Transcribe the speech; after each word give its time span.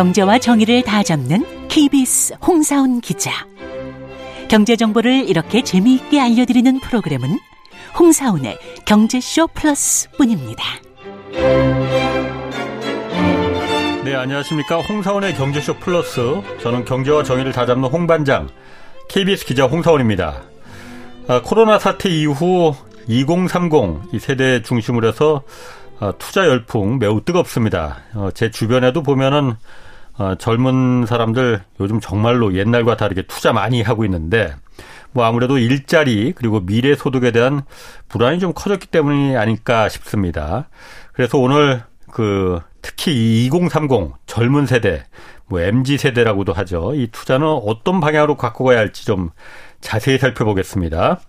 경제와 0.00 0.38
정의를 0.38 0.80
다 0.82 1.02
잡는 1.02 1.68
KBS 1.68 2.36
홍사훈 2.40 3.02
기자. 3.02 3.46
경제 4.48 4.74
정보를 4.74 5.28
이렇게 5.28 5.62
재미있게 5.62 6.18
알려드리는 6.18 6.80
프로그램은 6.80 7.38
홍사훈의 7.98 8.58
경제쇼 8.86 9.48
플러스뿐입니다. 9.48 10.64
네, 14.04 14.14
안녕하십니까. 14.14 14.80
홍사원의 14.80 15.34
경제쇼 15.34 15.74
플러스. 15.80 16.40
저는 16.62 16.86
경제와 16.86 17.22
정의를 17.22 17.52
다 17.52 17.66
잡는 17.66 17.90
홍반장, 17.90 18.48
KBS 19.10 19.44
기자 19.44 19.66
홍사원입니다. 19.66 20.40
아, 21.28 21.42
코로나 21.44 21.78
사태 21.78 22.08
이후 22.08 22.74
2030 23.06 24.14
이 24.14 24.18
세대 24.18 24.62
중심으로 24.62 25.08
해서 25.08 25.42
아, 25.98 26.14
투자 26.18 26.46
열풍 26.46 26.98
매우 26.98 27.20
뜨겁습니다. 27.22 27.98
어, 28.14 28.30
제 28.32 28.50
주변에도 28.50 29.02
보면은 29.02 29.56
어, 30.20 30.34
젊은 30.34 31.06
사람들 31.06 31.62
요즘 31.80 31.98
정말로 31.98 32.52
옛날과 32.52 32.98
다르게 32.98 33.22
투자 33.22 33.54
많이 33.54 33.80
하고 33.80 34.04
있는데 34.04 34.54
뭐 35.12 35.24
아무래도 35.24 35.56
일자리 35.56 36.34
그리고 36.36 36.60
미래 36.60 36.94
소득에 36.94 37.30
대한 37.30 37.62
불안이 38.08 38.38
좀 38.38 38.52
커졌기 38.54 38.88
때문이 38.88 39.38
아닐까 39.38 39.88
싶습니다. 39.88 40.68
그래서 41.14 41.38
오늘 41.38 41.82
그 42.12 42.60
특히 42.82 43.46
2030 43.46 44.12
젊은 44.26 44.66
세대 44.66 45.04
뭐 45.46 45.58
MZ 45.58 45.96
세대라고도 45.96 46.52
하죠. 46.52 46.92
이 46.94 47.08
투자는 47.10 47.46
어떤 47.46 48.00
방향으로 48.00 48.36
갖고 48.36 48.64
가야 48.64 48.78
할지 48.78 49.06
좀 49.06 49.30
자세히 49.80 50.18
살펴보겠습니다. 50.18 51.20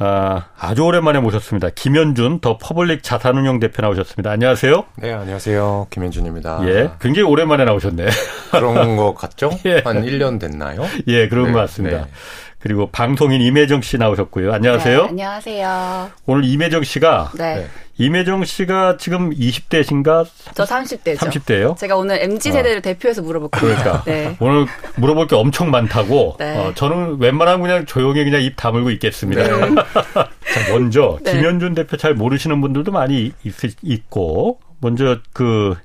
아, 0.00 0.46
아주 0.56 0.84
오랜만에 0.84 1.18
모셨습니다. 1.18 1.70
김현준 1.70 2.38
더 2.40 2.56
퍼블릭 2.58 3.02
자산운용 3.02 3.58
대표 3.58 3.82
나오셨습니다. 3.82 4.30
안녕하세요. 4.30 4.84
네, 4.96 5.12
안녕하세요. 5.12 5.88
김현준입니다. 5.90 6.60
예, 6.68 6.90
굉장히 7.00 7.28
오랜만에 7.28 7.64
나오셨네. 7.64 8.06
그런 8.52 8.96
것 8.96 9.14
같죠? 9.14 9.50
예. 9.66 9.82
한 9.84 10.04
1년 10.04 10.38
됐나요? 10.38 10.84
예, 11.08 11.26
그런 11.28 11.46
네, 11.46 11.52
것 11.52 11.58
같습니다. 11.60 11.98
네. 11.98 12.06
그리고 12.60 12.88
방송인 12.90 13.40
임혜정 13.40 13.82
씨 13.82 13.98
나오셨고요. 13.98 14.52
안녕하세요. 14.52 15.02
네, 15.02 15.08
안녕하세요. 15.08 16.10
오늘 16.26 16.44
임혜정 16.44 16.82
씨가 16.82 17.32
네. 17.38 17.54
네. 17.54 17.66
임혜정 17.98 18.44
씨가 18.44 18.96
지금 18.96 19.30
20대신가? 19.30 20.26
저 20.54 20.64
30대죠. 20.64 21.18
30대요? 21.18 21.76
제가 21.76 21.96
오늘 21.96 22.20
MZ 22.20 22.50
세대를 22.50 22.78
어. 22.78 22.80
대표해서 22.80 23.22
물어볼 23.22 23.50
겁니다. 23.50 24.02
그러니까 24.02 24.04
네. 24.04 24.36
오늘 24.40 24.66
물어볼 24.96 25.28
게 25.28 25.36
엄청 25.36 25.70
많다고. 25.70 26.36
네. 26.38 26.56
어, 26.56 26.72
저는 26.74 27.20
웬만하면 27.20 27.62
그냥 27.62 27.86
조용히 27.86 28.24
그냥 28.24 28.42
입 28.42 28.56
다물고 28.56 28.90
있겠습니다. 28.90 29.42
네. 29.42 29.74
자, 30.14 30.72
먼저 30.72 31.18
네. 31.22 31.32
김현준 31.32 31.74
대표 31.74 31.96
잘 31.96 32.14
모르시는 32.14 32.60
분들도 32.60 32.90
많이 32.90 33.32
있, 33.44 33.54
있고 33.82 34.58
먼저 34.80 35.18
그 35.32 35.76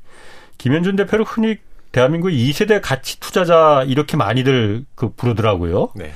김현준 0.58 0.96
대표를 0.96 1.24
흔히 1.24 1.58
대한민국 1.92 2.30
2세대 2.30 2.80
가치 2.82 3.20
투자자 3.20 3.84
이렇게 3.88 4.18
많이들 4.18 4.86
그 4.96 5.12
부르더라고요. 5.12 5.90
네. 5.96 6.12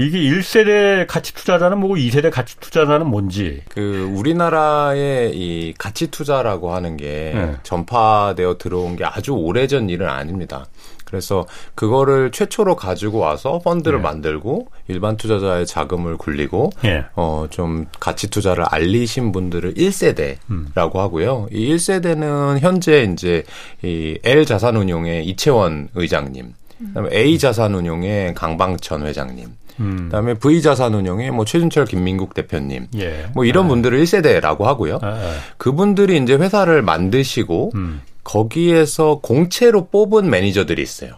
이게 0.00 0.18
1세대 0.18 1.06
가치 1.06 1.34
투자자는 1.34 1.78
뭐고 1.78 1.96
2세대 1.96 2.30
가치 2.30 2.58
투자자는 2.58 3.06
뭔지. 3.06 3.60
그 3.68 4.10
우리나라의 4.16 5.36
이 5.36 5.74
가치 5.76 6.06
투자라고 6.10 6.72
하는 6.72 6.96
게 6.96 7.32
네. 7.34 7.56
전파되어 7.62 8.56
들어온 8.56 8.96
게 8.96 9.04
아주 9.04 9.32
오래전 9.32 9.90
일은 9.90 10.08
아닙니다. 10.08 10.64
그래서 11.04 11.46
그거를 11.74 12.30
최초로 12.30 12.76
가지고 12.76 13.18
와서 13.18 13.58
펀드를 13.58 13.98
네. 13.98 14.02
만들고 14.04 14.68
일반 14.88 15.18
투자자의 15.18 15.66
자금을 15.66 16.16
굴리고 16.16 16.70
네. 16.82 17.04
어좀 17.14 17.86
가치 17.98 18.30
투자를 18.30 18.64
알리신 18.70 19.32
분들을 19.32 19.74
1세대라고 19.74 20.40
음. 20.50 20.72
하고요. 20.74 21.48
이 21.50 21.74
1세대는 21.74 22.60
현재 22.60 23.02
이제 23.02 23.42
이 23.82 24.18
L 24.22 24.46
자산운용의 24.46 25.26
이채원 25.26 25.88
의장님, 25.94 26.54
그다음에 26.78 27.10
A 27.12 27.38
자산운용의 27.38 28.34
강방천 28.34 29.04
회장님, 29.04 29.48
음. 29.80 30.04
그다음에 30.04 30.34
V 30.34 30.62
자산운용의 30.62 31.30
뭐 31.30 31.44
최준철 31.44 31.86
김민국 31.86 32.34
대표님, 32.34 32.88
예. 32.96 33.26
뭐 33.34 33.44
이런 33.44 33.66
아. 33.66 33.68
분들을 33.68 34.00
1세대라고 34.02 34.62
하고요. 34.62 34.98
아, 35.02 35.06
아. 35.06 35.34
그분들이 35.56 36.18
이제 36.18 36.34
회사를 36.34 36.82
만드시고 36.82 37.72
음. 37.74 38.02
거기에서 38.24 39.20
공채로 39.22 39.86
뽑은 39.86 40.28
매니저들이 40.30 40.82
있어요. 40.82 41.14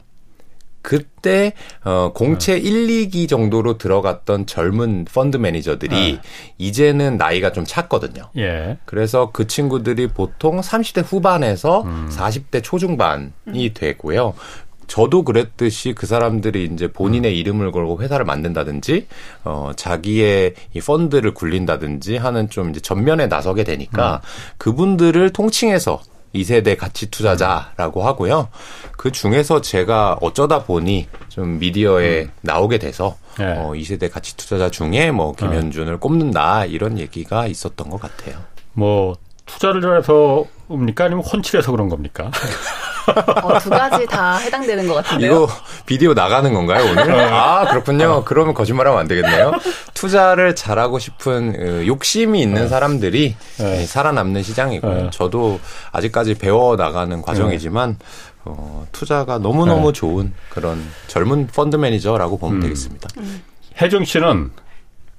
그때 0.82 1.52
어 1.84 2.10
공채 2.12 2.54
어. 2.54 2.56
1, 2.56 2.88
2기 2.88 3.28
정도로 3.28 3.78
들어갔던 3.78 4.46
젊은 4.46 5.04
펀드 5.04 5.36
매니저들이 5.36 6.18
어. 6.18 6.22
이제는 6.58 7.16
나이가 7.16 7.52
좀 7.52 7.64
찼거든요. 7.64 8.30
예. 8.36 8.78
그래서 8.84 9.30
그 9.32 9.46
친구들이 9.46 10.08
보통 10.08 10.60
30대 10.60 11.04
후반에서 11.06 11.82
음. 11.82 12.10
40대 12.10 12.62
초중반이 12.64 13.30
음. 13.46 13.70
되고요. 13.72 14.34
저도 14.92 15.22
그랬듯이 15.22 15.94
그 15.94 16.06
사람들이 16.06 16.68
이제 16.70 16.86
본인의 16.86 17.32
음. 17.32 17.34
이름을 17.34 17.72
걸고 17.72 18.02
회사를 18.02 18.26
만든다든지 18.26 19.06
어 19.42 19.70
자기의 19.74 20.52
이 20.74 20.80
펀드를 20.82 21.32
굴린다든지 21.32 22.18
하는 22.18 22.50
좀 22.50 22.68
이제 22.68 22.80
전면에 22.80 23.26
나서게 23.26 23.64
되니까 23.64 24.16
음. 24.16 24.28
그분들을 24.58 25.30
통칭해서 25.30 26.02
2세대 26.34 26.76
가치 26.76 27.10
투자자라고 27.10 28.04
하고요. 28.04 28.48
그 28.98 29.10
중에서 29.10 29.62
제가 29.62 30.18
어쩌다 30.20 30.64
보니 30.64 31.08
좀 31.30 31.58
미디어에 31.58 32.24
음. 32.24 32.30
나오게 32.42 32.76
돼서 32.76 33.16
네. 33.38 33.46
어 33.46 33.70
2세대 33.70 34.12
가치 34.12 34.36
투자자 34.36 34.70
중에 34.70 35.10
뭐 35.10 35.32
김현준을 35.32 35.94
어. 35.94 35.98
꼽는다 36.00 36.66
이런 36.66 36.98
얘기가 36.98 37.46
있었던 37.46 37.88
것 37.88 37.98
같아요. 37.98 38.36
뭐 38.74 39.16
투자를 39.46 39.98
해서입니까 39.98 41.06
아니면 41.06 41.24
혼칠해서 41.24 41.70
그런 41.70 41.88
겁니까? 41.88 42.30
어, 43.42 43.58
두 43.58 43.70
가지 43.70 44.06
다 44.06 44.36
해당되는 44.36 44.86
것 44.86 44.94
같은데요. 44.94 45.32
이거 45.32 45.48
비디오 45.86 46.14
나가는 46.14 46.52
건가요 46.52 46.84
오늘? 46.90 47.06
네. 47.06 47.22
아 47.30 47.66
그렇군요. 47.68 48.10
어. 48.10 48.24
그러면 48.24 48.54
거짓말하면 48.54 49.00
안 49.00 49.08
되겠네요. 49.08 49.52
투자를 49.94 50.54
잘하고 50.54 50.98
싶은 50.98 51.52
그 51.52 51.86
욕심이 51.86 52.40
있는 52.42 52.62
네. 52.62 52.68
사람들이 52.68 53.36
네. 53.58 53.86
살아남는 53.86 54.42
시장이고 54.42 54.88
네. 54.88 55.10
저도 55.12 55.60
아직까지 55.92 56.34
배워 56.34 56.76
나가는 56.76 57.20
과정이지만 57.22 57.98
어, 58.44 58.86
투자가 58.92 59.38
너무 59.38 59.66
너무 59.66 59.92
네. 59.92 59.98
좋은 59.98 60.34
그런 60.50 60.82
젊은 61.06 61.46
펀드 61.46 61.76
매니저라고 61.76 62.38
보면 62.38 62.56
음. 62.56 62.60
되겠습니다. 62.62 63.08
음. 63.18 63.42
혜정 63.80 64.04
씨는 64.04 64.50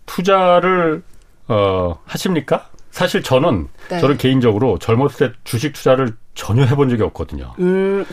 투자를 0.06 1.04
어, 1.48 1.96
하십니까? 2.06 2.68
사실 2.94 3.24
저는 3.24 3.68
네. 3.90 4.00
저는 4.00 4.18
개인적으로 4.18 4.78
젊었을 4.78 5.31
때 5.31 5.36
주식 5.44 5.74
투자를 5.74 6.16
전혀 6.36 6.64
해본 6.64 6.90
적이 6.90 7.02
없거든요. 7.02 7.52
음, 7.58 8.06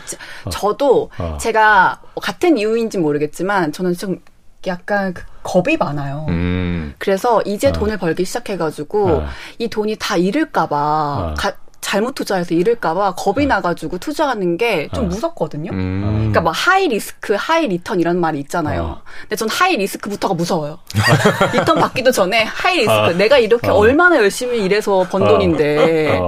어. 0.46 0.50
저도 0.50 1.10
어. 1.18 1.36
제가 1.38 2.00
같은 2.20 2.56
이유인지 2.56 2.96
모르겠지만 2.96 3.72
저는 3.72 3.92
좀 3.92 4.18
약간 4.66 5.12
그 5.12 5.22
겁이 5.42 5.76
많아요. 5.76 6.24
음. 6.30 6.94
그래서 6.96 7.42
이제 7.42 7.68
어. 7.68 7.72
돈을 7.72 7.98
벌기 7.98 8.24
시작해가지고 8.24 9.08
어. 9.08 9.26
이 9.58 9.68
돈이 9.68 9.96
다 9.98 10.16
잃을까봐 10.16 10.76
어. 10.76 11.34
잘못 11.80 12.14
투자해서 12.14 12.54
잃을까봐 12.54 13.14
겁이 13.14 13.44
어. 13.46 13.48
나가지고 13.48 13.98
투자하는 13.98 14.56
게좀 14.56 15.04
어. 15.04 15.08
무섭거든요. 15.08 15.72
음. 15.72 16.16
그러니까 16.18 16.41
뭐 16.41 16.52
high 16.52 16.88
risk, 16.88 17.34
high 17.38 17.66
return 17.68 18.00
이런 18.00 18.20
말이 18.20 18.38
있잖아요. 18.41 18.82
어. 18.82 19.02
근데 19.22 19.36
전 19.36 19.48
high 19.48 19.76
risk부터가 19.76 20.34
무서워요. 20.34 20.78
return 21.52 21.78
받기도 21.78 22.12
전에 22.12 22.44
high 22.44 22.78
risk. 22.78 22.92
어. 22.92 23.12
내가 23.12 23.38
이렇게 23.38 23.68
어. 23.68 23.74
얼마나 23.74 24.16
열심히 24.16 24.62
일해서 24.64 25.06
번 25.10 25.24
돈인데. 25.24 26.20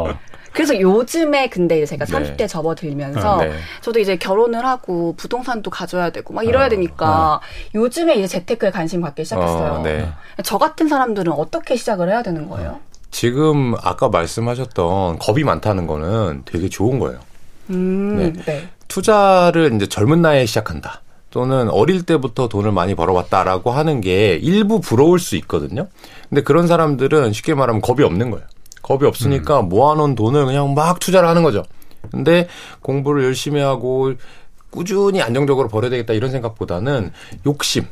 그래서 0.52 0.78
요즘에 0.78 1.48
근데 1.48 1.78
이제 1.78 1.86
제가 1.86 2.04
30대 2.04 2.36
네. 2.36 2.46
접어들면서 2.46 3.38
네. 3.38 3.52
저도 3.80 4.00
이제 4.00 4.16
결혼을 4.16 4.66
하고 4.66 5.14
부동산도 5.16 5.70
가져야 5.70 6.10
되고 6.10 6.34
막 6.34 6.44
이래야 6.44 6.68
되니까 6.68 7.40
요즘에 7.74 8.16
이제 8.16 8.26
재테크에 8.26 8.70
관심 8.70 9.00
갖기 9.00 9.24
시작했어요. 9.24 9.80
네. 9.82 10.12
저 10.44 10.58
같은 10.58 10.88
사람들은 10.88 11.32
어떻게 11.32 11.76
시작을 11.76 12.10
해야 12.10 12.22
되는 12.22 12.48
거예요? 12.48 12.80
지금 13.12 13.74
아까 13.80 14.08
말씀하셨던 14.08 15.18
겁이 15.20 15.44
많다는 15.44 15.86
거는 15.86 16.42
되게 16.44 16.68
좋은 16.68 16.98
거예요. 16.98 17.20
음, 17.70 18.16
네. 18.16 18.32
네. 18.44 18.68
투자를 18.88 19.72
이제 19.76 19.86
젊은 19.86 20.20
나이에 20.22 20.46
시작한다. 20.46 21.02
또는 21.30 21.70
어릴 21.70 22.02
때부터 22.02 22.48
돈을 22.48 22.72
많이 22.72 22.94
벌어왔다라고 22.94 23.70
하는 23.70 24.00
게 24.00 24.34
일부 24.42 24.80
부러울 24.80 25.18
수 25.18 25.36
있거든요. 25.36 25.88
근데 26.28 26.42
그런 26.42 26.66
사람들은 26.66 27.32
쉽게 27.32 27.54
말하면 27.54 27.80
겁이 27.80 28.02
없는 28.02 28.30
거예요. 28.30 28.44
겁이 28.82 29.04
없으니까 29.06 29.60
음. 29.60 29.68
모아놓은 29.68 30.14
돈을 30.14 30.44
그냥 30.44 30.74
막 30.74 30.98
투자를 30.98 31.28
하는 31.28 31.42
거죠. 31.42 31.62
근데 32.10 32.48
공부를 32.80 33.24
열심히 33.24 33.60
하고 33.60 34.12
꾸준히 34.70 35.22
안정적으로 35.22 35.68
벌어야 35.68 35.90
되겠다 35.90 36.12
이런 36.14 36.30
생각보다는 36.30 37.12
욕심. 37.46 37.84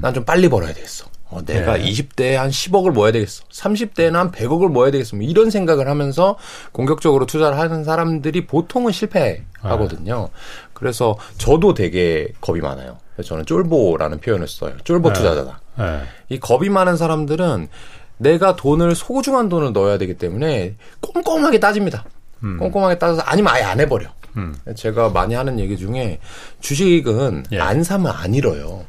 난 0.00 0.14
좀 0.14 0.24
빨리 0.24 0.48
벌어야 0.48 0.72
되겠어. 0.72 1.06
어, 1.30 1.44
내가 1.44 1.76
네. 1.76 1.84
20대에 1.84 2.34
한 2.34 2.50
10억을 2.50 2.92
모아야 2.92 3.12
되겠어. 3.12 3.44
30대에는 3.50 4.12
한 4.12 4.30
100억을 4.30 4.68
모아야 4.68 4.90
되겠어. 4.90 5.16
뭐 5.16 5.26
이런 5.26 5.50
생각을 5.50 5.88
하면서 5.88 6.38
공격적으로 6.72 7.26
투자를 7.26 7.58
하는 7.58 7.84
사람들이 7.84 8.46
보통은 8.46 8.92
실패하거든요. 8.92 10.30
네. 10.32 10.40
그래서 10.72 11.16
저도 11.36 11.74
되게 11.74 12.28
겁이 12.40 12.60
많아요. 12.60 12.98
그래서 13.14 13.28
저는 13.30 13.44
쫄보라는 13.44 14.20
표현을 14.20 14.48
써요. 14.48 14.74
쫄보 14.84 15.08
네. 15.08 15.14
투자자다. 15.14 15.60
네. 15.78 16.02
이 16.30 16.40
겁이 16.40 16.70
많은 16.70 16.96
사람들은 16.96 17.68
내가 18.16 18.56
돈을 18.56 18.94
소중한 18.94 19.48
돈을 19.48 19.72
넣어야 19.72 19.98
되기 19.98 20.14
때문에 20.14 20.76
꼼꼼하게 21.00 21.60
따집니다. 21.60 22.04
음. 22.42 22.58
꼼꼼하게 22.58 22.98
따져서 22.98 23.22
아니면 23.22 23.52
아예 23.52 23.62
안 23.64 23.80
해버려. 23.80 24.08
음. 24.36 24.54
제가 24.74 25.10
많이 25.10 25.34
하는 25.34 25.58
얘기 25.58 25.76
중에 25.76 26.20
주식은 26.60 27.44
예. 27.52 27.58
안 27.58 27.82
사면 27.82 28.12
안 28.14 28.34
잃어요. 28.34 28.84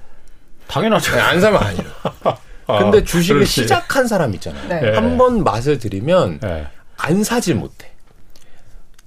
당연하죠. 0.70 1.14
네, 1.16 1.20
안 1.20 1.42
사면 1.42 1.62
안 1.64 1.76
잃어. 1.76 1.90
아, 2.68 2.80
근데 2.80 3.04
주식을 3.04 3.40
그렇지. 3.42 3.52
시작한 3.64 4.08
사람 4.08 4.34
있잖아요. 4.36 4.68
네. 4.70 4.96
한번 4.96 5.44
맛을 5.44 5.80
들이면 5.80 6.40
네. 6.40 6.68
안 6.98 7.24
사질 7.24 7.56
못해. 7.56 7.90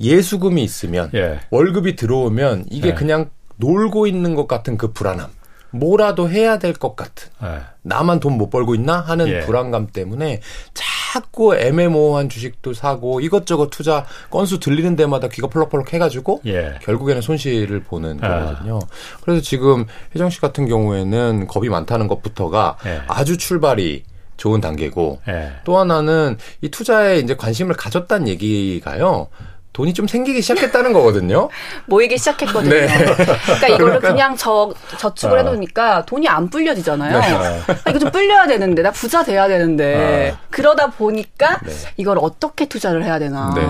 예수금이 0.00 0.62
있으면 0.64 1.11
예. 1.14 1.41
월급이 1.50 1.94
들어오면 1.97 2.67
이게 2.70 2.88
예. 2.88 2.94
그냥 2.94 3.31
놀고 3.56 4.06
있는 4.09 4.35
것 4.35 4.49
같은 4.49 4.76
그 4.76 4.93
불안함. 4.93 5.31
뭐라도 5.70 6.29
해야 6.29 6.59
될 6.59 6.75
것 6.75 6.97
같은 6.97 7.31
네. 7.41 7.61
나만 7.82 8.20
돈 8.20 8.37
못 8.37 8.50
벌고 8.50 8.75
있나 8.75 9.00
하는 9.00 9.29
예. 9.29 9.41
불안감 9.41 9.87
때문에 9.87 10.41
자 10.75 10.85
꾸 11.32 11.56
애매모호한 11.56 12.29
주식도 12.29 12.75
사고 12.75 13.20
이것저것 13.20 13.70
투자 13.70 14.05
건수 14.31 14.61
들리는 14.61 14.97
데마다 14.97 15.29
귀가 15.29 15.49
펄럭펄럭 15.49 15.93
해가지고 15.94 16.43
예. 16.47 16.79
결국에는 16.82 17.23
손실을 17.23 17.82
보는 17.82 18.19
아. 18.23 18.41
거거든요. 18.41 18.79
그래서 19.23 19.41
지금 19.43 19.87
혜정 20.14 20.31
씨 20.31 20.41
같은 20.41 20.67
경우에는 20.67 21.47
겁이 21.47 21.69
많다는 21.69 22.09
것부터가 22.09 22.76
예. 22.87 23.00
아주 23.09 23.37
출발이 23.38 24.05
좋은 24.37 24.61
단계고 24.61 25.20
예. 25.29 25.53
또 25.64 25.79
하나는 25.79 26.37
이 26.61 26.69
투자에 26.69 27.19
이제 27.19 27.37
관심을 27.37 27.76
가졌다는 27.76 28.29
얘기가요. 28.29 29.29
돈이 29.73 29.95
좀 29.95 30.07
생기기 30.07 30.43
시작했다는 30.43 30.93
거거든요. 30.93 31.49
모이기 31.87 32.19
시작했거든요. 32.19 32.71
네. 32.71 32.87
그러니까 32.87 33.69
이거를 33.69 33.79
그러니까. 33.87 34.09
그냥 34.09 34.37
저, 34.37 34.73
저축을 34.99 35.37
어. 35.37 35.39
해놓으니까 35.39 36.05
돈이 36.05 36.29
안 36.29 36.51
불려지잖아요. 36.51 37.19
네. 37.19 37.75
아, 37.85 37.91
이거 37.91 37.99
좀 37.99 38.11
불려야 38.11 38.47
되는데, 38.47 38.83
나 38.83 38.91
부자 38.91 39.25
돼야 39.25 39.49
되는데. 39.49 40.35
어. 40.35 40.39
그러다 40.51 40.89
보니까 40.89 41.59
네. 41.65 41.73
이걸 41.97 42.19
어떻게 42.21 42.67
투자를 42.67 43.05
해야 43.05 43.19
되나. 43.19 43.55
네. 43.55 43.63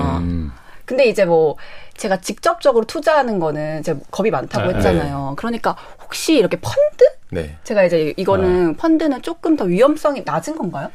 근데 0.85 1.07
이제 1.07 1.25
뭐, 1.25 1.57
제가 1.97 2.17
직접적으로 2.21 2.85
투자하는 2.85 3.39
거는 3.39 3.83
제가 3.85 4.01
겁이 4.11 4.31
많다고 4.31 4.71
네. 4.71 4.77
했잖아요. 4.77 5.35
그러니까 5.37 5.77
혹시 6.03 6.35
이렇게 6.35 6.59
펀드? 6.61 7.05
네. 7.31 7.57
제가 7.63 7.85
이제 7.85 8.13
이거는 8.17 8.71
어. 8.71 8.75
펀드는 8.77 9.23
조금 9.23 9.57
더 9.57 9.65
위험성이 9.65 10.23
낮은 10.25 10.57
건가요? 10.59 10.91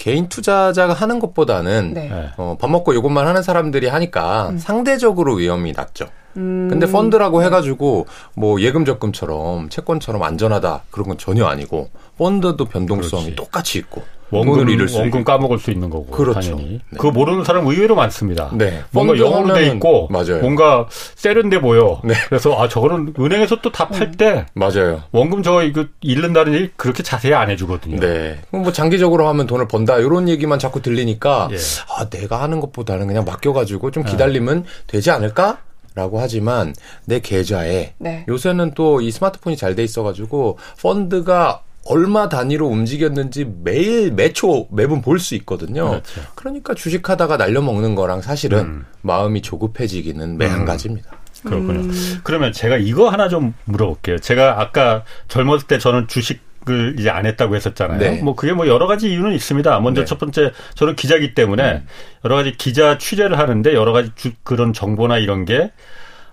개인 0.00 0.30
투자자가 0.30 0.94
하는 0.94 1.18
것보다는 1.18 1.92
네. 1.92 2.08
네. 2.08 2.30
어, 2.38 2.56
밥 2.58 2.70
먹고 2.70 2.94
이것만 2.94 3.26
하는 3.26 3.42
사람들이 3.42 3.86
하니까 3.86 4.48
음. 4.48 4.58
상대적으로 4.58 5.34
위험이 5.34 5.72
낮죠. 5.72 6.06
음. 6.38 6.68
근데 6.70 6.90
펀드라고 6.90 7.42
해가지고 7.42 8.06
뭐 8.34 8.62
예금 8.62 8.86
적금처럼 8.86 9.68
채권처럼 9.68 10.22
안전하다 10.22 10.84
그런 10.90 11.08
건 11.08 11.18
전혀 11.18 11.44
아니고 11.44 11.90
펀드도 12.16 12.64
변동성이 12.64 13.24
그렇지. 13.24 13.36
똑같이 13.36 13.78
있고 13.78 14.02
원금, 14.30 14.66
원금 14.94 15.24
까먹을 15.24 15.58
수 15.58 15.70
있는 15.70 15.90
거고 15.90 16.06
그렇죠. 16.06 16.40
당연히 16.56 16.72
네. 16.90 16.96
그거 16.96 17.10
모르는 17.10 17.44
사람 17.44 17.66
의외로 17.66 17.94
많습니다. 17.94 18.50
네. 18.54 18.82
뭔가 18.90 19.16
영어로 19.18 19.54
돼 19.54 19.66
있고 19.68 20.08
맞아요. 20.10 20.40
뭔가 20.40 20.86
세련돼 21.16 21.60
보여. 21.60 22.00
네. 22.04 22.14
그래서 22.28 22.54
아 22.60 22.68
저거는 22.68 23.14
은행에서 23.18 23.60
또 23.60 23.70
다 23.70 23.88
팔때 23.88 24.30
음. 24.30 24.44
맞아요. 24.54 25.02
원금 25.12 25.42
저거 25.42 25.62
이거 25.62 25.84
잃는다는 26.00 26.54
얘기 26.54 26.70
그렇게 26.76 27.02
자세히 27.02 27.34
안 27.34 27.50
해주거든요. 27.50 28.00
네. 28.00 28.38
뭐 28.50 28.72
장기적으로 28.72 29.28
하면 29.28 29.46
돈을 29.46 29.68
번다 29.68 29.98
이런 29.98 30.28
얘기만 30.28 30.58
자꾸 30.58 30.82
들리니까 30.82 31.48
예. 31.52 31.56
아 31.96 32.08
내가 32.08 32.42
하는 32.42 32.60
것보다는 32.60 33.06
그냥 33.06 33.24
맡겨가지고 33.24 33.90
좀 33.90 34.02
네. 34.04 34.10
기다리면 34.10 34.62
네. 34.62 34.68
되지 34.86 35.10
않을까? 35.10 35.58
라고 35.96 36.20
하지만 36.20 36.72
내 37.04 37.18
계좌에 37.18 37.94
네. 37.98 38.24
요새는 38.28 38.74
또 38.74 39.00
이 39.00 39.10
스마트폰이 39.10 39.56
잘 39.56 39.74
돼 39.74 39.82
있어가지고 39.82 40.56
펀드가 40.80 41.62
얼마 41.86 42.28
단위로 42.28 42.66
움직였는지 42.66 43.50
매일 43.62 44.12
매초 44.12 44.68
매분 44.70 45.00
볼 45.00 45.18
수 45.18 45.34
있거든요. 45.36 45.90
그렇죠. 45.90 46.20
그러니까 46.34 46.74
주식하다가 46.74 47.36
날려 47.36 47.60
먹는 47.62 47.94
거랑 47.94 48.22
사실은 48.22 48.58
음. 48.60 48.84
마음이 49.02 49.42
조급해지기는 49.42 50.38
매한 50.38 50.60
음. 50.60 50.64
가지입니다. 50.64 51.10
그렇군요. 51.44 51.80
음. 51.80 52.20
그러면 52.22 52.52
제가 52.52 52.76
이거 52.76 53.08
하나 53.08 53.28
좀 53.28 53.54
물어볼게요. 53.64 54.18
제가 54.18 54.60
아까 54.60 55.04
젊었을 55.28 55.66
때 55.66 55.78
저는 55.78 56.08
주식 56.08 56.48
을 56.68 56.94
이제 56.98 57.08
안 57.08 57.24
했다고 57.24 57.56
했었잖아요. 57.56 57.98
네. 57.98 58.22
뭐 58.22 58.34
그게 58.34 58.52
뭐 58.52 58.68
여러 58.68 58.86
가지 58.86 59.10
이유는 59.10 59.32
있습니다. 59.32 59.80
먼저 59.80 60.02
네. 60.02 60.04
첫 60.04 60.18
번째 60.18 60.52
저는 60.74 60.94
기자기 60.94 61.34
때문에 61.34 61.72
음. 61.72 61.86
여러 62.22 62.36
가지 62.36 62.52
기자 62.52 62.98
취재를 62.98 63.38
하는데 63.38 63.72
여러 63.72 63.92
가지 63.92 64.10
주, 64.14 64.32
그런 64.42 64.74
정보나 64.74 65.16
이런 65.16 65.46
게 65.46 65.72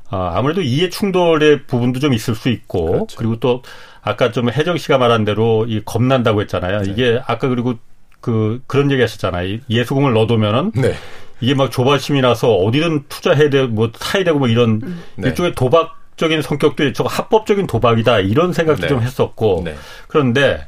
아, 0.10 0.34
아무래도 0.36 0.62
이해 0.62 0.90
충돌의 0.90 1.64
부분도 1.68 2.02
좀 2.02 2.14
있을 2.14 2.36
수 2.36 2.50
있고 2.50 2.92
그렇죠. 2.92 3.18
그리고 3.18 3.40
또 3.40 3.62
아까 4.08 4.32
좀 4.32 4.50
혜정 4.50 4.78
씨가 4.78 4.98
말한 4.98 5.26
대로 5.26 5.66
이 5.68 5.82
겁난다고 5.84 6.42
했잖아요. 6.42 6.84
네. 6.84 6.92
이게 6.92 7.22
아까 7.26 7.48
그리고 7.48 7.76
그 8.22 8.62
그런 8.68 8.92
얘기 8.92 9.02
하셨잖아요. 9.02 9.60
예수금을 9.70 10.14
넣어두면은 10.14 10.72
네. 10.76 10.94
이게 11.42 11.54
막 11.54 11.72
조바심이 11.72 12.22
나서 12.22 12.56
어디든 12.56 13.06
투자해야 13.10 13.50
되고 13.50 13.68
뭐 13.68 13.92
사야 13.96 14.24
되고 14.24 14.40
뭐 14.40 14.48
이런 14.48 14.82
음. 14.84 15.04
네. 15.16 15.30
일종의 15.30 15.54
도박적인 15.56 16.42
성격도 16.42 16.86
있죠. 16.88 17.04
합법적인 17.04 17.68
도박이다 17.68 18.20
이런 18.20 18.54
생각도 18.54 18.84
네. 18.84 18.88
좀 18.88 19.02
했었고 19.02 19.62
네. 19.66 19.76
그런데 20.08 20.66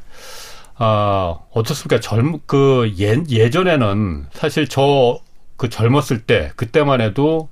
아 0.76 1.36
어떻습니까? 1.52 2.00
젊 2.00 2.40
그 2.46 2.92
예, 2.98 3.16
예전에는 3.28 4.26
사실 4.32 4.68
저 4.68 5.20
그 5.60 5.68
젊었을 5.68 6.22
때 6.22 6.52
그때만 6.56 7.02
해도 7.02 7.50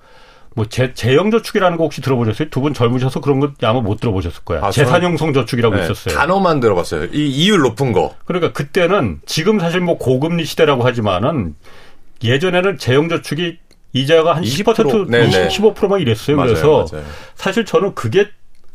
뭐 0.59 0.67
재, 0.67 0.93
재형 0.93 1.31
저축이라는 1.31 1.77
거 1.79 1.85
혹시 1.85 2.01
들어보셨어요? 2.03 2.49
두 2.51 2.59
분 2.61 2.75
젊으셔서 2.75 3.21
그런 3.21 3.39
거 3.39 3.53
아마 3.63 3.81
못 3.81 4.01
들어보셨을 4.01 4.43
거야. 4.45 4.61
아, 4.65 4.73
재산형성 4.73 5.33
저축이라고 5.33 5.77
네, 5.77 5.85
있었어요. 5.85 6.17
단어만 6.17 6.59
들어봤어요. 6.59 7.05
이 7.13 7.29
이율 7.29 7.61
높은 7.61 7.93
거. 7.93 8.17
그러니까 8.25 8.53
그때는 8.53 9.21
지금 9.25 9.61
사실 9.61 9.81
뭐 9.81 9.97
고금리 9.99 10.45
시대라고 10.45 10.83
하지만은 10.83 11.55
예전에는 12.25 12.79
재형 12.79 13.09
저축이 13.09 13.59
이자가 13.93 14.35
한 14.37 14.43
20%, 14.43 15.29
20, 15.29 15.75
15%만 15.77 16.01
이랬어요. 16.01 16.37
맞아요, 16.37 16.49
그래서 16.49 16.87
맞아요. 16.93 17.07
사실 17.37 17.65
저는 17.65 17.95
그게 17.95 18.27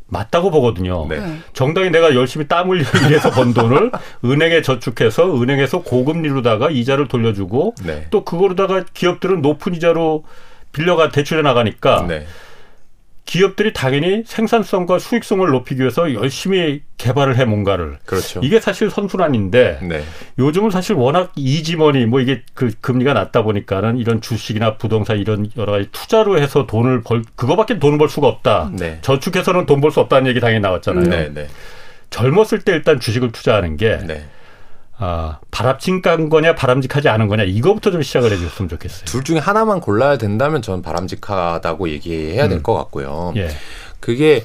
맞다고 0.08 0.50
보거든요. 0.50 1.06
네. 1.10 1.20
정당히 1.54 1.90
내가 1.90 2.16
열심히 2.16 2.48
땀 2.48 2.70
흘리면서 2.70 3.32
번 3.36 3.54
돈을 3.54 3.92
은행에 4.24 4.62
저축해서 4.62 5.42
은행에서 5.42 5.82
고금리로다가 5.82 6.70
이자를 6.70 7.08
돌려주고 7.10 7.76
네. 7.84 8.08
또 8.12 8.24
그거로다가 8.24 8.86
기업들은 8.94 9.42
높은 9.42 9.76
이자로 9.76 10.24
빌려가 10.74 11.10
대출해 11.10 11.42
나가니까 11.42 12.06
네. 12.08 12.26
기업들이 13.26 13.72
당연히 13.72 14.24
생산성과 14.26 15.00
수익성을 15.00 15.48
높이기 15.48 15.80
위해서 15.80 16.14
열심히 16.14 16.82
개발을 16.98 17.38
해 17.38 17.46
뭔가를. 17.46 17.98
그렇죠. 18.06 18.42
이게 18.44 18.60
사실 18.60 18.90
선순환인데 18.90 19.80
네. 19.82 20.04
요즘은 20.38 20.72
사실 20.72 20.96
워낙 20.96 21.32
이지머니 21.38 22.06
뭐 22.06 22.20
이게 22.20 22.44
그 22.54 22.72
금리가 22.82 23.14
낮다 23.14 23.44
보니까는 23.44 23.98
이런 23.98 24.20
주식이나 24.20 24.76
부동산 24.78 25.20
이런 25.20 25.50
여러 25.58 25.72
가지 25.72 25.88
투자로 25.94 26.38
해서 26.38 26.68
돈을 26.68 27.02
벌 27.02 27.24
그거밖에 27.36 27.80
돈을 27.80 27.98
벌 27.98 28.10
수가 28.10 28.28
없다. 28.28 28.72
네. 28.74 29.00
저축해서는 29.02 29.66
돈 29.66 29.80
벌 29.80 29.92
수 29.92 30.02
없다는 30.02 30.28
얘기 30.28 30.42
당연히 30.42 30.60
나왔잖아요. 30.60 31.10
네, 31.10 31.30
네. 31.34 31.48
젊었을 32.10 32.60
때 32.60 32.74
일단 32.74 33.00
주식을 33.00 33.32
투자하는 33.32 33.78
게 33.78 34.00
네. 34.06 34.26
아, 34.98 35.40
바람직한 35.52 36.30
거냐 36.30 36.56
바람직하지 36.56 37.10
않은 37.10 37.28
거냐 37.28 37.44
이거부터 37.44 37.92
좀 37.92 38.02
시작을 38.02 38.32
해줬으면 38.32 38.70
좋겠어요. 38.70 39.06
둘 39.06 39.24
중에 39.24 39.40
하나만 39.40 39.80
골라야 39.80 40.18
된다면 40.18 40.62
저는 40.62 40.82
바람직하다고 40.82 41.90
얘기해야 41.90 42.48
될것 42.48 42.78
같고요. 42.78 43.34
예. 43.36 43.50
그게 44.00 44.44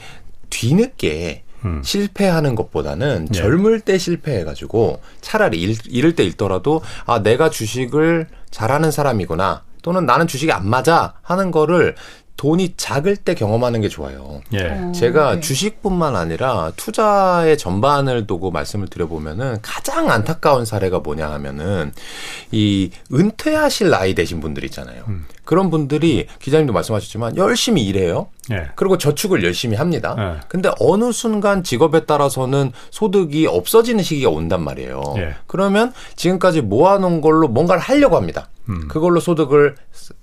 뒤늦게 0.51 1.45
음. 1.65 1.83
실패하는 1.85 2.55
것보다는 2.55 3.29
예. 3.35 3.37
젊을 3.37 3.81
때 3.81 3.99
실패해가지고 3.99 5.01
차라리 5.21 5.61
일, 5.61 5.77
잃을 5.87 6.15
때 6.15 6.25
잃더라도 6.25 6.83
아 7.05 7.23
내가 7.23 7.51
주식을 7.51 8.29
잘하는 8.51 8.91
사람이구나 8.91 9.65
또는 9.83 10.07
나는 10.07 10.27
주식이 10.27 10.53
안 10.53 10.69
맞아 10.69 11.15
하는 11.23 11.51
거를 11.51 11.95
돈이 12.39 12.75
작을 12.77 13.17
때 13.17 13.35
경험하는 13.35 13.81
게 13.81 13.89
좋아요. 13.89 14.41
예. 14.53 14.69
어, 14.69 14.93
제가 14.93 15.35
네. 15.35 15.41
주식뿐만 15.41 16.15
아니라 16.15 16.73
투자의 16.77 17.59
전반을 17.59 18.29
두고 18.29 18.53
말씀을 18.53 18.87
드려보면은 18.87 19.59
가장 19.61 20.09
안타까운 20.09 20.65
사례가 20.65 21.01
뭐냐 21.01 21.29
하면은 21.33 21.93
이 22.53 22.91
은퇴하실 23.13 23.91
나이 23.91 24.15
되신 24.15 24.41
분들 24.41 24.65
있잖아요. 24.67 25.03
음. 25.09 25.27
그런 25.45 25.69
분들이 25.69 26.29
기자님도 26.39 26.73
말씀하셨지만 26.73 27.37
열심히 27.37 27.85
일해요. 27.85 28.29
예. 28.53 28.69
그리고 28.77 28.99
저축을 28.99 29.43
열심히 29.43 29.77
합니다. 29.77 30.15
예. 30.17 30.41
근데 30.47 30.71
어느 30.79 31.11
순간 31.11 31.65
직업에 31.65 32.05
따라서는 32.07 32.71
소득이 32.93 33.49
없어지는 33.49 34.05
시기가 34.05 34.31
온단 34.31 34.63
말이에요. 34.63 35.03
예. 35.17 35.35
그러면 35.49 35.93
지금까지 36.15 36.61
모아놓은 36.61 37.21
걸로 37.21 37.49
뭔가를 37.49 37.83
하려고 37.83 38.15
합니다. 38.15 38.49
음. 38.69 38.87
그걸로 38.87 39.19
소득을 39.19 39.75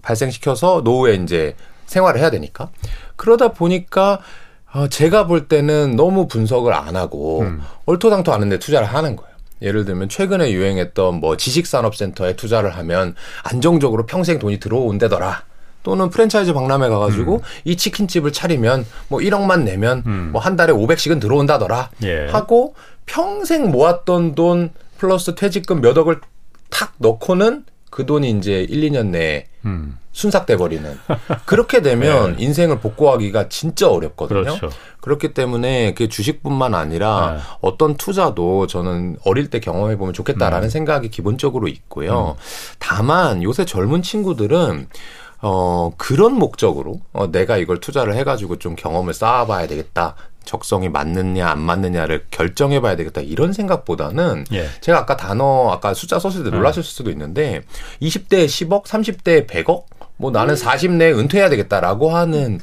발생시켜서 0.01 0.79
노후에 0.85 1.15
이제 1.15 1.55
생활을 1.85 2.19
해야 2.19 2.29
되니까. 2.29 2.69
그러다 3.15 3.49
보니까 3.49 4.19
어, 4.73 4.87
제가 4.87 5.25
볼 5.25 5.47
때는 5.47 5.95
너무 5.95 6.27
분석을 6.27 6.73
안 6.73 6.95
하고 6.95 7.41
음. 7.41 7.61
얼토당토 7.85 8.33
않은데 8.33 8.59
투자를 8.59 8.87
하는 8.87 9.15
거예요. 9.15 9.33
예를 9.61 9.85
들면 9.85 10.09
최근에 10.09 10.51
유행했던 10.51 11.15
뭐 11.15 11.37
지식산업센터에 11.37 12.35
투자를 12.35 12.75
하면 12.77 13.15
안정적으로 13.43 14.05
평생 14.05 14.37
돈이 14.37 14.59
들어온대더라. 14.59 15.43
또는 15.83 16.09
프랜차이즈 16.09 16.51
박람회 16.51 16.89
가가지고 16.89 17.35
음. 17.35 17.41
이 17.63 17.77
치킨집을 17.77 18.33
차리면 18.33 18.85
뭐 19.07 19.19
1억만 19.19 19.63
내면 19.63 20.03
음. 20.07 20.29
뭐한 20.33 20.55
달에 20.55 20.73
500씩은 20.73 21.21
들어온다더라. 21.21 21.91
예. 22.03 22.27
하고 22.27 22.73
평생 23.05 23.69
모았던 23.69 24.33
돈 24.33 24.71
플러스 24.97 25.35
퇴직금 25.35 25.81
몇 25.81 25.95
억을 25.97 26.19
탁 26.71 26.93
넣고는 26.97 27.65
그 27.89 28.05
돈이 28.05 28.29
이제 28.31 28.65
1, 28.69 28.91
2년 28.91 29.07
내에 29.07 29.45
음. 29.65 29.97
순삭돼 30.11 30.57
버리는 30.57 30.97
그렇게 31.45 31.81
되면 31.81 32.35
네. 32.37 32.43
인생을 32.43 32.79
복구하기가 32.79 33.49
진짜 33.49 33.89
어렵거든요. 33.89 34.43
그렇죠. 34.43 34.69
그렇기 35.01 35.33
때문에 35.33 35.93
그 35.93 36.07
주식뿐만 36.07 36.73
아니라 36.73 37.33
네. 37.35 37.39
어떤 37.61 37.95
투자도 37.95 38.67
저는 38.67 39.17
어릴 39.25 39.49
때 39.49 39.59
경험해 39.59 39.97
보면 39.97 40.13
좋겠다라는 40.13 40.67
음. 40.67 40.69
생각이 40.69 41.09
기본적으로 41.09 41.67
있고요. 41.67 42.37
음. 42.37 42.43
다만 42.79 43.43
요새 43.43 43.65
젊은 43.65 44.01
친구들은 44.01 44.87
어, 45.41 45.91
그런 45.97 46.33
목적으로, 46.33 47.01
어, 47.13 47.29
내가 47.29 47.57
이걸 47.57 47.79
투자를 47.79 48.15
해가지고 48.15 48.57
좀 48.57 48.75
경험을 48.75 49.13
쌓아봐야 49.13 49.67
되겠다. 49.67 50.15
적성이 50.45 50.89
맞느냐, 50.89 51.47
안 51.49 51.59
맞느냐를 51.59 52.25
결정해 52.31 52.79
봐야 52.81 52.95
되겠다. 52.95 53.21
이런 53.21 53.53
생각보다는, 53.53 54.45
예. 54.53 54.67
제가 54.81 54.99
아까 54.99 55.17
단어, 55.17 55.69
아까 55.71 55.93
숫자 55.93 56.19
썼을 56.19 56.43
때 56.43 56.49
놀라셨을 56.49 56.83
수도 56.83 57.11
있는데, 57.11 57.63
20대에 58.01 58.45
10억, 58.45 58.85
30대에 58.85 59.47
100억? 59.47 59.83
뭐 60.17 60.31
나는 60.31 60.55
40 60.55 60.91
내에 60.93 61.11
은퇴해야 61.11 61.49
되겠다라고 61.49 62.15
하는 62.15 62.59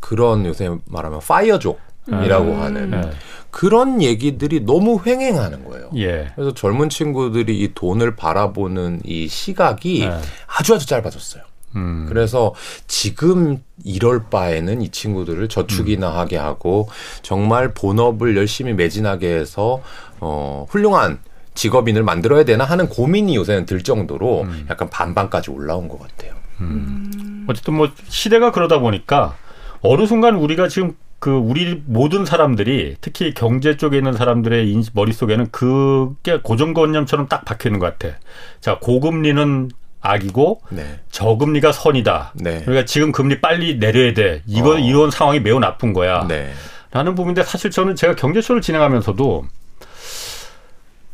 그런 0.00 0.44
요새 0.46 0.70
말하면 0.86 1.20
파이어족. 1.20 1.86
이라고 2.08 2.52
음. 2.52 2.62
하는 2.62 2.92
음. 2.92 3.12
그런 3.50 4.02
얘기들이 4.02 4.60
너무 4.60 5.00
횡행하는 5.04 5.64
거예요. 5.64 5.90
예. 5.96 6.28
그래서 6.34 6.54
젊은 6.54 6.88
친구들이 6.88 7.58
이 7.58 7.74
돈을 7.74 8.14
바라보는 8.14 9.00
이 9.04 9.26
시각이 9.28 10.02
예. 10.02 10.12
아주 10.46 10.74
아주 10.74 10.86
짧아졌어요. 10.86 11.42
음. 11.76 12.06
그래서 12.08 12.54
지금 12.86 13.58
이럴 13.84 14.24
바에는 14.30 14.82
이 14.82 14.88
친구들을 14.88 15.48
저축이나 15.48 16.10
음. 16.10 16.16
하게 16.16 16.36
하고 16.36 16.88
정말 17.22 17.74
본업을 17.74 18.36
열심히 18.36 18.72
매진하게 18.72 19.28
해서 19.28 19.82
어 20.20 20.66
훌륭한 20.68 21.18
직업인을 21.54 22.02
만들어야 22.02 22.44
되나 22.44 22.64
하는 22.64 22.88
고민이 22.88 23.36
요새는 23.36 23.66
들 23.66 23.82
정도로 23.82 24.42
음. 24.42 24.66
약간 24.68 24.90
반반까지 24.90 25.50
올라온 25.50 25.88
것 25.88 26.00
같아요. 26.00 26.34
음. 26.60 27.46
어쨌든 27.48 27.74
뭐 27.74 27.90
시대가 28.08 28.50
그러다 28.50 28.78
보니까 28.78 29.36
어느 29.80 30.06
순간 30.06 30.36
우리가 30.36 30.68
지금 30.68 30.94
그 31.18 31.30
우리 31.30 31.82
모든 31.86 32.24
사람들이 32.26 32.96
특히 33.00 33.32
경제 33.32 33.76
쪽에 33.76 33.96
있는 33.98 34.12
사람들의 34.12 34.82
머릿속에는 34.92 35.50
그게 35.50 36.40
고정관념처럼 36.42 37.28
딱 37.28 37.44
박혀 37.44 37.68
있는 37.68 37.80
것 37.80 37.98
같아. 37.98 38.18
자, 38.60 38.78
고금리는 38.80 39.70
악이고 40.00 40.60
네. 40.70 41.00
저금리가 41.10 41.72
선이다. 41.72 42.32
네. 42.36 42.60
그러니까 42.62 42.84
지금 42.84 43.12
금리 43.12 43.40
빨리 43.40 43.78
내려야 43.78 44.14
돼. 44.14 44.42
이거 44.46 44.74
어. 44.74 44.78
이런 44.78 45.10
상황이 45.10 45.40
매우 45.40 45.58
나쁜 45.58 45.92
거야. 45.92 46.26
네. 46.28 46.52
라는 46.92 47.14
부분인데 47.14 47.42
사실 47.42 47.70
저는 47.70 47.96
제가 47.96 48.14
경제쇼를 48.14 48.62
진행하면서도 48.62 49.44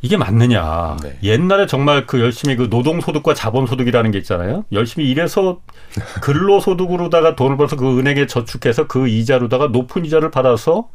이게 0.03 0.17
맞느냐. 0.17 0.97
네. 1.03 1.17
옛날에 1.23 1.67
정말 1.67 2.07
그 2.07 2.21
열심히 2.21 2.57
그 2.57 2.67
노동소득과 2.69 3.35
자본소득이라는 3.35 4.11
게 4.11 4.19
있잖아요. 4.19 4.65
열심히 4.73 5.09
일해서 5.09 5.61
근로소득으로다가 6.21 7.37
돈을 7.37 7.57
벌어서 7.57 7.77
그 7.77 7.99
은행에 7.99 8.27
저축해서 8.27 8.89
그 8.89 9.09
이자로다가 9.09 9.69
높은 9.69 10.05
이자를 10.05 10.33
받아서 10.33 10.89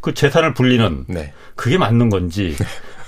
그 0.00 0.14
재산을 0.14 0.54
불리는 0.54 1.04
네. 1.08 1.32
그게 1.54 1.78
맞는 1.78 2.08
건지 2.10 2.56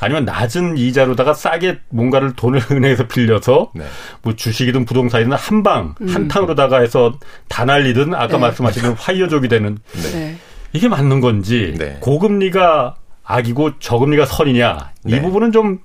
아니면 0.01 0.25
낮은 0.25 0.79
이자로다가 0.79 1.35
싸게 1.35 1.81
뭔가를 1.91 2.35
돈을 2.35 2.61
은행에서 2.73 3.07
빌려서 3.07 3.71
네. 3.75 3.85
뭐 4.23 4.35
주식이든 4.35 4.87
부동산이든 4.87 5.33
한방 5.33 5.95
음. 6.01 6.09
한탕으로다가 6.09 6.81
해서 6.81 7.19
다 7.49 7.65
날리든 7.65 8.15
아까 8.15 8.29
네. 8.35 8.39
말씀하신 8.39 8.93
화이어족이 8.99 9.49
되는 9.49 9.79
네. 9.93 10.37
이게 10.73 10.89
맞는 10.89 11.21
건지 11.21 11.75
네. 11.79 11.99
고금리가 12.01 12.97
악이고 13.25 13.79
저금리가 13.79 14.27
선이냐 14.27 14.93
이 15.07 15.13
네. 15.13 15.23
부분은 15.23 15.53
좀 15.53 15.79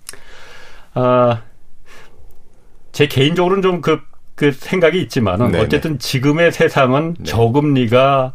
아, 0.93 1.41
제 2.91 3.07
개인적으로는 3.07 3.61
좀그 3.61 3.99
그 4.35 4.51
생각이 4.51 5.01
있지만은 5.01 5.51
네, 5.51 5.59
어쨌든 5.59 5.99
지금의 5.99 6.51
세상은 6.51 7.15
저금리가 7.23 8.33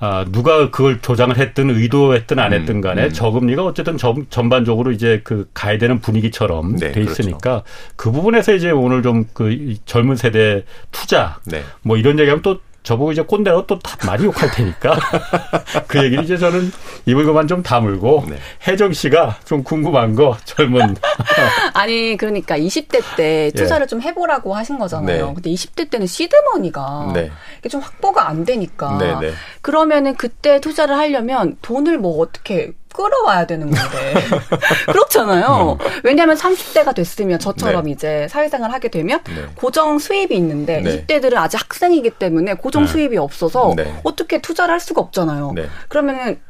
아, 0.00 0.24
누가 0.30 0.70
그걸 0.70 1.00
조장을 1.00 1.36
했든 1.36 1.70
의도했든 1.70 2.38
안 2.38 2.52
음, 2.52 2.60
했든 2.60 2.80
간에 2.80 3.02
음, 3.02 3.06
음. 3.06 3.12
저금리가 3.12 3.64
어쨌든 3.64 3.96
전, 3.96 4.26
전반적으로 4.30 4.92
이제 4.92 5.20
그 5.24 5.48
가야 5.54 5.78
되는 5.78 6.00
분위기처럼 6.00 6.76
네, 6.76 6.92
돼 6.92 7.02
그렇죠. 7.02 7.10
있으니까 7.22 7.38
그렇죠. 7.38 7.64
그 7.96 8.10
부분에서 8.10 8.54
이제 8.54 8.70
오늘 8.70 9.02
좀 9.02 9.28
그 9.32 9.76
젊은 9.84 10.16
세대 10.16 10.64
투자 10.90 11.38
네. 11.44 11.62
뭐 11.82 11.96
이런 11.96 12.18
얘기하면 12.18 12.42
또 12.42 12.60
저보고 12.88 13.12
이제 13.12 13.20
꼰대로 13.20 13.66
또 13.66 13.78
많이 14.06 14.24
욕할 14.24 14.50
테니까 14.50 14.96
그 15.86 16.02
얘기를 16.02 16.24
이제 16.24 16.38
저는 16.38 16.72
입을 17.04 17.26
그만 17.26 17.46
좀 17.46 17.62
다물고 17.62 18.24
네. 18.30 18.38
혜정 18.66 18.94
씨가 18.94 19.40
좀 19.44 19.62
궁금한 19.62 20.14
거 20.14 20.38
젊은 20.44 20.96
아니 21.74 22.16
그러니까 22.16 22.56
20대 22.56 23.02
때 23.14 23.50
투자를 23.54 23.84
예. 23.84 23.86
좀 23.86 24.00
해보라고 24.00 24.54
하신 24.54 24.78
거잖아요. 24.78 25.26
네. 25.26 25.34
근데 25.34 25.50
20대 25.50 25.90
때는 25.90 26.06
시드머니가 26.06 27.10
네. 27.12 27.30
이게 27.58 27.68
좀 27.68 27.82
확보가 27.82 28.26
안 28.26 28.46
되니까 28.46 28.96
네, 28.96 29.14
네. 29.20 29.32
그러면은 29.60 30.16
그때 30.16 30.58
투자를 30.58 30.96
하려면 30.96 31.58
돈을 31.60 31.98
뭐 31.98 32.22
어떻게 32.22 32.72
끌어와야 32.98 33.46
되는 33.46 33.70
건데. 33.70 34.14
그렇잖아요. 34.90 35.78
음. 35.80 35.86
왜냐하면 36.02 36.36
30대가 36.36 36.92
됐으면 36.92 37.38
저처럼 37.38 37.84
네. 37.84 37.92
이제 37.92 38.26
사회생활 38.28 38.72
하게 38.72 38.88
되면 38.88 39.20
네. 39.22 39.46
고정 39.54 40.00
수입이 40.00 40.36
있는데 40.36 40.80
네. 40.80 41.06
20대들은 41.06 41.36
아직 41.36 41.60
학생이기 41.60 42.10
때문에 42.10 42.54
고정 42.54 42.82
네. 42.82 42.88
수입이 42.88 43.16
없어서 43.16 43.74
네. 43.76 43.94
어떻게 44.02 44.40
투자를 44.42 44.72
할 44.72 44.80
수가 44.80 45.00
없잖아요. 45.00 45.52
네. 45.54 45.66
그러면은 45.88 46.40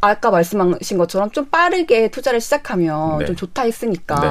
아까 0.00 0.30
말씀하신 0.30 0.96
것처럼 0.98 1.30
좀 1.32 1.46
빠르게 1.46 2.08
투자를 2.08 2.40
시작하면 2.40 3.18
네. 3.18 3.26
좀 3.26 3.34
좋다 3.34 3.62
했으니까 3.62 4.20
네. 4.20 4.28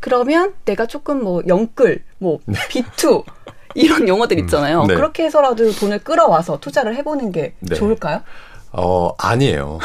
그러면 0.00 0.52
내가 0.66 0.86
조금 0.86 1.22
뭐 1.22 1.42
영끌, 1.46 2.04
뭐 2.18 2.40
네. 2.44 2.58
B2 2.68 3.24
이런 3.74 4.06
용어들 4.06 4.38
있잖아요. 4.40 4.82
음, 4.82 4.86
네. 4.86 4.94
그렇게 4.94 5.24
해서라도 5.24 5.70
돈을 5.72 6.00
끌어와서 6.00 6.60
투자를 6.60 6.94
해보는 6.96 7.32
게 7.32 7.54
좋을까요? 7.74 8.22
어, 8.72 9.14
아니에요. 9.18 9.78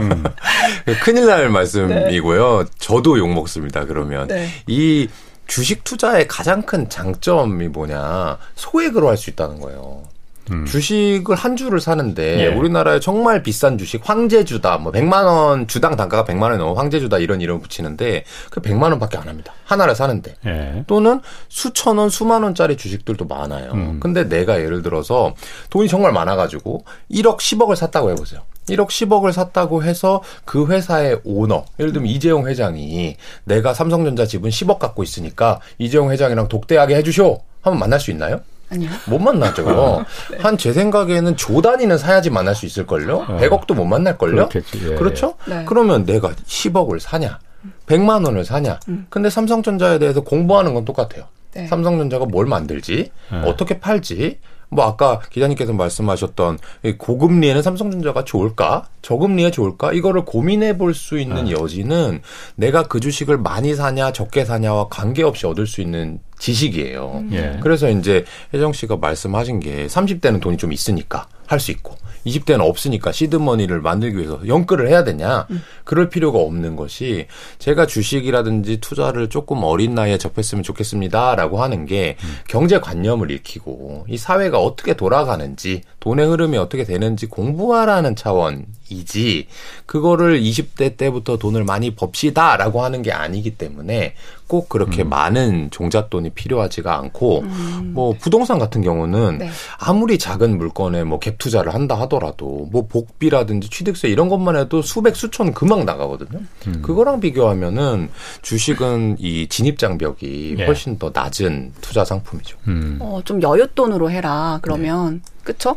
음. 0.00 0.24
큰일 1.02 1.26
날 1.26 1.48
말씀이고요. 1.48 2.62
네. 2.64 2.70
저도 2.78 3.18
욕 3.18 3.28
먹습니다, 3.32 3.84
그러면. 3.84 4.28
네. 4.28 4.48
이 4.66 5.08
주식 5.46 5.84
투자의 5.84 6.26
가장 6.28 6.62
큰 6.62 6.88
장점이 6.88 7.68
뭐냐. 7.68 8.38
소액으로 8.54 9.08
할 9.08 9.16
수 9.16 9.30
있다는 9.30 9.60
거예요. 9.60 10.02
음. 10.50 10.66
주식을 10.66 11.36
한 11.36 11.54
주를 11.54 11.80
사는데 11.80 12.40
예. 12.40 12.46
우리나라에 12.48 12.98
정말 12.98 13.44
비싼 13.44 13.78
주식 13.78 14.00
황제주다 14.08 14.78
뭐 14.78 14.90
100만 14.90 15.24
원 15.24 15.68
주당 15.68 15.94
단가가 15.94 16.24
100만 16.24 16.42
원이 16.42 16.58
넘어 16.58 16.72
황제주다 16.74 17.18
이런 17.18 17.40
이름 17.40 17.60
붙이는데 17.60 18.24
그 18.50 18.60
100만 18.60 18.82
원밖에 18.90 19.18
안 19.18 19.28
합니다. 19.28 19.52
하나를 19.64 19.94
사는데. 19.94 20.34
예. 20.46 20.84
또는 20.88 21.20
수천 21.48 21.98
원, 21.98 22.08
수만 22.08 22.42
원짜리 22.42 22.76
주식들도 22.76 23.24
많아요. 23.26 23.70
음. 23.72 24.00
근데 24.00 24.28
내가 24.28 24.58
예를 24.60 24.82
들어서 24.82 25.34
돈이 25.70 25.86
정말 25.88 26.12
많아 26.12 26.34
가지고 26.34 26.84
1억, 27.10 27.38
10억을 27.38 27.76
샀다고 27.76 28.10
해 28.10 28.14
보세요. 28.16 28.40
1억 28.68 28.88
10억을 28.88 29.32
샀다고 29.32 29.82
해서 29.82 30.22
그 30.44 30.66
회사의 30.66 31.20
오너, 31.24 31.64
예를 31.78 31.92
들면 31.92 32.08
이재용 32.08 32.46
회장이 32.46 33.16
내가 33.44 33.74
삼성전자 33.74 34.26
지분 34.26 34.50
10억 34.50 34.78
갖고 34.78 35.02
있으니까 35.02 35.60
이재용 35.78 36.10
회장이랑 36.10 36.48
독대하게 36.48 36.96
해주쇼 36.96 37.40
하면 37.62 37.78
만날 37.78 38.00
수 38.00 38.10
있나요? 38.10 38.40
아니요. 38.70 38.90
못 39.06 39.18
만나죠. 39.18 39.68
어. 39.68 40.04
네. 40.30 40.38
한제 40.38 40.72
생각에는 40.72 41.36
조 41.36 41.60
단위는 41.60 41.98
사야지 41.98 42.30
만날 42.30 42.54
수 42.54 42.64
있을걸요? 42.66 43.16
어. 43.16 43.38
100억도 43.38 43.74
못 43.74 43.84
만날걸요? 43.84 44.48
예. 44.54 44.94
그렇죠? 44.94 45.34
네. 45.46 45.64
그러면 45.66 46.06
내가 46.06 46.30
10억을 46.32 46.98
사냐? 46.98 47.38
100만 47.86 48.24
원을 48.24 48.44
사냐? 48.44 48.80
음. 48.88 49.06
근데 49.10 49.28
삼성전자에 49.28 49.98
대해서 49.98 50.22
공부하는 50.22 50.74
건 50.74 50.84
똑같아요. 50.84 51.24
네. 51.54 51.66
삼성전자가 51.66 52.24
뭘 52.24 52.46
만들지? 52.46 53.10
네. 53.30 53.42
어떻게 53.44 53.78
팔지? 53.78 54.38
뭐 54.72 54.86
아까 54.86 55.20
기자님께서 55.30 55.72
말씀하셨던 55.74 56.58
고금리에는 56.98 57.60
삼성전자가 57.62 58.24
좋을까? 58.24 58.88
저금리에 59.02 59.50
좋을까? 59.50 59.92
이거를 59.92 60.24
고민해 60.24 60.78
볼 60.78 60.94
수 60.94 61.18
있는 61.18 61.44
네. 61.44 61.52
여지는 61.52 62.20
내가 62.54 62.82
그 62.84 63.00
주식을 63.00 63.38
많이 63.38 63.74
사냐 63.74 64.12
적게 64.12 64.44
사냐와 64.44 64.88
관계없이 64.88 65.46
얻을 65.46 65.66
수 65.66 65.80
있는 65.80 66.18
지식이에요. 66.38 67.10
음. 67.24 67.30
예. 67.32 67.58
그래서 67.62 67.88
이제 67.88 68.24
혜정 68.52 68.72
씨가 68.72 68.96
말씀하신 68.96 69.60
게 69.60 69.86
30대는 69.86 70.40
돈이 70.40 70.56
좀 70.56 70.72
있으니까 70.72 71.26
할 71.46 71.60
수 71.60 71.70
있고 71.70 71.94
20대는 72.26 72.60
없으니까 72.60 73.12
시드머니를 73.12 73.80
만들기 73.80 74.16
위해서 74.16 74.40
연끌을 74.46 74.88
해야 74.88 75.04
되냐? 75.04 75.46
음. 75.50 75.62
그럴 75.84 76.08
필요가 76.08 76.38
없는 76.38 76.76
것이 76.76 77.26
제가 77.58 77.86
주식이라든지 77.86 78.78
투자를 78.80 79.28
조금 79.28 79.62
어린 79.62 79.94
나이에 79.94 80.18
접했으면 80.18 80.62
좋겠습니다라고 80.62 81.62
하는 81.62 81.86
게 81.86 82.16
음. 82.22 82.36
경제 82.48 82.80
관념을 82.80 83.30
익히고 83.30 84.06
이 84.08 84.16
사회가 84.16 84.58
어떻게 84.58 84.94
돌아가는지 84.94 85.82
돈의 86.00 86.26
흐름이 86.26 86.58
어떻게 86.58 86.84
되는지 86.84 87.26
공부하라는 87.26 88.16
차원 88.16 88.66
이 88.92 89.02
이지 89.02 89.46
그거를 89.86 90.40
20대 90.40 90.96
때부터 90.96 91.38
돈을 91.38 91.64
많이 91.64 91.94
법시다라고 91.94 92.82
하는 92.84 93.02
게 93.02 93.12
아니기 93.12 93.52
때문에 93.52 94.14
꼭 94.46 94.68
그렇게 94.68 95.02
음. 95.02 95.08
많은 95.08 95.70
종잣돈이 95.70 96.30
필요하지가 96.30 96.98
않고 96.98 97.40
음. 97.40 97.92
뭐 97.94 98.14
부동산 98.20 98.58
같은 98.58 98.82
경우는 98.82 99.38
네. 99.38 99.50
아무리 99.78 100.18
작은 100.18 100.58
물건에 100.58 101.04
뭐 101.04 101.22
갭 101.22 101.38
투자를 101.38 101.72
한다 101.72 101.94
하더라도 102.00 102.68
뭐 102.72 102.86
복비라든지 102.88 103.70
취득세 103.70 104.08
이런 104.08 104.28
것만 104.28 104.56
해도 104.56 104.82
수백 104.82 105.14
수천 105.14 105.54
금방 105.54 105.84
나가거든요. 105.84 106.40
음. 106.66 106.82
그거랑 106.82 107.20
비교하면은 107.20 108.10
주식은 108.42 109.16
이 109.20 109.46
진입 109.48 109.78
장벽이 109.78 110.56
예. 110.58 110.66
훨씬 110.66 110.98
더 110.98 111.10
낮은 111.14 111.72
투자 111.80 112.04
상품이죠. 112.04 112.58
음. 112.66 112.98
어, 113.00 113.20
좀 113.24 113.40
여윳돈으로 113.40 114.10
해라. 114.10 114.58
그러면 114.62 115.22
네. 115.24 115.32
그쵸? 115.44 115.76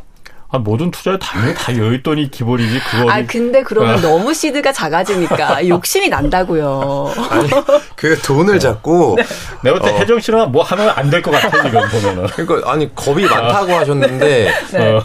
아, 0.50 0.58
모든 0.60 0.92
투자에 0.92 1.18
당연히 1.20 1.54
다 1.54 1.74
여윳돈이 1.74 2.32
기본이지 2.32 2.80
그거. 2.92 3.12
아 3.12 3.22
근데 3.26 3.64
그러면 3.64 3.96
아. 3.98 4.02
너무 4.02 4.34
시드가 4.34 4.72
작아지니까 4.72 5.68
욕심이 5.68 6.08
난다고요. 6.08 7.12
아니 7.30 7.50
그 7.96 8.18
돈을 8.22 8.60
잡고 8.60 9.16
네. 9.18 9.24
내가 9.64 9.80
볼때 9.80 9.94
어. 9.96 9.98
혜정 10.00 10.20
씨는 10.20 10.52
뭐 10.52 10.64
하면 10.64 10.90
안 10.96 11.10
될 11.10 11.22
것 11.22 11.32
같아 11.32 11.64
지금 11.64 11.82
보면은. 11.90 12.28
그러니까 12.36 12.72
아니 12.72 12.94
겁이 12.96 13.26
많다고 13.26 13.74
하셨는데. 13.74 14.52
네. 14.72 14.92
어. 14.98 15.04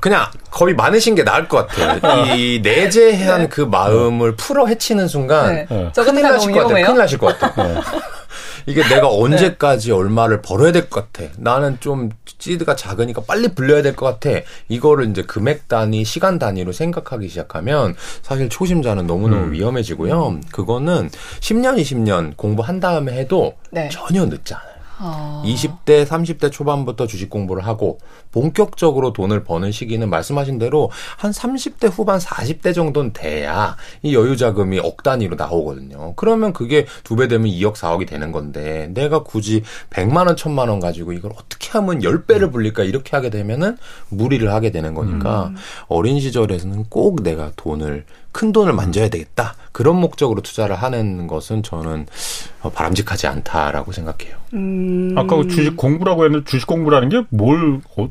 그냥 0.00 0.26
겁이 0.50 0.74
많으신 0.74 1.14
게 1.14 1.24
나을 1.24 1.48
것 1.48 1.66
같아요. 1.66 2.34
이 2.36 2.60
내재한 2.62 3.42
네. 3.42 3.48
그 3.48 3.62
마음을 3.62 4.36
풀어 4.36 4.66
헤치는 4.66 5.08
순간 5.08 5.54
네. 5.54 5.66
큰일 5.94 6.22
나실 6.22 6.52
것 6.52 6.66
같아요. 6.66 6.84
큰일 6.86 6.98
나실 6.98 7.18
것 7.18 7.38
같아요. 7.38 7.80
이게 8.68 8.82
내가 8.82 9.08
네. 9.08 9.20
언제까지 9.22 9.88
네. 9.88 9.94
얼마를 9.94 10.42
벌어야 10.42 10.70
될 10.72 10.88
것 10.90 11.10
같아. 11.12 11.30
나는 11.38 11.78
좀 11.80 12.10
시드가 12.38 12.76
작으니까 12.76 13.22
빨리 13.26 13.48
불려야 13.48 13.82
될 13.82 13.96
것 13.96 14.06
같아. 14.20 14.40
이거를 14.68 15.10
이제 15.10 15.22
금액 15.22 15.66
단위, 15.68 16.04
시간 16.04 16.38
단위로 16.38 16.72
생각하기 16.72 17.28
시작하면 17.28 17.94
사실 18.22 18.48
초심자는 18.48 19.06
너무너무 19.06 19.44
음. 19.46 19.52
위험해지고요. 19.52 20.40
그거는 20.52 21.10
10년, 21.40 21.80
20년 21.80 22.36
공부한 22.36 22.78
다음에 22.80 23.12
해도 23.14 23.54
네. 23.70 23.88
전혀 23.90 24.24
늦지 24.26 24.54
않아요. 24.54 24.77
어. 25.00 25.42
20대, 25.44 26.06
30대 26.06 26.50
초반부터 26.50 27.06
주식 27.06 27.30
공부를 27.30 27.66
하고 27.66 27.98
본격적으로 28.32 29.12
돈을 29.12 29.44
버는 29.44 29.72
시기는 29.72 30.08
말씀하신 30.08 30.58
대로 30.58 30.90
한 31.16 31.30
30대 31.30 31.90
후반, 31.92 32.18
40대 32.18 32.74
정도는 32.74 33.12
돼야 33.12 33.76
이 34.02 34.14
여유 34.14 34.36
자금이 34.36 34.78
억 34.80 35.02
단위로 35.02 35.36
나오거든요. 35.36 36.14
그러면 36.16 36.52
그게 36.52 36.86
두 37.04 37.16
배 37.18 37.26
되면 37.28 37.48
2억, 37.48 37.74
4억이 37.74 38.06
되는 38.06 38.30
건데 38.32 38.90
내가 38.94 39.22
굳이 39.24 39.62
100만 39.90 40.26
원, 40.26 40.36
1000만 40.36 40.68
원 40.68 40.78
가지고 40.80 41.12
이걸 41.12 41.32
어떻게 41.36 41.70
하면 41.70 42.00
10배를 42.00 42.52
불릴까 42.52 42.84
이렇게 42.84 43.16
하게 43.16 43.28
되면은 43.30 43.76
무리를 44.08 44.50
하게 44.52 44.70
되는 44.70 44.94
거니까 44.94 45.48
음. 45.48 45.56
어린 45.88 46.20
시절에서는 46.20 46.84
꼭 46.88 47.22
내가 47.22 47.50
돈을 47.56 48.04
큰 48.32 48.52
돈을 48.52 48.72
만져야 48.72 49.08
되겠다. 49.08 49.54
그런 49.72 49.96
목적으로 49.96 50.42
투자를 50.42 50.76
하는 50.76 51.26
것은 51.26 51.62
저는 51.62 52.06
어, 52.62 52.70
바람직하지 52.70 53.26
않다라고 53.26 53.92
생각해요. 53.92 54.36
음. 54.54 55.14
아까 55.16 55.36
그 55.36 55.48
주식 55.48 55.76
공부라고 55.76 56.24
했는데 56.24 56.44
주식 56.44 56.66
공부라는 56.66 57.08
게 57.08 57.22
뭘, 57.30 57.80
어, 57.96 58.08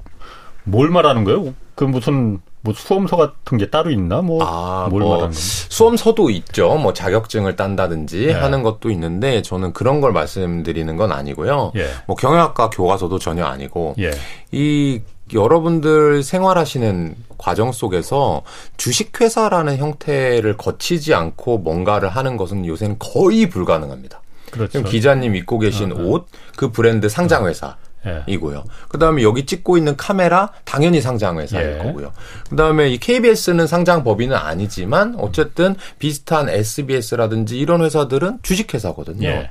뭘 0.64 0.90
말하는 0.90 1.24
거예요? 1.24 1.54
그 1.76 1.84
무슨 1.84 2.40
뭐 2.68 2.74
수험서 2.76 3.16
같은 3.16 3.58
게 3.58 3.70
따로 3.70 3.90
있나? 3.92 4.22
뭐, 4.22 4.44
아, 4.44 4.88
뭘 4.90 5.02
뭐 5.02 5.10
말하는 5.12 5.32
건가? 5.32 5.38
수험서도 5.40 6.30
있죠. 6.32 6.76
뭐 6.76 6.92
자격증을 6.94 7.56
딴다든지 7.56 8.26
예. 8.28 8.32
하는 8.34 8.62
것도 8.62 8.90
있는데 8.92 9.42
저는 9.42 9.72
그런 9.72 10.02
걸 10.02 10.12
말씀드리는 10.12 10.98
건 10.98 11.12
아니고요. 11.14 11.72
예. 11.78 11.88
뭐 12.08 12.16
경영학과 12.18 12.70
교과서도 12.70 13.20
전혀 13.20 13.46
아니고 13.46 13.96
예. 14.00 14.12
이 14.52 15.02
여러분들 15.34 16.24
생활하시는 16.24 17.16
과정 17.38 17.72
속에서 17.72 18.42
주식회사라는 18.78 19.78
형태를 19.78 20.58
거치지 20.58 21.14
않고 21.14 21.60
뭔가를 21.60 22.10
하는 22.10 22.36
것은 22.38 22.66
요새는 22.66 22.98
거의 23.00 23.50
불가능합니다. 23.50 24.22
그렇죠. 24.52 24.72
지금 24.72 24.90
기자님 24.90 25.36
입고 25.36 25.60
계신 25.60 25.92
어, 25.92 25.96
옷, 25.96 26.28
그 26.56 26.72
브랜드 26.72 27.10
상장회사. 27.10 27.76
예. 28.08 28.24
이고요. 28.26 28.64
그다음에 28.90 29.22
여기 29.24 29.46
찍고 29.46 29.78
있는 29.78 29.96
카메라 29.98 30.52
당연히 30.64 31.02
상장 31.02 31.40
회사일 31.40 31.78
예. 31.80 31.84
거고요. 31.84 32.14
그다음에 32.50 32.90
이 32.90 32.98
KBS는 32.98 33.68
상장 33.68 34.04
법인은 34.04 34.36
아니지만 34.36 35.16
어쨌든 35.20 35.76
비슷한 36.00 36.50
SBS라든지 36.50 37.60
이런 37.60 37.82
회사들은 37.84 38.40
주식 38.42 38.74
회사거든요. 38.74 39.28
예. 39.28 39.50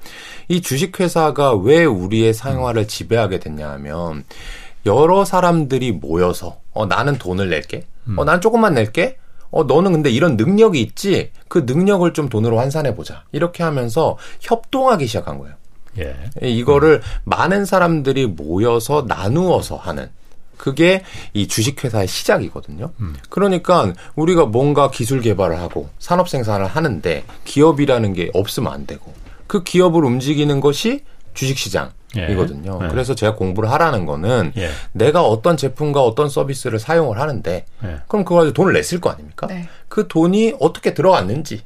이 0.49 0.61
주식 0.61 0.99
회사가 0.99 1.55
왜 1.55 1.85
우리의 1.85 2.33
생활을 2.35 2.89
지배하게 2.89 3.39
됐냐면 3.41 4.25
여러 4.87 5.25
사람들이 5.25 5.93
모여서 5.93 6.59
어 6.73 6.87
나는 6.87 7.19
돈을 7.19 7.51
낼게. 7.51 7.85
어 8.17 8.25
난 8.25 8.41
조금만 8.41 8.75
낼게. 8.75 9.19
어 9.51 9.65
너는 9.65 9.93
근데 9.93 10.11
이런 10.11 10.37
능력이 10.37 10.81
있지. 10.81 11.31
그 11.49 11.65
능력을 11.67 12.13
좀 12.13 12.29
돈으로 12.29 12.59
환산해 12.59 12.95
보자. 12.95 13.25
이렇게 13.33 13.63
하면서 13.63 14.17
협동하기 14.41 15.07
시작한 15.07 15.39
거예요. 15.39 15.55
예. 15.99 16.17
이거를 16.47 17.01
음. 17.03 17.21
많은 17.25 17.65
사람들이 17.65 18.27
모여서 18.27 19.05
나누어서 19.07 19.77
하는 19.77 20.09
그게 20.57 21.03
이 21.35 21.49
주식회사의 21.49 22.09
시작이거든요. 22.09 22.91
음. 23.01 23.15
그러니까 23.29 23.93
우리가 24.15 24.47
뭔가 24.47 24.91
기술 24.91 25.21
개발을 25.21 25.59
하고 25.59 25.89
산업 25.99 26.29
생산을 26.29 26.67
하는데 26.67 27.25
기업이라는 27.45 28.13
게 28.15 28.31
없으면 28.33 28.73
안 28.73 28.87
되고 28.87 29.13
그 29.47 29.63
기업을 29.63 30.05
움직이는 30.05 30.61
것이 30.61 31.05
주식시장. 31.35 31.91
이거든요. 32.31 32.79
예. 32.83 32.89
그래서 32.89 33.15
제가 33.15 33.35
공부를 33.35 33.71
하라는 33.73 34.07
거는 34.07 34.53
예. 34.57 34.71
내가 34.93 35.23
어떤 35.23 35.59
제품과 35.59 36.03
어떤 36.03 36.31
서비스를 36.31 36.79
사용을 36.79 37.21
하는데 37.21 37.67
예. 37.85 37.97
그럼 38.09 38.25
그거 38.25 38.37
가지고 38.37 38.55
돈을 38.55 38.73
냈을 38.73 39.01
거 39.01 39.11
아닙니까? 39.11 39.47
네. 39.49 39.69
그 39.89 40.09
돈이 40.09 40.55
어떻게 40.59 40.95
들어갔는지 40.95 41.63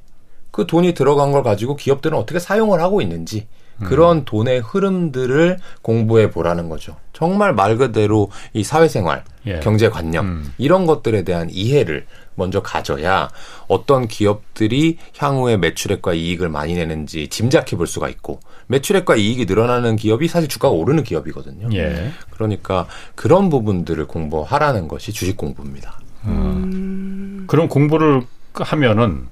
그 0.50 0.66
돈이 0.66 0.94
들어간 0.94 1.30
걸 1.30 1.44
가지고 1.44 1.76
기업들은 1.76 2.18
어떻게 2.18 2.40
사용을 2.40 2.80
하고 2.80 3.00
있는지 3.00 3.46
그런 3.84 4.18
음. 4.18 4.24
돈의 4.24 4.60
흐름들을 4.60 5.58
공부해 5.82 6.30
보라는 6.30 6.68
거죠. 6.68 6.96
정말 7.12 7.52
말 7.52 7.76
그대로 7.76 8.30
이 8.52 8.64
사회생활, 8.64 9.24
예. 9.46 9.60
경제관념 9.60 10.26
음. 10.26 10.54
이런 10.58 10.86
것들에 10.86 11.22
대한 11.22 11.48
이해를 11.50 12.06
먼저 12.34 12.62
가져야 12.62 13.28
어떤 13.68 14.08
기업들이 14.08 14.96
향후에 15.18 15.58
매출액과 15.58 16.14
이익을 16.14 16.48
많이 16.48 16.74
내는지 16.74 17.28
짐작해 17.28 17.76
볼 17.76 17.86
수가 17.86 18.08
있고 18.08 18.40
매출액과 18.68 19.16
이익이 19.16 19.44
늘어나는 19.44 19.96
기업이 19.96 20.28
사실 20.28 20.48
주가가 20.48 20.74
오르는 20.74 21.02
기업이거든요. 21.02 21.68
예. 21.74 22.10
그러니까 22.30 22.86
그런 23.14 23.50
부분들을 23.50 24.06
공부하라는 24.06 24.88
것이 24.88 25.12
주식 25.12 25.36
공부입니다. 25.36 26.00
음. 26.24 27.44
그런 27.46 27.68
공부를 27.68 28.22
하면은 28.54 29.28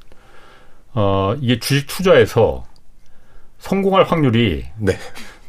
어 0.93 1.35
이게 1.41 1.59
주식 1.59 1.87
투자에서 1.87 2.65
성공할 3.59 4.05
확률이 4.05 4.65
네. 4.79 4.97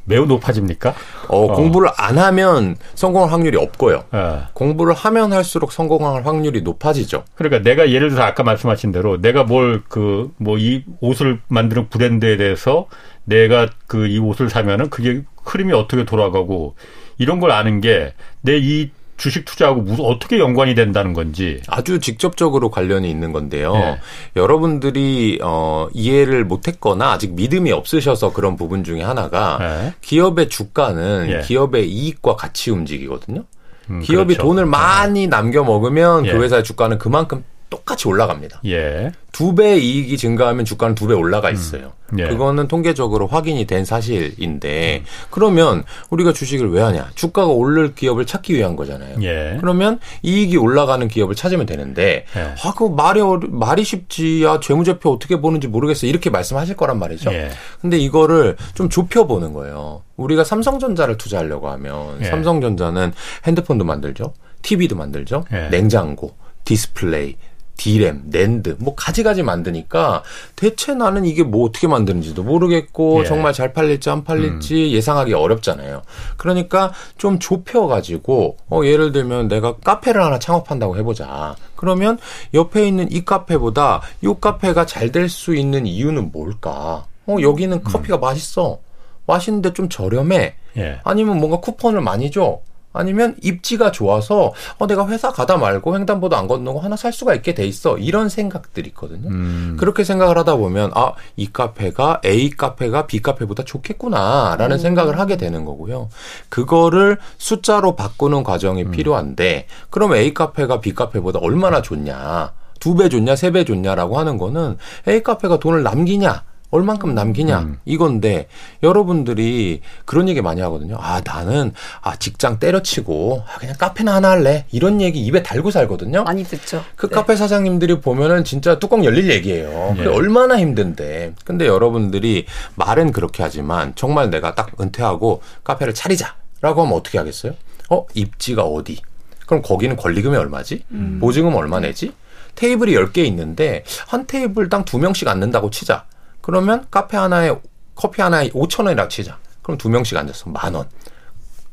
매우 0.06 0.26
높아집니까? 0.26 0.96
어, 1.28 1.46
어, 1.46 1.54
공부를 1.56 1.90
안 1.96 2.18
하면 2.18 2.76
성공할 2.96 3.32
확률이 3.32 3.58
없고요. 3.58 4.06
네. 4.12 4.40
공부를 4.54 4.96
하면 4.96 5.34
할수록 5.34 5.72
성공할 5.72 6.26
확률이 6.26 6.64
높아지죠. 6.64 7.26
그러니까 7.36 7.62
내가 7.62 7.92
예를 7.92 8.10
들어서 8.10 8.24
아까 8.26 8.42
말씀하신 8.44 8.92
대로 8.92 9.22
내가 9.22 9.44
뭘 9.44 9.84
그 9.88 10.32
뭐 10.40 10.58
이 10.58 10.84
옷을 11.00 11.40
만드는 11.48 11.90
브랜드에 11.90 12.38
대해서 12.38 12.88
내가 13.26 13.68
그 13.86 14.08
이 14.08 14.18
옷을 14.18 14.50
사면은 14.50 14.90
그게 14.90 15.22
흐름이 15.46 15.74
어떻게 15.74 16.06
돌아가고 16.06 16.76
이런 17.20 17.40
걸 17.40 17.52
아는 17.52 17.80
게 17.82 18.14
내 18.42 18.58
이 18.58 18.90
주식 19.20 19.46
투자하고 19.46 19.82
무슨 19.82 20.06
어떻게 20.06 20.40
연관이 20.40 20.74
된다는 20.74 21.14
건지 21.14 21.62
아주 21.68 22.00
직접적으로 22.00 22.72
관련이 22.72 23.10
있는 23.10 23.32
건데요. 23.32 23.74
네. 23.74 24.00
여러분들이 24.36 25.40
어, 25.44 25.88
이해를 25.94 26.46
못했거나 26.46 27.12
아직 27.12 27.34
믿음이 27.34 27.72
없으셔서 27.72 28.34
그런 28.34 28.56
부분 28.56 28.84
중에 28.84 29.04
하나가 29.04 29.58
네. 29.60 29.94
기업의 30.02 30.50
주가는 30.50 31.28
네. 31.28 31.42
기업의 31.42 31.90
이익과 31.92 32.36
같이 32.36 32.72
움직이거든요. 32.72 33.44
음, 33.90 34.00
기업이 34.00 34.36
그렇죠. 34.36 34.48
돈을 34.48 34.66
많이 34.66 35.28
남겨 35.28 35.64
먹으면 35.64 36.24
그 36.24 36.30
예. 36.30 36.34
회사의 36.34 36.64
주가는 36.64 36.98
그만큼 36.98 37.44
똑같이 37.70 38.08
올라갑니다. 38.08 38.62
예. 38.66 39.12
두 39.32 39.54
배 39.54 39.78
이익이 39.78 40.18
증가하면 40.18 40.66
주가는 40.66 40.96
두 40.96 41.08
배 41.08 41.14
올라가 41.14 41.50
음. 41.50 41.54
있어요. 41.54 41.94
음. 42.14 42.20
예. 42.20 42.28
그거는 42.28 42.68
통계적으로 42.68 43.28
확인이 43.28 43.66
된 43.66 43.86
사실인데 43.86 45.04
음. 45.04 45.06
그러면 45.30 45.84
우리가 46.10 46.34
주식을 46.34 46.72
왜 46.72 46.82
하냐? 46.82 47.12
주가가 47.16 47.48
오를 47.48 47.94
기업을 47.94 48.26
찾기 48.26 48.56
위한 48.56 48.76
거잖아요. 48.76 49.18
예. 49.22 49.58
그러면 49.60 50.00
이익이 50.24 50.58
올라가는 50.58 51.08
기업을 51.08 51.36
찾으면 51.36 51.66
되는데 51.68 52.26
예. 52.36 52.42
아, 52.64 52.74
그 52.76 52.86
말이 52.86 53.22
말이 53.50 53.84
쉽지. 53.84 54.44
야, 54.44 54.60
재무제표 54.60 55.12
어떻게 55.12 55.40
보는지 55.40 55.68
모르겠어. 55.68 56.08
이렇게 56.08 56.30
말씀하실 56.30 56.76
거란 56.76 56.98
말이죠. 57.00 57.32
예. 57.34 57.50
근데 57.82 57.98
이거를 57.98 58.56
좀 58.74 58.90
좁혀 58.90 59.28
보는 59.28 59.54
거예요. 59.54 60.02
우리가 60.18 60.44
삼성전자를 60.44 61.18
투자하려고 61.18 61.70
하면 61.70 62.20
예. 62.22 62.26
삼성전자는 62.26 63.14
핸드폰도 63.46 63.86
만들죠. 63.86 64.34
TV도 64.64 64.96
만들죠. 64.96 65.46
예. 65.54 65.70
냉장고, 65.70 66.36
디스플레이, 66.66 67.36
디램, 67.80 68.24
낸드, 68.26 68.76
뭐 68.80 68.94
가지가지 68.94 69.42
만드니까 69.42 70.22
대체 70.58 70.94
나는 70.94 71.24
이게 71.24 71.44
뭐 71.44 71.66
어떻게 71.66 71.88
만드는지도 71.88 72.44
모르겠고 72.44 73.22
예. 73.22 73.26
정말 73.26 73.54
잘 73.54 73.72
팔릴지 73.72 74.10
안 74.10 74.26
팔릴지 74.26 74.76
음. 74.76 74.90
예상하기 74.90 75.34
어렵잖아요. 75.34 76.02
그러니까 76.36 76.92
좀 77.18 77.40
좁혀 77.40 77.88
가지고 77.88 78.58
어 78.70 78.82
예를 78.84 79.14
들면 79.14 79.48
내가 79.48 79.78
카페를 79.78 80.22
하나 80.22 80.40
창업한다고 80.40 80.98
해 80.98 81.04
보자. 81.04 81.56
그러면 81.78 82.18
옆에 82.54 82.86
있는 82.86 83.10
이 83.12 83.24
카페보다 83.24 84.02
이 84.22 84.34
카페가 84.42 84.86
잘 84.86 85.10
될 85.14 85.30
수 85.30 85.56
있는 85.56 85.88
이유는 85.88 86.32
뭘까? 86.34 87.06
어 87.28 87.38
여기는 87.42 87.78
음. 87.78 87.84
커피가 87.84 88.18
음. 88.18 88.20
맛있어. 88.20 88.80
맛있는데 89.26 89.72
좀 89.72 89.88
저렴해. 89.88 90.56
예. 90.78 91.00
아니면 91.06 91.38
뭔가 91.38 91.62
쿠폰을 91.62 92.02
많이 92.02 92.30
줘. 92.30 92.60
아니면 92.92 93.36
입지가 93.44 93.92
좋아서 93.92 94.52
어 94.80 94.88
내가 94.88 95.08
회사 95.08 95.32
가다 95.32 95.58
말고 95.58 95.96
횡단보도 95.96 96.36
안 96.36 96.48
건너고 96.48 96.80
하나 96.80 96.96
살 96.96 97.14
수가 97.14 97.36
있게 97.36 97.54
돼 97.54 97.66
있어 97.68 97.98
이런 97.98 98.30
생각들이 98.30 98.90
있거든요. 98.90 99.30
음. 99.30 99.76
그렇게 99.80 100.04
생각을 100.04 100.38
하다 100.38 100.56
보면 100.56 100.92
아 100.96 101.14
이 101.38 101.48
카페가 101.54 102.22
A 102.26 102.50
카페가 102.52 103.06
B 103.08 103.22
카페보다 103.22 103.64
좋겠구나라는 103.64 104.78
음. 104.78 104.82
생각을 104.82 105.20
하게 105.20 105.38
되는 105.38 105.66
거고요. 105.66 106.10
그거를 106.50 107.18
숫자로 107.38 107.96
바꾸는 107.96 108.44
과정이 108.44 108.84
음. 108.84 108.92
필요한데 108.92 109.68
그럼 109.90 110.16
A 110.16 110.34
카페가 110.34 110.80
B 110.82 110.94
카페보다 110.96 111.40
얼마나 111.40 111.82
좋냐? 111.82 112.52
두 112.80 112.96
배 112.96 113.10
좋냐, 113.10 113.36
세 113.36 113.52
배 113.52 113.66
좋냐라고 113.66 114.18
하는 114.18 114.38
거는 114.38 114.78
A 115.08 115.22
카페가 115.22 115.60
돈을 115.60 115.84
남기냐, 115.84 116.44
얼만큼 116.72 117.16
남기냐 117.16 117.60
음. 117.60 117.80
이건데 117.86 118.48
여러분들이 118.84 119.82
그런 120.06 120.30
얘기 120.30 120.42
많이 120.42 120.62
하거든요. 120.62 120.98
아 121.00 121.22
나는 121.26 121.74
아 122.02 122.16
직장 122.16 122.60
때려치고 122.60 123.44
아, 123.48 123.58
그냥 123.60 123.76
카페나 123.78 124.14
하나 124.16 124.32
할래 124.32 124.66
이런 124.72 125.02
얘기 125.02 125.26
입에 125.26 125.42
달고 125.42 125.72
살거든요. 125.72 126.24
많이 126.24 126.44
듣죠. 126.44 126.84
그 126.96 127.08
네. 127.08 127.16
카페 127.16 127.36
사장님들이 127.36 128.02
보면은 128.02 128.44
진짜 128.44 128.78
뚜껑 128.80 129.04
열릴 129.04 129.30
얘기예요. 129.32 129.96
네. 129.98 130.06
얼마나 130.06 130.60
힘든데. 130.60 131.34
근데 131.44 131.66
여러분들이 131.66 132.46
말은 132.76 133.12
그렇게 133.12 133.42
하지만 133.42 133.94
정말 133.96 134.30
내가 134.30 134.54
딱 134.54 134.72
은퇴하고 134.80 135.42
카페를 135.64 135.94
차리자라고 135.94 136.84
하면 136.84 136.94
어떻게 136.94 137.18
하겠어요? 137.18 137.54
어 137.90 138.06
입지가 138.14 138.64
어디? 138.64 139.02
그럼 139.48 139.64
거기는 139.64 139.96
권리금이 139.96 140.38
얼마지? 140.38 140.84
음. 140.92 141.18
보증금 141.20 141.56
얼마 141.56 141.80
내지? 141.80 142.14
테이블이 142.54 142.94
10개 142.94 143.20
있는데 143.26 143.84
한 144.08 144.28
테이블당 144.28 144.86
2명씩 144.86 145.28
앉는다고 145.28 145.72
치자. 145.72 146.06
그러면 146.50 146.88
카페 146.90 147.16
하나에 147.16 147.56
커피 147.94 148.24
하나에 148.24 148.50
5천 148.50 148.86
원이라 148.86 149.08
치자. 149.08 149.38
그럼 149.62 149.78
두 149.78 149.88
명씩 149.88 150.18
앉았어. 150.18 150.50
만 150.50 150.74
원. 150.74 150.88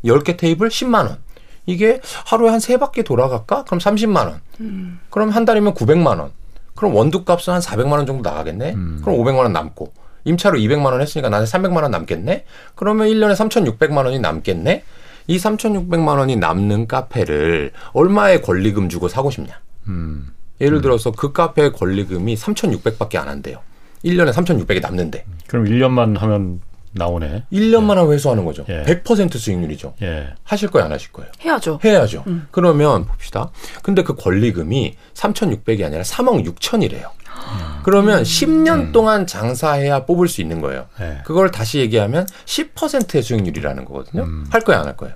10개 0.04 0.36
테이블 0.36 0.68
10만 0.68 1.06
원. 1.08 1.16
이게 1.64 2.02
하루에 2.26 2.50
한 2.50 2.60
세 2.60 2.76
바퀴 2.76 3.02
돌아갈까? 3.02 3.64
그럼 3.64 3.78
30만 3.80 4.16
원. 4.26 4.40
음. 4.60 5.00
그럼 5.08 5.30
한 5.30 5.46
달이면 5.46 5.72
900만 5.72 6.18
원. 6.20 6.30
그럼 6.74 6.94
원두 6.94 7.24
값은 7.24 7.54
한 7.54 7.60
400만 7.62 7.92
원 7.92 8.04
정도 8.04 8.28
나가겠네. 8.28 8.74
음. 8.74 9.00
그럼 9.02 9.18
500만 9.18 9.38
원 9.38 9.52
남고. 9.54 9.94
임차로 10.24 10.58
200만 10.58 10.84
원 10.92 11.00
했으니까 11.00 11.30
나는 11.30 11.46
300만 11.46 11.80
원 11.82 11.90
남겠네. 11.90 12.44
그러면 12.74 13.08
1년에 13.08 13.34
3,600만 13.34 14.04
원이 14.04 14.18
남겠네. 14.18 14.84
이 15.28 15.38
3,600만 15.38 16.18
원이 16.18 16.36
남는 16.36 16.86
카페를 16.86 17.72
얼마의 17.94 18.42
권리금 18.42 18.90
주고 18.90 19.08
사고 19.08 19.30
싶냐? 19.30 19.58
음. 19.88 20.34
예를 20.60 20.82
들어서 20.82 21.12
그 21.12 21.32
카페의 21.32 21.72
권리금이 21.72 22.34
3,600밖에 22.36 23.16
안 23.16 23.28
한대요. 23.28 23.60
1년에 24.04 24.32
3,600이 24.32 24.80
남는데. 24.82 25.24
그럼 25.46 25.64
1년만 25.66 26.18
하면 26.18 26.60
나오네. 26.92 27.44
1년만 27.52 27.96
하고 27.96 28.12
회수하는 28.14 28.44
거죠. 28.44 28.64
예. 28.70 28.82
100% 28.84 29.36
수익률이죠. 29.36 29.94
예. 30.02 30.28
하실 30.44 30.70
거예요, 30.70 30.86
안 30.86 30.92
하실 30.92 31.12
거예요? 31.12 31.30
해야죠. 31.44 31.78
해야죠. 31.84 32.24
음. 32.26 32.46
그러면 32.50 33.04
봅시다. 33.04 33.50
근데 33.82 34.02
그 34.02 34.14
권리금이 34.14 34.96
3,600이 35.12 35.84
아니라 35.84 36.02
3억 36.02 36.46
6천이래요. 36.54 37.10
음. 37.26 37.80
그러면 37.82 38.22
10년 38.22 38.74
음. 38.80 38.92
동안 38.92 39.26
장사해야 39.26 40.06
뽑을 40.06 40.26
수 40.26 40.40
있는 40.40 40.60
거예요. 40.62 40.86
예. 41.00 41.18
그걸 41.24 41.50
다시 41.50 41.80
얘기하면 41.80 42.26
10%의 42.46 43.22
수익률이라는 43.22 43.84
거거든요. 43.84 44.22
음. 44.22 44.46
할 44.50 44.62
거예요, 44.62 44.80
안 44.80 44.86
할 44.86 44.96
거예요? 44.96 45.14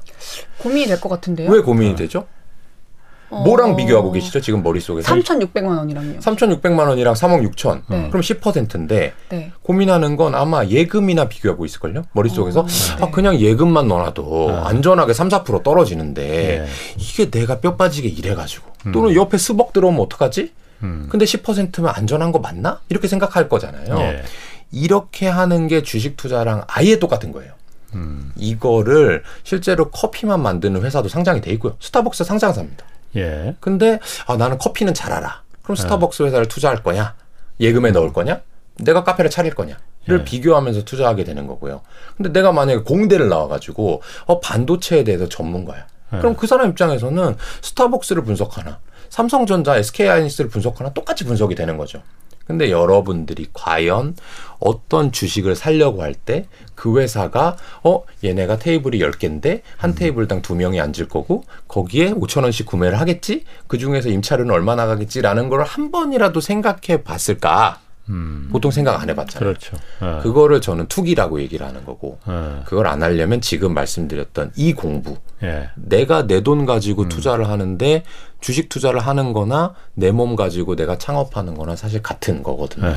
고민이 0.59 0.87
될 0.87 1.01
것 1.01 1.09
같은데요. 1.09 1.51
왜 1.51 1.61
고민이 1.61 1.93
어. 1.95 1.97
되죠? 1.97 2.27
뭐랑 3.31 3.73
어... 3.73 3.77
비교하고 3.77 4.12
계시죠? 4.12 4.40
지금 4.40 4.62
머릿속에 4.62 5.03
3,600만 5.03 5.79
원이랑요. 5.79 6.19
3,600만 6.19 6.88
원이랑 6.88 7.14
3억 7.14 7.49
6천. 7.51 7.83
네. 7.88 8.09
그럼 8.09 8.23
10%인데 8.23 9.12
네. 9.29 9.53
고민하는 9.62 10.16
건 10.16 10.35
아마 10.35 10.64
예금이나 10.66 11.29
비교하고 11.29 11.64
있을걸요? 11.64 12.05
머릿속에서 12.12 12.61
어... 12.61 12.66
아 13.01 13.05
네. 13.07 13.11
그냥 13.11 13.38
예금만 13.38 13.88
넣어놔도 13.88 14.51
아. 14.51 14.69
안전하게 14.69 15.12
3, 15.14 15.29
4% 15.29 15.62
떨어지는데 15.62 16.23
네. 16.23 16.66
이게 16.99 17.31
내가 17.31 17.61
뼈 17.61 17.77
빠지게 17.77 18.09
일해 18.09 18.35
가지고 18.35 18.71
음. 18.87 18.93
또는 18.93 19.14
옆에 19.14 19.38
스벅 19.38 19.73
들어오면 19.73 20.01
어떡하지? 20.01 20.53
음. 20.83 21.07
근데 21.11 21.25
10%면 21.25 21.93
안전한 21.95 22.33
거 22.33 22.38
맞나? 22.38 22.81
이렇게 22.88 23.07
생각할 23.07 23.49
거잖아요. 23.49 23.99
예. 23.99 24.23
이렇게 24.73 25.29
하는 25.29 25.69
게 25.69 25.83
주식 25.83 26.16
투자랑 26.16 26.64
아예 26.69 26.99
똑같은 26.99 27.33
거예요. 27.33 27.53
음. 27.95 28.33
이거를 28.37 29.23
실제로 29.43 29.90
커피만 29.90 30.43
만드는 30.43 30.83
회사도 30.83 31.09
상장이 31.09 31.40
돼 31.40 31.53
있고요. 31.53 31.77
스타벅스 31.81 32.25
상장사입니다. 32.25 32.85
예. 33.16 33.57
근데 33.61 33.99
아 34.27 34.37
나는 34.37 34.59
커피는 34.59 34.94
잘 34.94 35.12
알아. 35.12 35.42
그럼 35.62 35.77
예. 35.77 35.83
스타벅스 35.83 36.23
회사를 36.23 36.46
투자할 36.46 36.83
거냐? 36.83 37.14
예금에 37.59 37.90
넣을 37.90 38.12
거냐? 38.12 38.40
내가 38.77 39.05
카페를 39.05 39.31
차릴 39.31 39.55
거냐? 39.55 39.77
를 40.07 40.20
예. 40.20 40.25
비교하면서 40.25 40.85
투자하게 40.85 41.25
되는 41.25 41.46
거고요. 41.46 41.83
근데 42.16 42.33
내가 42.33 42.53
만약에 42.53 42.81
공대를 42.81 43.29
나와가지고 43.29 44.03
어 44.27 44.40
반도체에 44.40 45.05
대해서 45.05 45.29
전문가야. 45.29 45.87
예. 46.14 46.18
그럼 46.18 46.37
그 46.37 46.46
사람 46.46 46.70
입장에서는 46.70 47.37
스타벅스를 47.61 48.25
분석하나, 48.25 48.79
삼성전자, 49.11 49.77
SK하이닉스를 49.77 50.49
분석하나 50.49 50.94
똑같이 50.94 51.25
분석이 51.25 51.55
되는 51.55 51.77
거죠. 51.77 52.03
근데 52.51 52.71
여러분들이 52.71 53.47
과연 53.53 54.17
어떤 54.59 55.11
주식을 55.13 55.57
살려고 55.57 56.03
할 56.03 56.15
때 56.15 56.47
그 56.75 56.99
회사가 56.99 57.57
어 57.85 58.05
얘네가 58.25 58.59
테이블이 58.59 59.01
10개인데 59.01 59.61
한 59.77 59.91
음. 59.91 59.95
테이블당 59.95 60.41
두 60.41 60.55
명이 60.55 60.81
앉을 60.81 61.09
거고 61.11 61.45
거기에 61.69 62.13
5천 62.15 62.43
원씩 62.43 62.65
구매를 62.65 62.99
하겠지? 62.99 63.45
그 63.67 63.77
중에서 63.77 64.09
임차료는 64.09 64.51
얼마 64.51 64.75
나가겠지라는 64.77 65.51
걸 65.51 65.61
한 65.61 65.91
번이라도 65.91 66.41
생각해 66.41 67.03
봤을까? 67.05 67.81
음. 68.11 68.49
보통 68.53 68.70
생각 68.70 69.01
안 69.01 69.09
해봤잖아요. 69.09 69.38
그렇죠. 69.49 69.77
네. 70.01 70.18
그거를 70.23 70.61
저는 70.61 70.87
투기라고 70.88 71.40
얘기를 71.40 71.66
하는 71.66 71.85
거고 71.85 72.18
네. 72.27 72.61
그걸 72.66 72.87
안 72.88 73.03
하려면 73.03 73.40
지금 73.40 73.73
말씀드렸던 73.75 74.53
이 74.57 74.73
공부 74.75 75.16
네. 75.40 75.68
내가 75.77 76.27
내 76.27 76.40
돈 76.42 76.66
가지고 76.66 77.03
음. 77.05 77.09
투자를 77.09 77.49
하는데 77.49 78.03
주식 78.40 78.68
투자를 78.68 79.01
하는 79.01 79.33
거나 79.33 79.75
내 79.94 80.11
몸 80.11 80.37
가지고 80.37 80.75
내가 80.77 80.99
창업하는 80.99 81.55
거나 81.55 81.77
사실 81.77 82.03
같은 82.03 82.42
거거든요. 82.42 82.92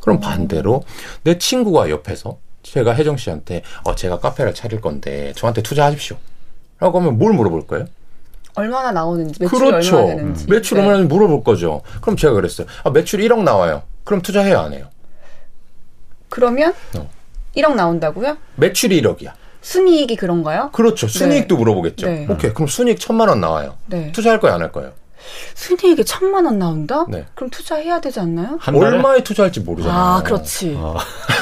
그럼 0.00 0.18
반대로 0.20 0.82
내 1.22 1.38
친구가 1.38 1.88
옆에서 1.90 2.38
제가 2.62 2.94
혜정 2.94 3.16
씨한테 3.16 3.62
어 3.84 3.94
제가 3.94 4.18
카페를 4.18 4.54
차릴 4.54 4.80
건데 4.80 5.32
저한테 5.36 5.62
투자하십시오. 5.62 6.16
라고 6.80 6.98
하면 7.00 7.18
뭘 7.18 7.32
물어볼 7.34 7.66
거예요? 7.68 7.86
얼마나 8.54 8.90
나오는지 8.92 9.40
매출이 9.40 9.70
그렇죠. 9.70 9.96
얼마나 9.98 10.16
되는지 10.16 10.46
매출 10.48 10.78
네. 10.78 10.84
얼마나 10.84 11.04
물어볼 11.04 11.42
거죠. 11.44 11.82
그럼 12.00 12.16
제가 12.16 12.34
그랬어요. 12.34 12.66
아, 12.84 12.90
매출 12.90 13.20
1억 13.20 13.42
나와요. 13.42 13.82
그럼 14.04 14.22
투자해요, 14.22 14.58
안 14.58 14.72
해요? 14.72 14.86
그러면 16.28 16.74
어. 16.96 17.08
1억 17.56 17.74
나온다고요? 17.74 18.36
매출이 18.56 19.00
1억이야. 19.02 19.32
순이익이 19.60 20.16
그런가요? 20.16 20.70
그렇죠. 20.72 21.06
순이익도 21.06 21.54
네. 21.54 21.58
물어보겠죠. 21.58 22.06
네. 22.06 22.26
오케이. 22.28 22.52
그럼 22.52 22.66
순이익 22.66 22.98
천만 22.98 23.28
원 23.28 23.40
나와요. 23.40 23.76
네. 23.86 24.10
투자할 24.12 24.40
거예요, 24.40 24.54
안 24.56 24.62
할 24.62 24.72
거예요? 24.72 24.92
순이익이 25.54 26.04
천만 26.04 26.46
원 26.46 26.58
나온다? 26.58 27.04
네. 27.08 27.26
그럼 27.36 27.48
투자해야 27.50 28.00
되지 28.00 28.18
않나요? 28.18 28.58
얼마에 28.66 29.22
투자할지 29.22 29.60
모르잖아요. 29.60 29.96
아, 30.00 30.22
그렇지. 30.24 30.76
아. 30.76 30.96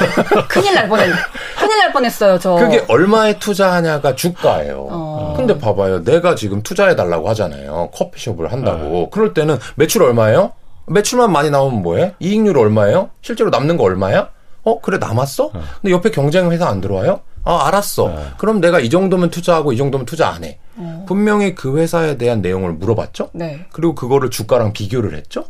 큰일 0.47 0.75
날 0.75 0.87
뻔했, 0.87 1.09
큰일 1.57 1.77
날 1.79 1.91
뻔했어요, 1.91 2.37
저. 2.37 2.55
그게 2.57 2.85
얼마에 2.87 3.39
투자하냐가 3.39 4.15
주가예요. 4.15 4.87
어. 4.91 5.33
근데 5.35 5.57
봐봐요. 5.57 6.03
내가 6.03 6.35
지금 6.35 6.61
투자해달라고 6.61 7.27
하잖아요. 7.29 7.89
커피숍을 7.95 8.51
한다고. 8.51 8.83
네. 8.83 9.09
그럴 9.11 9.33
때는 9.33 9.57
매출 9.75 10.03
얼마예요? 10.03 10.51
매출만 10.87 11.31
많이 11.31 11.49
나오면 11.49 11.81
뭐해? 11.81 12.15
이익률 12.19 12.57
얼마예요? 12.57 13.09
실제로 13.21 13.49
남는 13.49 13.77
거 13.77 13.83
얼마야? 13.83 14.29
어, 14.63 14.79
그래, 14.81 14.97
남았어? 14.97 15.51
네. 15.53 15.61
근데 15.81 15.91
옆에 15.91 16.11
경쟁 16.11 16.51
회사 16.51 16.67
안 16.67 16.81
들어와요? 16.81 17.21
아, 17.43 17.67
알았어. 17.67 18.09
네. 18.09 18.25
그럼 18.37 18.61
내가 18.61 18.79
이 18.79 18.89
정도면 18.89 19.31
투자하고 19.31 19.73
이 19.73 19.77
정도면 19.77 20.05
투자 20.05 20.29
안 20.29 20.43
해. 20.43 20.59
어. 20.75 21.05
분명히 21.07 21.55
그 21.55 21.77
회사에 21.77 22.17
대한 22.17 22.41
내용을 22.41 22.73
물어봤죠? 22.73 23.29
네. 23.33 23.65
그리고 23.71 23.95
그거를 23.95 24.29
주가랑 24.29 24.73
비교를 24.73 25.15
했죠? 25.15 25.45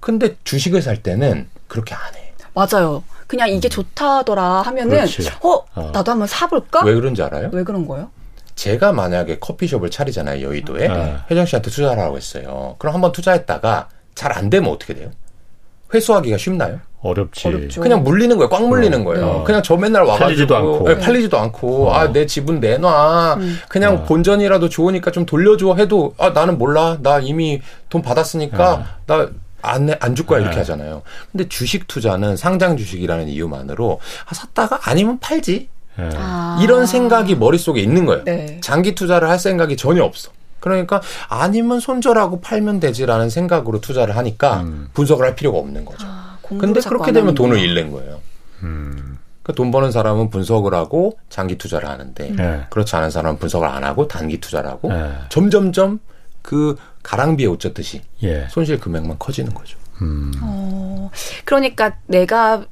근데 0.00 0.36
주식을 0.44 0.82
살 0.82 1.02
때는 1.02 1.48
그렇게 1.68 1.94
안 1.94 2.14
해. 2.14 2.32
맞아요. 2.54 3.02
그냥 3.26 3.48
이게 3.48 3.68
음. 3.68 3.70
좋다더라 3.70 4.62
하면은, 4.62 4.96
그렇지. 4.96 5.26
어, 5.40 5.64
어, 5.74 5.90
나도 5.94 6.10
한번 6.10 6.28
사볼까? 6.28 6.84
왜 6.84 6.94
그런지 6.94 7.22
알아요? 7.22 7.48
왜 7.52 7.64
그런 7.64 7.86
거예요? 7.86 8.10
제가 8.54 8.92
만약에 8.92 9.38
커피숍을 9.38 9.90
차리잖아요, 9.90 10.46
여의도에. 10.46 10.88
네. 10.88 11.16
혜정 11.30 11.46
씨한테 11.46 11.70
투자하라고 11.70 12.18
했어요. 12.18 12.76
그럼 12.78 12.94
한번 12.94 13.12
투자했다가 13.12 13.88
잘 14.14 14.32
안 14.36 14.50
되면 14.50 14.70
어떻게 14.70 14.94
돼요? 14.94 15.10
회수하기가 15.94 16.38
쉽나요? 16.38 16.80
어렵지. 17.02 17.48
어렵죠. 17.48 17.80
그냥 17.80 18.02
물리는 18.04 18.34
거예요. 18.36 18.48
꽉 18.48 18.66
물리는 18.66 19.04
거예요. 19.04 19.26
어. 19.26 19.44
그냥 19.44 19.62
저 19.62 19.76
맨날 19.76 20.02
와가지고 20.04 20.24
팔리지도 20.24 20.56
않고, 20.56 20.88
네, 20.88 20.98
팔리지도 20.98 21.38
않고, 21.38 21.88
어. 21.88 21.92
아내 21.94 22.26
지분 22.26 22.60
내놔. 22.60 23.34
음. 23.34 23.58
그냥 23.68 23.96
어. 23.96 24.02
본전이라도 24.04 24.68
좋으니까 24.68 25.10
좀 25.10 25.26
돌려줘 25.26 25.74
해도 25.74 26.14
아 26.18 26.30
나는 26.30 26.58
몰라. 26.58 26.98
나 27.02 27.18
이미 27.18 27.60
돈 27.88 28.02
받았으니까 28.02 28.72
어. 28.74 28.84
나 29.06 29.28
안, 29.62 29.94
안줄 30.00 30.26
거야 30.26 30.38
이렇게 30.40 30.54
네. 30.54 30.60
하잖아요. 30.60 31.02
근데 31.30 31.48
주식 31.48 31.86
투자는 31.88 32.36
상장 32.36 32.76
주식이라는 32.76 33.28
이유만으로 33.28 34.00
아, 34.26 34.34
샀다가 34.34 34.78
아니면 34.84 35.18
팔지. 35.18 35.68
네. 35.98 36.08
아. 36.16 36.58
이런 36.62 36.86
생각이 36.86 37.34
머릿속에 37.34 37.80
있는 37.80 38.06
거예요. 38.06 38.24
네. 38.24 38.58
장기 38.62 38.94
투자를 38.94 39.28
할 39.28 39.38
생각이 39.38 39.76
전혀 39.76 40.02
없어. 40.04 40.30
그러니까 40.62 41.02
아니면 41.28 41.80
손절하고 41.80 42.40
팔면 42.40 42.78
되지라는 42.78 43.30
생각으로 43.30 43.80
투자를 43.80 44.16
하니까 44.16 44.62
음. 44.62 44.88
분석을 44.94 45.26
할 45.26 45.34
필요가 45.34 45.58
없는 45.58 45.84
거죠. 45.84 46.06
아, 46.08 46.38
근데 46.42 46.80
그렇게 46.80 47.10
되면 47.10 47.34
돈을 47.34 47.58
잃는 47.58 47.90
거예요. 47.90 48.20
음. 48.62 49.18
그러니까 49.42 49.54
돈 49.56 49.72
버는 49.72 49.90
사람은 49.90 50.30
분석을 50.30 50.72
하고 50.72 51.18
장기 51.28 51.58
투자를 51.58 51.88
하는데 51.88 52.30
네. 52.30 52.60
그렇지 52.70 52.94
않은 52.94 53.10
사람은 53.10 53.40
분석을 53.40 53.66
안 53.66 53.82
하고 53.82 54.06
단기 54.06 54.40
투자를 54.40 54.70
하고 54.70 54.88
네. 54.88 55.12
점점점 55.30 55.98
그 56.42 56.76
가랑비에 57.02 57.46
옷 57.46 57.58
젖듯이 57.58 58.02
예. 58.22 58.46
손실 58.48 58.78
금액만 58.78 59.18
커지는 59.18 59.52
거죠. 59.52 59.76
음. 60.00 60.32
어, 60.40 61.10
그러니까 61.44 61.96
내가 62.06 62.64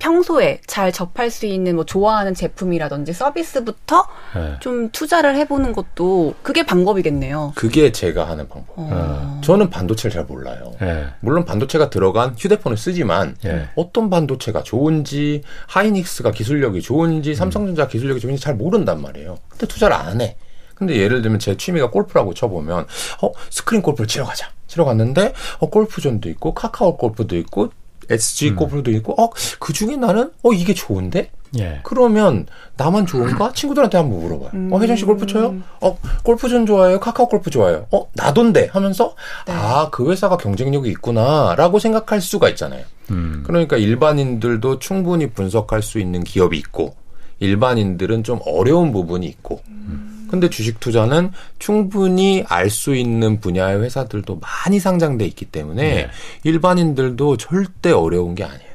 평소에 0.00 0.60
잘 0.66 0.90
접할 0.90 1.30
수 1.30 1.46
있는 1.46 1.76
뭐 1.76 1.84
좋아하는 1.84 2.34
제품이라든지 2.34 3.12
서비스부터 3.12 4.06
네. 4.34 4.56
좀 4.58 4.90
투자를 4.90 5.36
해보는 5.36 5.72
것도 5.72 6.34
그게 6.42 6.64
방법이겠네요. 6.64 7.52
그게 7.54 7.92
제가 7.92 8.28
하는 8.28 8.48
방법. 8.48 8.74
어. 8.76 9.40
저는 9.44 9.70
반도체를 9.70 10.12
잘 10.12 10.24
몰라요. 10.24 10.72
네. 10.80 11.06
물론 11.20 11.44
반도체가 11.44 11.90
들어간 11.90 12.34
휴대폰을 12.36 12.76
쓰지만 12.76 13.36
네. 13.42 13.68
어떤 13.76 14.10
반도체가 14.10 14.64
좋은지 14.64 15.42
하이닉스가 15.68 16.32
기술력이 16.32 16.82
좋은지 16.82 17.34
삼성전자 17.34 17.86
기술력이 17.86 18.20
좋은지 18.20 18.42
잘 18.42 18.54
모른단 18.56 19.00
말이에요. 19.00 19.38
근데 19.48 19.66
투자를 19.66 19.94
안 19.94 20.20
해. 20.20 20.36
근데 20.74 20.96
예를 20.96 21.20
들면 21.20 21.38
제 21.38 21.58
취미가 21.58 21.90
골프라고 21.90 22.32
쳐보면 22.32 22.86
어 23.22 23.32
스크린 23.50 23.82
골프를 23.82 24.08
치러 24.08 24.24
가자. 24.24 24.48
치러 24.66 24.86
갔는데 24.86 25.34
어 25.58 25.68
골프존도 25.68 26.30
있고 26.30 26.54
카카오 26.54 26.96
골프도 26.96 27.36
있고 27.36 27.70
SG 28.10 28.50
음. 28.50 28.56
골프도 28.56 28.90
있고 28.92 29.14
어 29.20 29.30
그 29.58 29.72
중에 29.72 29.96
나는 29.96 30.30
어 30.42 30.52
이게 30.52 30.74
좋은데 30.74 31.30
예. 31.58 31.80
그러면 31.82 32.46
나만 32.76 33.06
좋은가? 33.06 33.52
친구들한테 33.54 33.98
한번 33.98 34.20
물어봐요. 34.20 34.50
음. 34.54 34.72
어, 34.72 34.78
혜정 34.78 34.96
씨 34.96 35.04
골프 35.04 35.26
쳐요? 35.26 35.56
어, 35.80 35.98
골프존 36.22 36.64
좋아해요? 36.66 37.00
카카오 37.00 37.28
골프 37.28 37.50
좋아해요? 37.50 37.86
어, 37.90 38.08
나돈데 38.14 38.68
하면서 38.72 39.14
네. 39.46 39.52
아, 39.54 39.88
그 39.90 40.10
회사가 40.10 40.36
경쟁력이 40.36 40.88
있구나 40.90 41.54
라고 41.56 41.78
생각할 41.80 42.20
수가 42.20 42.48
있잖아요. 42.50 42.84
음. 43.10 43.42
그러니까 43.46 43.76
일반인들도 43.76 44.78
충분히 44.78 45.28
분석할 45.30 45.82
수 45.82 45.98
있는 45.98 46.22
기업이 46.22 46.56
있고 46.58 46.94
일반인들은 47.40 48.22
좀 48.22 48.38
어려운 48.46 48.92
부분이 48.92 49.26
있고 49.26 49.60
음. 49.68 50.09
근데 50.30 50.48
주식 50.48 50.80
투자는 50.80 51.32
충분히 51.58 52.44
알 52.48 52.70
수 52.70 52.94
있는 52.94 53.40
분야의 53.40 53.82
회사들도 53.82 54.40
많이 54.40 54.78
상장돼 54.78 55.26
있기 55.26 55.46
때문에 55.46 55.82
네. 55.82 56.10
일반인들도 56.44 57.36
절대 57.36 57.90
어려운 57.90 58.34
게 58.34 58.44
아니에요. 58.44 58.70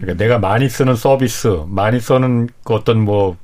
그러니까 0.00 0.24
내가 0.24 0.38
많이 0.38 0.68
쓰는 0.68 0.96
서비스, 0.96 1.62
많이 1.68 2.00
쓰는 2.00 2.48
그 2.64 2.74
어떤 2.74 3.00
뭐 3.00 3.36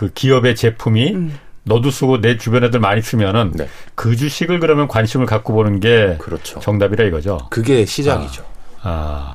그 0.00 0.10
기업의 0.14 0.56
제품이 0.56 1.12
음. 1.12 1.38
너도 1.64 1.90
쓰고 1.90 2.22
내 2.22 2.38
주변 2.38 2.64
애들 2.64 2.80
많이 2.80 3.02
쓰면은 3.02 3.52
네. 3.54 3.68
그 3.94 4.16
주식을 4.16 4.58
그러면 4.58 4.88
관심을 4.88 5.26
갖고 5.26 5.52
보는 5.52 5.78
게 5.78 6.16
그렇죠. 6.18 6.58
정답이라 6.60 7.04
이거죠. 7.04 7.36
그게 7.50 7.84
시작이죠. 7.84 8.42
아, 8.80 9.34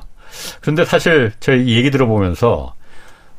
그런데 0.60 0.84
사실 0.84 1.30
저희 1.38 1.68
얘기 1.76 1.92
들어보면서 1.92 2.74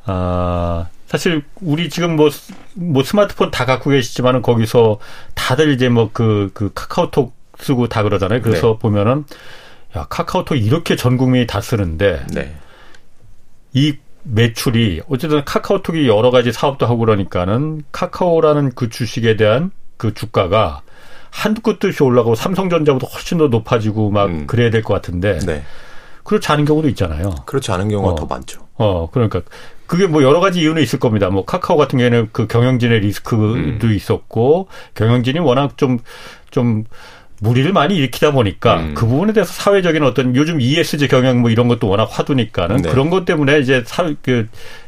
아 0.06 0.88
사실 1.08 1.42
우리 1.62 1.90
지금 1.90 2.16
뭐, 2.16 2.30
뭐 2.74 3.02
스마트폰 3.04 3.50
다 3.50 3.66
갖고 3.66 3.90
계시지만은 3.90 4.42
거기서 4.42 5.00
다들 5.34 5.72
이제 5.72 5.90
뭐 5.90 6.10
그, 6.14 6.52
그 6.54 6.72
카카오톡 6.76 7.34
쓰고 7.60 7.88
다 7.88 8.04
그러잖아요. 8.04 8.42
그래서 8.42 8.74
네. 8.74 8.80
보면은 8.80 9.26
야, 9.96 10.06
카카오톡 10.10 10.58
이렇게 10.58 10.96
전 10.96 11.18
국민이 11.18 11.48
다 11.48 11.62
쓰는데 11.62 12.26
네. 12.34 12.54
이 13.74 13.96
매출이 14.24 15.04
어쨌든 15.10 15.44
카카오톡이 15.46 16.08
여러 16.08 16.30
가지 16.30 16.52
사업도 16.52 16.86
하고 16.86 16.98
그러니까는 17.00 17.84
카카오라는 17.94 18.74
그 18.76 18.90
주식에 18.90 19.38
대한 19.38 19.72
그 19.96 20.14
주가가 20.14 20.82
한두 21.32 21.62
끝 21.62 21.80
듯이 21.80 22.04
올라가고 22.04 22.36
삼성전자보다 22.36 23.08
훨씬 23.08 23.38
더 23.38 23.48
높아지고 23.48 24.12
막 24.12 24.26
음. 24.26 24.46
그래야 24.48 24.70
될 24.70 24.84
것 24.84 24.94
같은데 24.94 25.40
네. 25.40 25.64
그렇지 26.24 26.52
않은 26.52 26.66
경우도 26.66 26.90
있잖아요. 26.90 27.30
그렇지 27.46 27.72
않은 27.72 27.88
경우가 27.88 28.12
어. 28.12 28.16
더 28.16 28.26
많죠. 28.26 28.68
어, 28.76 29.10
그러니까 29.10 29.42
그게 29.88 30.06
뭐 30.06 30.22
여러 30.24 30.40
가지 30.40 30.60
이유는 30.60 30.82
있을 30.84 31.00
겁니다. 31.00 31.30
뭐 31.30 31.46
카카오 31.46 31.78
같은 31.78 31.98
경우에는 31.98 32.30
그 32.32 32.48
경영진의 32.48 33.00
리스크도 33.00 33.54
음. 33.54 33.80
있었고 33.84 34.68
경영진이 34.96 35.40
워낙 35.40 35.78
좀좀 35.78 36.84
무리를 37.40 37.72
많이 37.72 37.96
일으키다 37.96 38.32
보니까 38.32 38.80
음. 38.80 38.94
그 38.96 39.06
부분에 39.06 39.34
대해서 39.34 39.52
사회적인 39.52 40.04
어떤 40.04 40.36
요즘 40.36 40.60
ESG 40.60 41.08
경영 41.08 41.42
뭐 41.42 41.50
이런 41.50 41.68
것도 41.68 41.88
워낙 41.88 42.06
화두니까는 42.12 42.78
네. 42.78 42.90
그런 42.90 43.10
것 43.10 43.26
때문에 43.26 43.60
이제 43.60 43.84
사, 43.86 44.12
그, 44.22 44.48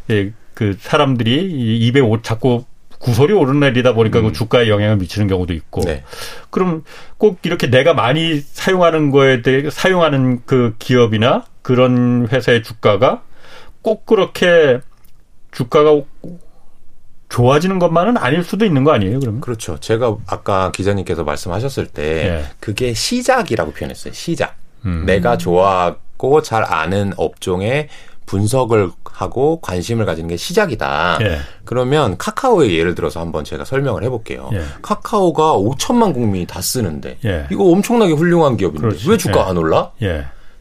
예, 0.10 0.32
그 0.54 0.76
사람들이 0.80 1.88
입에 1.88 2.00
옷 2.00 2.24
자꾸 2.24 2.66
구설이 3.00 3.34
오르내리다 3.34 3.94
보니까 3.94 4.20
그 4.20 4.28
음. 4.28 4.32
그 4.32 4.38
주가에 4.38 4.68
영향을 4.68 4.98
미치는 4.98 5.28
경우도 5.28 5.54
있고. 5.54 5.82
네. 5.82 6.04
그럼 6.50 6.84
꼭 7.18 7.40
이렇게 7.44 7.70
내가 7.70 7.94
많이 7.94 8.40
사용하는 8.40 9.12
거에 9.12 9.42
대해 9.42 9.70
사용하는 9.70 10.42
그 10.46 10.76
기업이나 10.80 11.46
그런 11.62 12.28
회사의 12.32 12.64
주가가 12.64 13.22
꼭 13.82 14.06
그렇게 14.06 14.80
주가가 15.52 16.02
좋아지는 17.30 17.78
것만은 17.80 18.18
아닐 18.18 18.44
수도 18.44 18.66
있는 18.66 18.84
거 18.84 18.92
아니에요, 18.92 19.20
그러면? 19.20 19.42
그렇죠. 19.42 19.78
제가 19.80 20.18
아까 20.28 20.72
기자님께서 20.72 21.24
말씀하셨을 21.24 21.88
때 21.88 22.28
예. 22.28 22.44
그게 22.60 22.94
시작이라고 22.94 23.72
표현했어요. 23.72 24.14
시작. 24.14 24.56
음. 24.86 25.04
내가 25.06 25.38
좋아하고 25.38 26.42
잘 26.42 26.64
아는 26.64 27.14
업종의 27.18 27.90
분석을 28.26 28.92
하고 29.04 29.60
관심을 29.60 30.06
가지는 30.06 30.30
게 30.30 30.38
시작이다. 30.38 31.18
예. 31.22 31.40
그러면 31.66 32.18
카카오의 32.18 32.78
예를 32.78 32.96
들어서 32.96 33.20
한번 33.20 33.44
제가 33.44 33.66
설명을 33.66 34.04
해볼게요. 34.04 34.50
예. 34.54 34.62
카카오가 34.82 35.54
5천만 35.54 36.14
국민이 36.14 36.46
다 36.46 36.62
쓰는데 36.62 37.18
예. 37.26 37.48
이거 37.52 37.66
엄청나게 37.66 38.14
훌륭한 38.14 38.56
기업인데 38.58 38.88
그렇지. 38.88 39.10
왜 39.10 39.18
주가 39.18 39.42
예. 39.42 39.44
안 39.50 39.58
올라? 39.58 39.92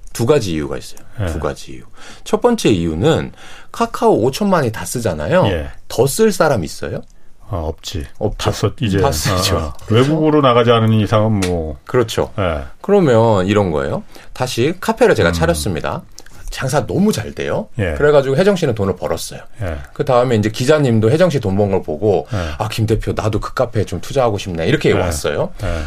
예. 0.09 0.13
두 0.13 0.27
가지 0.27 0.53
이유가 0.53 0.77
있어요. 0.77 1.01
예. 1.21 1.27
두 1.27 1.39
가지 1.39 1.73
이유. 1.73 1.83
첫 2.25 2.41
번째 2.41 2.71
이유는 2.71 3.33
카카오 3.73 4.23
5천만이 4.31 4.73
다 4.73 4.85
쓰잖아요. 4.85 5.47
예. 5.47 5.69
더쓸 5.89 6.33
사람 6.33 6.65
있어요? 6.65 7.03
아, 7.51 7.57
없지. 7.57 8.05
없다 8.19 8.53
썼, 8.53 8.75
이제. 8.83 8.99
다 9.01 9.11
쓰죠. 9.11 9.57
아, 9.59 9.61
아. 9.63 9.75
외국으로 9.91 10.41
나가지 10.43 10.71
않은 10.71 10.93
이상은 10.95 11.41
뭐. 11.41 11.79
그렇죠. 11.87 12.31
예. 12.39 12.65
그러면 12.83 13.47
이런 13.47 13.71
거예요. 13.71 14.03
다시 14.35 14.75
카페를 14.81 15.15
제가 15.15 15.31
음. 15.31 15.33
차렸습니다. 15.33 16.03
장사 16.51 16.87
너무 16.87 17.13
잘 17.13 17.35
돼요. 17.35 17.69
예. 17.79 17.95
그래가지고 17.95 18.37
혜정 18.37 18.57
씨는 18.57 18.75
돈을 18.75 18.97
벌었어요. 18.97 19.41
예. 19.63 19.77
그 19.93 20.05
다음에 20.05 20.37
이제 20.37 20.51
기자님도 20.51 21.11
혜정 21.11 21.31
씨 21.31 21.41
돈 21.41 21.57
번 21.57 21.71
걸 21.71 21.83
보고 21.83 22.27
예. 22.33 22.53
아김 22.59 22.87
대표 22.87 23.13
나도 23.15 23.41
그 23.41 23.53
카페에 23.55 23.85
좀 23.85 24.01
투자하고 24.01 24.37
싶네 24.39 24.67
이렇게 24.67 24.91
예. 24.91 24.95
왔어요. 24.95 25.53
예. 25.63 25.83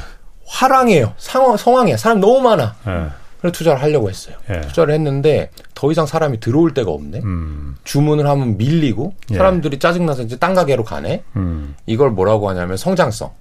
화랑해요. 0.48 1.14
상황 1.18 1.58
성황해. 1.58 1.98
사람 1.98 2.20
너무 2.20 2.42
많아. 2.42 2.76
그래서 3.42 3.52
투자를 3.54 3.82
하려고 3.82 4.10
했어요. 4.10 4.36
예. 4.52 4.62
투자를 4.62 4.94
했는데 4.94 5.50
더 5.74 5.92
이상 5.92 6.06
사람이 6.06 6.40
들어올 6.40 6.74
데가 6.74 6.92
없네. 6.92 7.22
음. 7.24 7.76
주문을 7.84 8.28
하면 8.28 8.58
밀리고 8.58 9.14
예. 9.32 9.38
사람들이 9.38 9.80
짜증나서 9.80 10.22
이제 10.24 10.38
딴 10.38 10.54
가게로 10.54 10.84
가네. 10.84 11.24
음. 11.36 11.76
이걸 11.88 12.12
뭐라고 12.12 12.50
하냐면 12.50 12.78
성장성. 12.78 13.32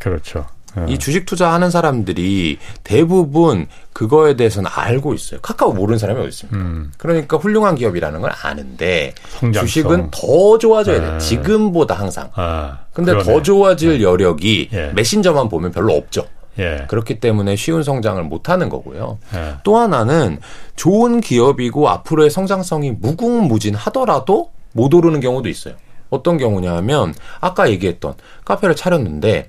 그렇죠. 0.00 0.46
예. 0.78 0.92
이 0.92 0.98
주식 0.98 1.24
투자하는 1.24 1.70
사람들이 1.70 2.58
대부분 2.84 3.66
그거에 3.92 4.34
대해서는 4.36 4.68
알고 4.74 5.14
있어요. 5.14 5.40
카카오 5.40 5.72
모르는 5.72 5.98
사람이 5.98 6.18
어디 6.20 6.28
있습니까? 6.28 6.58
음. 6.58 6.92
그러니까 6.98 7.36
훌륭한 7.36 7.76
기업이라는 7.76 8.20
걸 8.20 8.32
아는데 8.42 9.14
성장성. 9.28 9.66
주식은 9.66 10.10
더 10.10 10.58
좋아져야 10.58 11.00
돼. 11.00 11.06
요 11.06 11.14
예. 11.14 11.18
지금보다 11.18 11.94
항상. 11.94 12.30
아, 12.34 12.80
근데 12.92 13.12
그러네. 13.12 13.32
더 13.32 13.42
좋아질 13.42 14.00
예. 14.00 14.02
여력이 14.02 14.70
메신저만 14.94 15.48
보면 15.48 15.70
별로 15.70 15.94
없죠. 15.94 16.26
예. 16.58 16.86
그렇기 16.88 17.20
때문에 17.20 17.56
쉬운 17.56 17.82
성장을 17.82 18.22
못하는 18.24 18.68
거고요. 18.68 19.18
예. 19.34 19.54
또 19.62 19.76
하나는 19.76 20.38
좋은 20.76 21.20
기업이고 21.20 21.88
앞으로의 21.88 22.30
성장성이 22.30 22.92
무궁무진하더라도 22.92 24.50
못 24.72 24.92
오르는 24.94 25.20
경우도 25.20 25.48
있어요. 25.48 25.74
어떤 26.10 26.38
경우냐면 26.38 27.14
아까 27.40 27.68
얘기했던 27.70 28.14
카페를 28.44 28.76
차렸는데 28.76 29.48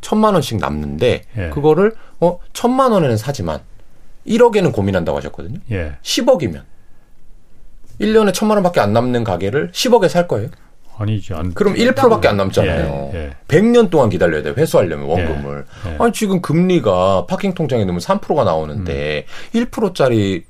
천만 0.00 0.34
원씩 0.34 0.58
남는데 0.58 1.22
예. 1.36 1.50
그거를 1.50 1.94
어 2.20 2.38
천만 2.52 2.92
원에는 2.92 3.16
사지만 3.16 3.60
1억에는 4.26 4.72
고민한다고 4.72 5.18
하셨거든요. 5.18 5.58
예. 5.70 5.96
10억이면 6.02 6.62
1년에 8.00 8.34
천만 8.34 8.56
원밖에 8.58 8.80
안 8.80 8.92
남는 8.92 9.24
가게를 9.24 9.70
10억에 9.72 10.08
살 10.08 10.28
거예요? 10.28 10.48
아니지. 10.96 11.34
안, 11.34 11.52
그럼 11.54 11.74
1%밖에 11.74 12.28
안 12.28 12.36
남잖아요. 12.36 13.10
예, 13.14 13.18
예. 13.18 13.30
100년 13.48 13.90
동안 13.90 14.10
기다려야 14.10 14.42
돼. 14.42 14.50
회수하려면 14.50 15.06
원금을. 15.06 15.64
예, 15.86 15.90
예. 15.90 15.96
아니 15.98 16.12
지금 16.12 16.40
금리가 16.40 17.26
파킹 17.26 17.54
통장에 17.54 17.84
넣으면 17.84 18.00
3%가 18.00 18.44
나오는데 18.44 19.26
음. 19.54 19.66
1%짜리 19.66 20.44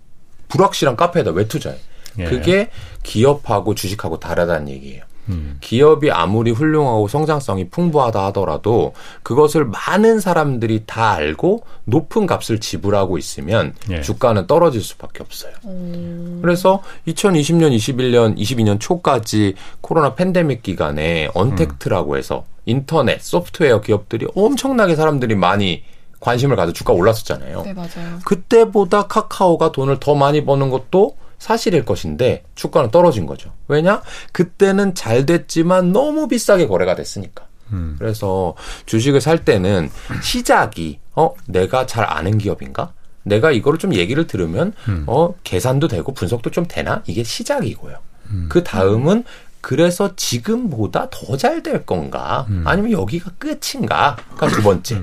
불확실한 0.48 0.96
카페에다 0.96 1.30
왜 1.30 1.46
투자해? 1.48 1.76
예. 2.18 2.24
그게 2.24 2.68
기업하고 3.02 3.74
주식하고 3.74 4.18
다르다는 4.20 4.68
얘기예요. 4.68 5.02
음. 5.28 5.58
기업이 5.60 6.10
아무리 6.10 6.50
훌륭하고 6.50 7.08
성장성이 7.08 7.68
풍부하다 7.68 8.26
하더라도 8.26 8.92
그것을 9.22 9.64
많은 9.64 10.20
사람들이 10.20 10.84
다 10.86 11.12
알고 11.12 11.64
높은 11.84 12.26
값을 12.26 12.60
지불하고 12.60 13.18
있으면 13.18 13.74
예. 13.90 14.00
주가는 14.00 14.46
떨어질 14.46 14.82
수밖에 14.82 15.22
없어요. 15.22 15.52
음. 15.64 16.40
그래서 16.42 16.82
2020년, 17.08 17.74
21년, 17.74 18.36
22년 18.38 18.80
초까지 18.80 19.54
코로나 19.80 20.14
팬데믹 20.14 20.62
기간에 20.62 21.28
언택트라고 21.34 22.16
해서 22.16 22.44
인터넷, 22.66 23.20
소프트웨어 23.22 23.80
기업들이 23.80 24.26
엄청나게 24.34 24.96
사람들이 24.96 25.34
많이 25.34 25.82
관심을 26.20 26.56
가져 26.56 26.72
주가 26.72 26.92
올랐었잖아요. 26.92 27.62
네, 27.62 27.74
맞아요. 27.74 28.18
그때보다 28.24 29.06
카카오가 29.06 29.72
돈을 29.72 30.00
더 30.00 30.14
많이 30.14 30.44
버는 30.44 30.70
것도 30.70 31.16
사실일 31.38 31.84
것인데 31.84 32.44
주가는 32.54 32.90
떨어진 32.90 33.26
거죠. 33.26 33.52
왜냐? 33.68 34.02
그때는 34.32 34.94
잘 34.94 35.26
됐지만 35.26 35.92
너무 35.92 36.28
비싸게 36.28 36.66
거래가 36.66 36.94
됐으니까. 36.94 37.46
음. 37.72 37.96
그래서 37.98 38.54
주식을 38.86 39.20
살 39.20 39.44
때는 39.44 39.90
시작이 40.22 40.98
어 41.16 41.34
내가 41.46 41.86
잘 41.86 42.04
아는 42.04 42.38
기업인가? 42.38 42.92
내가 43.22 43.50
이거를 43.52 43.78
좀 43.78 43.94
얘기를 43.94 44.26
들으면 44.26 44.72
음. 44.88 45.04
어 45.06 45.34
계산도 45.44 45.88
되고 45.88 46.12
분석도 46.12 46.50
좀 46.50 46.66
되나? 46.68 47.02
이게 47.06 47.24
시작이고요. 47.24 47.96
음. 48.30 48.46
그 48.50 48.62
다음은 48.62 49.24
그래서 49.62 50.14
지금보다 50.14 51.08
더 51.10 51.36
잘 51.38 51.62
될 51.62 51.86
건가? 51.86 52.44
음. 52.50 52.64
아니면 52.66 52.92
여기가 52.92 53.30
끝인가?가 53.38 54.46
두 54.48 54.62
번째. 54.62 55.02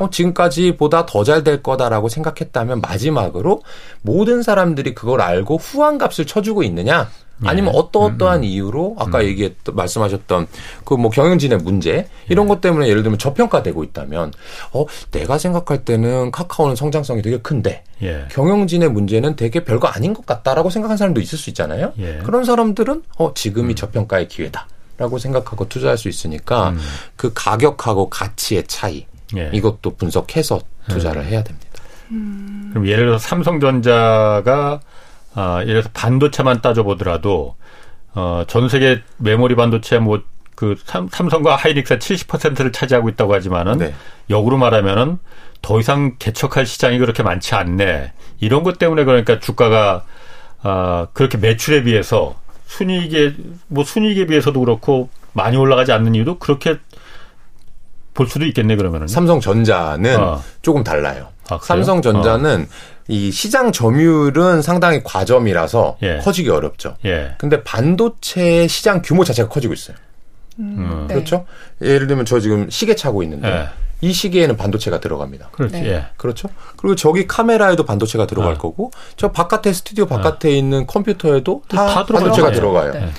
음. 0.00 0.06
어, 0.06 0.10
지금까지보다 0.10 1.06
더 1.06 1.24
잘 1.24 1.44
될 1.44 1.62
거다라고 1.62 2.08
생각했다면 2.08 2.80
마지막으로 2.80 3.62
모든 4.02 4.42
사람들이 4.42 4.94
그걸 4.94 5.20
알고 5.20 5.56
후한 5.56 5.98
값을 5.98 6.26
쳐주고 6.26 6.62
있느냐? 6.64 7.08
아니면 7.42 7.72
예. 7.74 7.78
어떠어떠한 7.78 8.40
음, 8.40 8.42
음. 8.42 8.44
이유로 8.44 8.96
아까 8.98 9.20
음. 9.20 9.24
얘기했던 9.24 9.74
말씀하셨던 9.74 10.46
그 10.84 10.94
뭐 10.96 11.10
경영진의 11.10 11.58
문제 11.60 12.06
이런 12.28 12.44
예. 12.44 12.48
것 12.48 12.60
때문에 12.60 12.86
예를 12.88 13.02
들면 13.02 13.18
저평가되고 13.18 13.82
있다면 13.84 14.32
어 14.74 14.84
내가 15.10 15.38
생각할 15.38 15.82
때는 15.86 16.30
카카오는 16.32 16.76
성장성이 16.76 17.22
되게 17.22 17.38
큰데 17.38 17.82
예. 18.02 18.26
경영진의 18.30 18.90
문제는 18.90 19.36
되게 19.36 19.64
별거 19.64 19.88
아닌 19.88 20.12
것 20.12 20.26
같다라고 20.26 20.68
생각하는 20.68 20.98
사람도 20.98 21.22
있을 21.22 21.38
수 21.38 21.48
있잖아요. 21.48 21.94
예. 21.98 22.18
그런 22.22 22.44
사람들은 22.44 23.04
어 23.16 23.32
지금이 23.32 23.72
음. 23.72 23.74
저평가의 23.74 24.28
기회다. 24.28 24.66
라고 24.98 25.16
생각하고 25.16 25.66
투자할 25.66 25.96
수 25.96 26.10
있으니까 26.10 26.70
음. 26.70 26.78
그 27.16 27.32
가격하고 27.34 28.10
가치의 28.10 28.64
차이 28.66 29.06
예. 29.36 29.50
이것도 29.52 29.96
분석해서 29.96 30.60
투자를 30.88 31.24
예. 31.24 31.30
해야 31.30 31.44
됩니다. 31.44 31.68
음. 32.10 32.70
그럼 32.70 32.86
예를 32.86 33.06
들어서 33.06 33.26
삼성전자가 33.26 34.80
아, 35.34 35.60
예를 35.62 35.82
들어서 35.82 35.90
반도체만 35.92 36.60
따져보더라도 36.60 37.54
어, 38.14 38.44
전 38.48 38.68
세계 38.68 39.02
메모리 39.18 39.54
반도체 39.54 39.98
뭐 39.98 40.22
그 40.60 40.76
삼성과 40.84 41.56
하이닉스가 41.56 41.98
70%를 41.98 42.70
차지하고 42.70 43.08
있다고 43.08 43.32
하지만은 43.32 43.78
네. 43.78 43.94
역으로 44.28 44.58
말하면은 44.58 45.16
더 45.62 45.80
이상 45.80 46.16
개척할 46.18 46.66
시장이 46.66 46.98
그렇게 46.98 47.22
많지 47.22 47.54
않네. 47.54 48.12
이런 48.40 48.62
것 48.62 48.78
때문에 48.78 49.04
그러니까 49.04 49.40
주가가 49.40 50.04
아, 50.62 51.06
그렇게 51.14 51.38
매출에 51.38 51.84
비해서 51.84 52.38
순이익에 52.66 53.36
뭐 53.68 53.84
순이익에 53.84 54.26
비해서도 54.26 54.60
그렇고 54.60 55.08
많이 55.32 55.56
올라가지 55.56 55.92
않는 55.92 56.14
이유도 56.14 56.38
그렇게 56.38 56.76
볼 58.14 58.26
수도 58.26 58.44
있겠네 58.44 58.76
그러면은. 58.76 59.06
삼성전자는 59.08 60.20
어. 60.20 60.42
조금 60.62 60.84
달라요. 60.84 61.28
아, 61.48 61.58
삼성전자는 61.62 62.62
어. 62.62 63.00
이 63.08 63.30
시장 63.32 63.72
점유율은 63.72 64.62
상당히 64.62 65.02
과점이라서 65.02 65.98
예. 66.02 66.18
커지기 66.18 66.48
어렵죠. 66.48 66.96
예. 67.04 67.34
근데 67.38 67.62
반도체 67.64 68.68
시장 68.68 69.02
규모 69.02 69.24
자체가 69.24 69.48
커지고 69.48 69.74
있어요. 69.74 69.96
음, 70.60 70.76
음. 70.78 71.06
네. 71.08 71.14
그렇죠? 71.14 71.46
예를 71.82 72.06
들면 72.06 72.24
저 72.24 72.38
지금 72.38 72.70
시계 72.70 72.94
차고 72.94 73.22
있는데 73.24 73.48
예. 73.48 73.68
이 74.02 74.12
시계에는 74.12 74.56
반도체가 74.56 75.00
들어갑니다. 75.00 75.50
그렇지. 75.52 75.80
네. 75.80 75.88
예. 75.88 76.06
그렇죠. 76.16 76.48
그리고 76.76 76.94
저기 76.94 77.26
카메라에도 77.26 77.84
반도체가 77.84 78.26
들어갈 78.26 78.54
어. 78.54 78.58
거고 78.58 78.90
저 79.16 79.32
바깥에 79.32 79.72
스튜디오 79.72 80.06
바깥에 80.06 80.48
어. 80.48 80.52
있는 80.52 80.86
컴퓨터에도 80.86 81.62
다, 81.68 81.86
다 81.86 82.04
반도체가 82.04 82.52
들어가요. 82.52 82.92
네. 82.92 83.10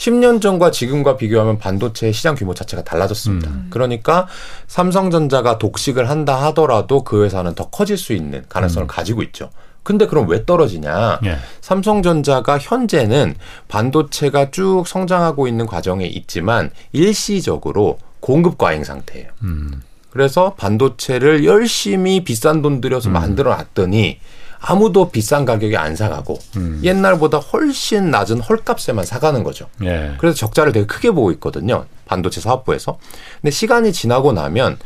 10년 0.00 0.40
전과 0.40 0.70
지금과 0.70 1.18
비교하면 1.18 1.58
반도체 1.58 2.10
시장 2.10 2.34
규모 2.34 2.54
자체가 2.54 2.82
달라졌습니다. 2.84 3.50
음. 3.50 3.66
그러니까 3.68 4.26
삼성전자가 4.66 5.58
독식을 5.58 6.08
한다 6.08 6.42
하더라도 6.46 7.04
그 7.04 7.24
회사는 7.24 7.54
더 7.54 7.68
커질 7.68 7.98
수 7.98 8.14
있는 8.14 8.42
가능성을 8.48 8.86
음. 8.86 8.88
가지고 8.88 9.22
있죠. 9.24 9.50
근데 9.82 10.06
그럼 10.06 10.26
왜 10.28 10.46
떨어지냐? 10.46 11.20
예. 11.24 11.36
삼성전자가 11.60 12.58
현재는 12.58 13.34
반도체가 13.68 14.50
쭉 14.50 14.84
성장하고 14.86 15.46
있는 15.46 15.66
과정에 15.66 16.06
있지만 16.06 16.70
일시적으로 16.92 17.98
공급 18.20 18.56
과잉 18.56 18.84
상태예요. 18.84 19.28
음. 19.42 19.82
그래서 20.08 20.54
반도체를 20.54 21.44
열심히 21.44 22.24
비싼 22.24 22.62
돈 22.62 22.80
들여서 22.80 23.10
음. 23.10 23.12
만들어 23.12 23.54
놨더니 23.54 24.18
아무도 24.60 25.10
비싼 25.10 25.44
가격에 25.44 25.76
안 25.76 25.96
사가고 25.96 26.38
음. 26.56 26.80
옛날보다 26.84 27.38
훨씬 27.38 28.10
낮은 28.10 28.40
헐값에만 28.40 29.04
사가는 29.04 29.42
거죠. 29.42 29.66
예. 29.82 30.14
그래서 30.18 30.36
적자를 30.36 30.72
되게 30.72 30.86
크게 30.86 31.10
보고 31.10 31.30
있거든요. 31.32 31.86
반도체 32.04 32.40
사업부에서. 32.40 32.98
근데 33.40 33.50
시간이 33.50 33.92
지나고 33.92 34.32
나면 34.32 34.78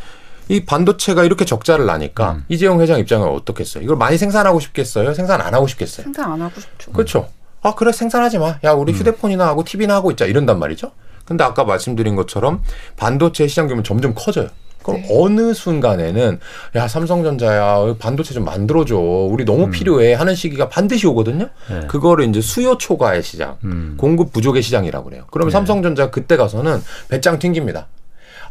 이 0.48 0.64
반도체가 0.64 1.24
이렇게 1.24 1.44
적자를 1.44 1.86
나니까 1.86 2.32
음. 2.32 2.44
이재용 2.48 2.80
회장 2.80 3.00
입장은 3.00 3.26
어떻겠어요? 3.28 3.82
이걸 3.82 3.96
많이 3.96 4.16
생산하고 4.16 4.60
싶겠어요? 4.60 5.14
생산 5.14 5.40
안 5.40 5.54
하고 5.54 5.66
싶겠어요? 5.66 6.04
생산 6.04 6.30
안 6.32 6.40
하고 6.42 6.60
싶죠. 6.60 6.92
그렇죠. 6.92 7.28
아 7.62 7.74
그래 7.74 7.92
생산하지 7.92 8.38
마. 8.38 8.58
야 8.62 8.72
우리 8.72 8.92
음. 8.92 8.98
휴대폰이나 8.98 9.46
하고 9.46 9.64
TV나 9.64 9.94
하고 9.94 10.10
있자 10.10 10.26
이런단 10.26 10.58
말이죠. 10.58 10.92
근데 11.24 11.42
아까 11.42 11.64
말씀드린 11.64 12.14
것처럼 12.14 12.62
반도체 12.96 13.48
시장 13.48 13.66
규모는 13.66 13.82
점점 13.84 14.12
커져요. 14.14 14.48
그럼 14.84 15.00
네. 15.00 15.08
어느 15.10 15.52
순간에는 15.52 16.38
야 16.76 16.86
삼성전자야 16.86 17.96
반도체 17.98 18.34
좀 18.34 18.44
만들어줘 18.44 18.96
우리 18.96 19.44
너무 19.44 19.64
음. 19.64 19.70
필요해 19.70 20.14
하는 20.14 20.34
시기가 20.34 20.68
반드시 20.68 21.06
오거든요. 21.08 21.48
네. 21.68 21.86
그거를 21.88 22.28
이제 22.28 22.40
수요 22.40 22.78
초과의 22.78 23.22
시장, 23.22 23.56
음. 23.64 23.94
공급 23.96 24.32
부족의 24.32 24.62
시장이라고 24.62 25.06
그래요. 25.06 25.24
그러면 25.30 25.48
네. 25.48 25.52
삼성전자 25.52 26.10
그때 26.10 26.36
가서는 26.36 26.80
배짱 27.08 27.38
튕깁니다. 27.38 27.88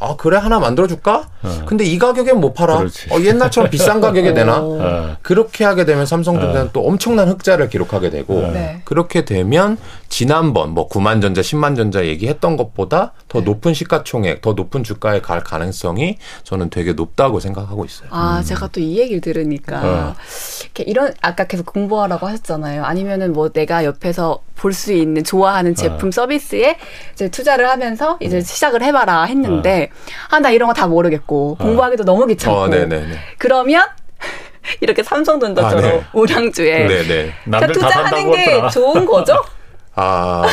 아 0.03 0.15
그래 0.17 0.37
하나 0.37 0.59
만들어줄까? 0.59 1.27
어. 1.43 1.61
근데 1.65 1.83
이 1.83 1.97
가격엔 1.97 2.39
못 2.39 2.53
팔아. 2.53 2.75
어, 2.77 2.87
옛날처럼 3.21 3.69
비싼 3.69 3.99
가격에 4.01 4.31
내나? 4.31 4.59
어. 4.61 5.17
그렇게 5.21 5.63
하게 5.65 5.85
되면 5.85 6.05
삼성전자는 6.05 6.67
어. 6.67 6.69
또 6.73 6.85
엄청난 6.85 7.27
흑자를 7.29 7.69
기록하게 7.69 8.09
되고 8.09 8.35
네. 8.51 8.81
그렇게 8.85 9.25
되면 9.25 9.77
지난번 10.09 10.71
뭐 10.71 10.87
9만 10.87 11.21
전자, 11.21 11.41
10만 11.41 11.75
전자 11.75 12.05
얘기했던 12.05 12.55
것보다 12.57 13.13
더 13.27 13.39
네. 13.39 13.45
높은 13.45 13.73
시가총액, 13.73 14.41
더 14.41 14.53
높은 14.53 14.83
주가에 14.83 15.21
갈 15.21 15.41
가능성이 15.43 16.17
저는 16.43 16.69
되게 16.69 16.93
높다고 16.93 17.39
생각하고 17.39 17.83
있어요. 17.85 18.09
아 18.11 18.37
음. 18.39 18.43
제가 18.43 18.67
또 18.67 18.83
이 18.83 18.99
얘기를 18.99 19.21
들으니까 19.21 19.81
어. 19.83 20.15
이런 20.85 21.13
아까 21.21 21.45
계속 21.45 21.65
공부하라고 21.67 22.27
하셨잖아요. 22.27 22.83
아니면은 22.83 23.31
뭐 23.33 23.49
내가 23.49 23.85
옆에서 23.85 24.39
볼 24.55 24.73
수 24.73 24.91
있는 24.93 25.23
좋아하는 25.23 25.75
제품 25.75 26.07
어. 26.07 26.11
서비스에 26.11 26.77
이제 27.13 27.29
투자를 27.29 27.69
하면서 27.69 28.17
이제 28.21 28.37
음. 28.37 28.41
시작을 28.41 28.81
해봐라 28.83 29.23
했는데 29.23 29.89
아, 30.29 30.39
나 30.39 30.49
이런 30.51 30.67
거 30.67 30.73
다 30.73 30.87
모르겠고, 30.87 31.57
어. 31.59 31.63
공부하기도 31.63 32.03
너무 32.03 32.25
귀찮고. 32.27 32.57
어, 32.57 32.69
그러면, 33.37 33.85
이렇게 34.81 35.03
삼성전자처럼 35.03 35.83
아, 35.85 35.87
네. 35.89 36.03
우량주에 36.13 36.87
네네. 36.87 37.33
그러니까 37.45 37.67
투자하는 37.73 38.31
게 38.31 38.61
좋은 38.71 39.05
거죠? 39.05 39.43
아, 39.95 40.43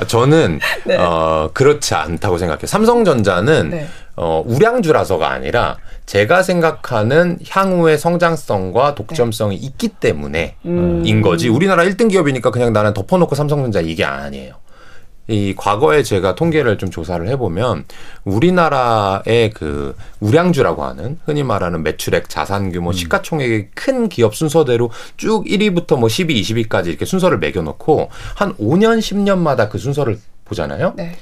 어. 0.00 0.04
저는 0.06 0.58
네. 0.84 0.96
어, 0.96 1.50
그렇지 1.54 1.94
않다고 1.94 2.38
생각해요. 2.38 2.66
삼성전자는 2.66 3.70
네. 3.70 3.86
어, 4.16 4.42
우량주라서가 4.44 5.30
아니라 5.30 5.76
제가 6.06 6.42
생각하는 6.42 7.38
향후의 7.48 7.98
성장성과 7.98 8.96
독점성이 8.96 9.60
네. 9.60 9.66
있기 9.66 9.88
때문에 9.88 10.56
음. 10.64 11.02
인 11.06 11.22
거지. 11.22 11.48
우리나라 11.48 11.84
1등 11.84 12.10
기업이니까 12.10 12.50
그냥 12.50 12.72
나는 12.72 12.92
덮어놓고 12.94 13.34
삼성전자 13.36 13.80
이게 13.80 14.04
아니에요. 14.04 14.54
이 15.28 15.54
과거에 15.54 16.02
제가 16.02 16.34
통계를 16.34 16.78
좀 16.78 16.90
조사를 16.90 17.28
해보면 17.28 17.84
우리나라의 18.24 19.50
그 19.50 19.94
우량주라고 20.20 20.82
하는 20.84 21.18
흔히 21.26 21.42
말하는 21.42 21.82
매출액, 21.82 22.30
자산 22.30 22.72
규모, 22.72 22.90
음. 22.90 22.92
시가총액이 22.94 23.68
큰 23.74 24.08
기업 24.08 24.34
순서대로 24.34 24.90
쭉 25.18 25.44
1위부터 25.44 25.98
뭐 25.98 26.08
10위, 26.08 26.40
20위까지 26.40 26.86
이렇게 26.86 27.04
순서를 27.04 27.38
매겨놓고 27.38 28.08
한 28.36 28.54
5년, 28.56 29.00
10년마다 29.00 29.68
그 29.68 29.76
순서를 29.76 30.18
보잖아요. 30.46 30.94
네. 30.96 31.16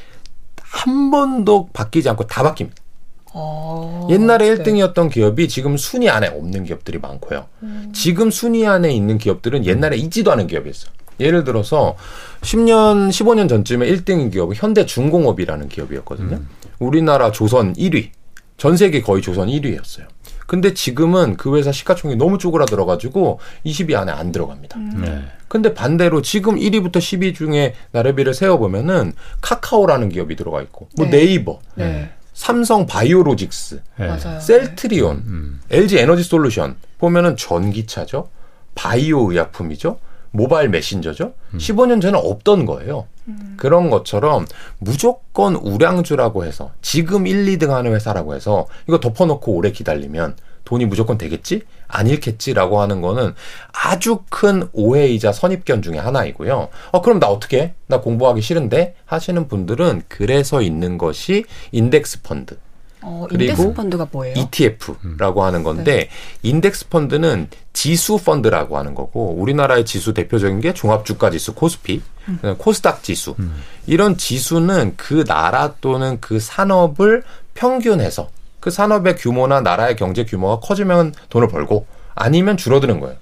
한 0.63 1.11
번도 1.11 1.71
바뀌지 1.73 2.09
않고 2.09 2.29
다 2.29 2.45
바뀝니다. 2.45 2.87
어, 3.33 4.07
옛날에 4.09 4.55
네. 4.55 4.63
1등이었던 4.63 5.11
기업이 5.11 5.49
지금 5.49 5.77
순위 5.77 6.09
안에 6.09 6.29
없는 6.29 6.65
기업들이 6.65 6.99
많고요. 6.99 7.47
음. 7.65 7.91
지금 7.93 8.31
순위 8.31 8.67
안에 8.67 8.93
있는 8.93 9.19
기업들은 9.19 9.67
옛날에 9.67 9.97
있지도 9.97 10.31
않은 10.33 10.47
기업이었어요. 10.47 10.91
예를 11.21 11.45
들어서 11.45 11.97
10년, 12.43 13.09
15년 13.11 13.49
전쯤에 13.49 13.87
1등인 13.87 14.31
기업은 14.33 14.57
현대중공업이라는 14.57 15.69
기업이었거든요. 15.69 16.37
음. 16.37 16.49
우리나라 16.79 17.33
조선 17.33 17.73
1위, 17.75 18.11
전 18.57 18.77
세계 18.77 19.01
거의 19.01 19.23
조선 19.23 19.49
1위였어요. 19.49 20.05
근데 20.47 20.75
지금은 20.75 21.37
그 21.37 21.57
회사 21.57 21.73
시가총액이 21.73 22.19
너무 22.19 22.39
쪼그라들어가지고 22.39 23.41
20위 23.65 23.95
안에 23.95 24.13
안 24.13 24.31
들어갑니다. 24.33 24.79
음. 24.79 25.03
네. 25.05 25.25
근데 25.49 25.75
반대로 25.75 26.23
지금 26.23 26.57
1위부터 26.57 26.97
10위 26.97 27.35
중에 27.35 27.75
나래비를 27.93 28.33
세어보면은 28.33 29.13
카카오라는 29.41 30.09
기업이 30.09 30.37
들어가 30.37 30.63
있고, 30.63 30.89
뭐 30.97 31.07
네. 31.07 31.25
이버 31.25 31.61
네. 31.75 32.11
삼성 32.33 32.87
바이오로직스, 32.87 33.83
네. 33.99 34.41
셀트리온, 34.41 35.17
음. 35.17 35.61
LG 35.71 35.99
에너지 35.99 36.23
솔루션 36.23 36.77
보면은 36.99 37.37
전기차죠, 37.37 38.29
바이오 38.75 39.33
의약품이죠, 39.33 39.99
모바일 40.37 40.69
메신저죠. 40.69 41.33
음. 41.55 41.59
15년 41.59 42.01
전에 42.01 42.19
없던 42.19 42.67
거예요. 42.67 43.07
음. 43.29 43.55
그런 43.57 43.91
것처럼 43.91 44.47
무조건 44.79 45.57
우량주라고 45.57 46.45
해서 46.45 46.71
지금 46.83 47.27
1, 47.27 47.47
2등 47.47 47.69
하는 47.69 47.95
회사라고 47.95 48.35
해서 48.35 48.67
이거 48.87 49.01
덮어놓고 49.01 49.53
오래 49.53 49.73
기다리면 49.73 50.37
돈이 50.65 50.85
무조건 50.85 51.17
되겠지? 51.17 51.63
아닐겠지라고 51.89 52.81
하는 52.81 53.01
거는 53.01 53.35
아주 53.73 54.21
큰 54.29 54.69
오해이자 54.73 55.33
선입견 55.33 55.81
중에 55.81 55.99
하나이고요. 55.99 56.69
어, 56.91 57.01
그럼 57.01 57.21
나 57.21 57.29
어떻게 57.29 57.61
해? 57.61 57.75
나 57.87 58.01
공부하기 58.01 58.43
싫은데? 58.43 58.95
하시는 59.05 59.49
분들은 59.49 60.03
그래서 60.09 60.61
있는 60.61 60.99
것이 60.99 61.45
인덱스 61.71 62.23
펀드. 62.23 62.57
어, 63.09 63.25
인덱스 63.31 63.73
펀드가 63.73 64.09
뭐예요? 64.11 64.35
ETF라고 64.37 65.45
하는 65.45 65.63
건데 65.63 65.97
네. 65.97 66.09
인덱스 66.43 66.89
펀드는 66.89 67.49
지수 67.73 68.19
펀드라고 68.19 68.77
하는 68.77 68.97
거고 68.97 69.33
우리나라의 69.39 69.85
지수 69.85 70.13
대표적인 70.13 70.61
게 70.61 70.75
종합주가 70.75 71.31
지수 71.31 71.55
코스피, 71.55 72.03
음. 72.27 72.57
코스닥 72.59 73.05
지수. 73.05 73.37
음. 73.39 73.63
이런 73.87 74.17
지수는 74.17 74.95
그 74.97 75.25
나라 75.25 75.75
또는 75.81 76.19
그 76.21 76.41
산업을 76.41 77.23
평균해서 77.55 78.29
그 78.59 78.71
산업의 78.71 79.15
규모나 79.15 79.61
나라의 79.61 79.95
경제 79.95 80.25
규모가 80.25 80.59
커지면 80.59 81.15
돈을 81.29 81.47
벌고 81.47 81.87
아니면 82.17 82.57
줄어드는 82.57 82.99
거예요. 82.99 83.17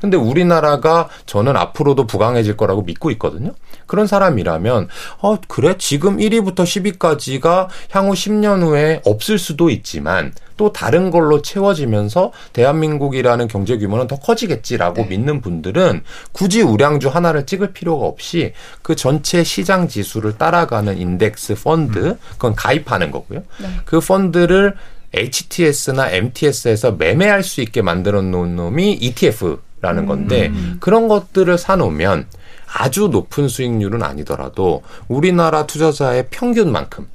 근데 0.00 0.16
우리나라가 0.16 1.08
저는 1.26 1.56
앞으로도 1.56 2.06
부강해질 2.06 2.56
거라고 2.56 2.82
믿고 2.82 3.10
있거든요. 3.12 3.52
그런 3.86 4.06
사람이라면 4.06 4.88
어 5.22 5.38
그래 5.48 5.74
지금 5.78 6.18
1위부터 6.18 6.98
10위까지가 6.98 7.68
향후 7.90 8.12
10년 8.12 8.62
후에 8.62 9.00
없을 9.04 9.38
수도 9.38 9.70
있지만 9.70 10.32
또 10.58 10.72
다른 10.72 11.10
걸로 11.10 11.40
채워지면서 11.40 12.32
대한민국이라는 12.52 13.48
경제 13.48 13.78
규모는 13.78 14.06
더 14.06 14.18
커지겠지라고 14.18 15.02
네. 15.02 15.08
믿는 15.08 15.40
분들은 15.40 16.02
굳이 16.32 16.60
우량주 16.60 17.08
하나를 17.08 17.46
찍을 17.46 17.72
필요가 17.72 18.04
없이 18.04 18.52
그 18.82 18.94
전체 18.94 19.42
시장 19.42 19.88
지수를 19.88 20.36
따라가는 20.36 20.98
인덱스 20.98 21.54
펀드 21.62 21.98
음. 21.98 22.18
그건 22.32 22.54
가입하는 22.54 23.10
거고요. 23.10 23.44
네. 23.60 23.68
그 23.86 24.00
펀드를 24.00 24.74
HTS나 25.14 26.10
MTS에서 26.10 26.92
매매할 26.92 27.42
수 27.42 27.62
있게 27.62 27.80
만들어 27.80 28.20
놓은 28.20 28.56
놈이 28.56 28.92
ETF 28.92 29.58
라는 29.80 30.06
건데 30.06 30.48
음. 30.48 30.76
그런 30.80 31.08
것들을 31.08 31.56
사놓으면 31.56 32.26
아주 32.66 33.08
높은 33.08 33.48
수익률은 33.48 34.02
아니더라도 34.02 34.82
우리나라 35.08 35.66
투자자의 35.66 36.26
평균만큼 36.30 37.06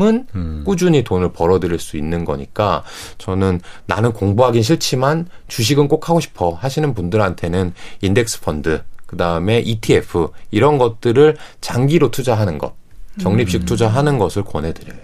은 0.00 0.28
음. 0.36 0.62
꾸준히 0.64 1.02
돈을 1.02 1.32
벌어들일 1.32 1.80
수 1.80 1.96
있는 1.96 2.24
거니까 2.24 2.84
저는 3.18 3.60
나는 3.86 4.12
공부하긴 4.12 4.62
싫지만 4.62 5.26
주식은 5.48 5.88
꼭 5.88 6.08
하고 6.08 6.20
싶어 6.20 6.52
하시는 6.52 6.94
분들한테는 6.94 7.74
인덱스 8.02 8.42
펀드 8.42 8.82
그 9.06 9.16
다음에 9.16 9.58
ETF 9.58 10.28
이런 10.52 10.78
것들을 10.78 11.36
장기로 11.60 12.12
투자하는 12.12 12.58
것 12.58 12.74
적립식 13.18 13.62
음. 13.62 13.66
투자하는 13.66 14.18
것을 14.18 14.44
권해드려요. 14.44 15.00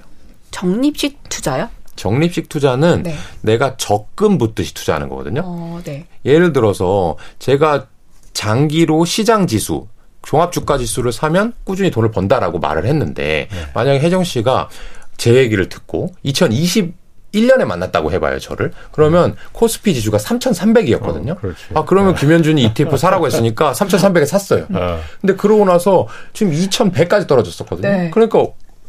적립식 0.50 1.28
투자요? 1.28 1.68
적립식 1.96 2.48
투자는 2.48 3.02
네. 3.04 3.14
내가 3.40 3.76
적금 3.76 4.38
붓듯이 4.38 4.74
투자하는 4.74 5.08
거거든요. 5.08 5.42
어, 5.44 5.80
네. 5.84 6.06
예를 6.24 6.52
들어서 6.52 7.16
제가 7.38 7.86
장기로 8.32 9.04
시장 9.04 9.46
지수 9.46 9.86
종합 10.22 10.52
주가 10.52 10.78
지수를 10.78 11.12
사면 11.12 11.52
꾸준히 11.64 11.90
돈을 11.90 12.10
번다라고 12.10 12.58
말을 12.58 12.86
했는데 12.86 13.48
네. 13.50 13.58
만약에 13.74 14.00
혜정 14.00 14.24
씨가 14.24 14.68
제 15.16 15.34
얘기를 15.34 15.68
듣고 15.68 16.12
2020 16.22 17.04
1년에 17.34 17.64
만났다고 17.64 18.12
해봐요, 18.12 18.38
저를. 18.38 18.72
그러면 18.92 19.30
음. 19.30 19.36
코스피 19.52 19.92
지수가 19.92 20.18
3,300이었거든요. 20.18 21.32
어, 21.32 21.54
아, 21.74 21.84
그러면 21.84 22.14
네. 22.14 22.20
김현준이 22.20 22.62
ETF 22.62 22.96
사라고 22.96 23.26
했으니까 23.26 23.72
3,300에 23.72 24.24
샀어요. 24.24 24.66
어. 24.72 25.00
근데 25.20 25.34
그러고 25.34 25.64
나서 25.64 26.06
지금 26.32 26.52
2,100까지 26.52 27.26
떨어졌었거든요. 27.26 27.88
네. 27.88 28.10
그러니까 28.10 28.38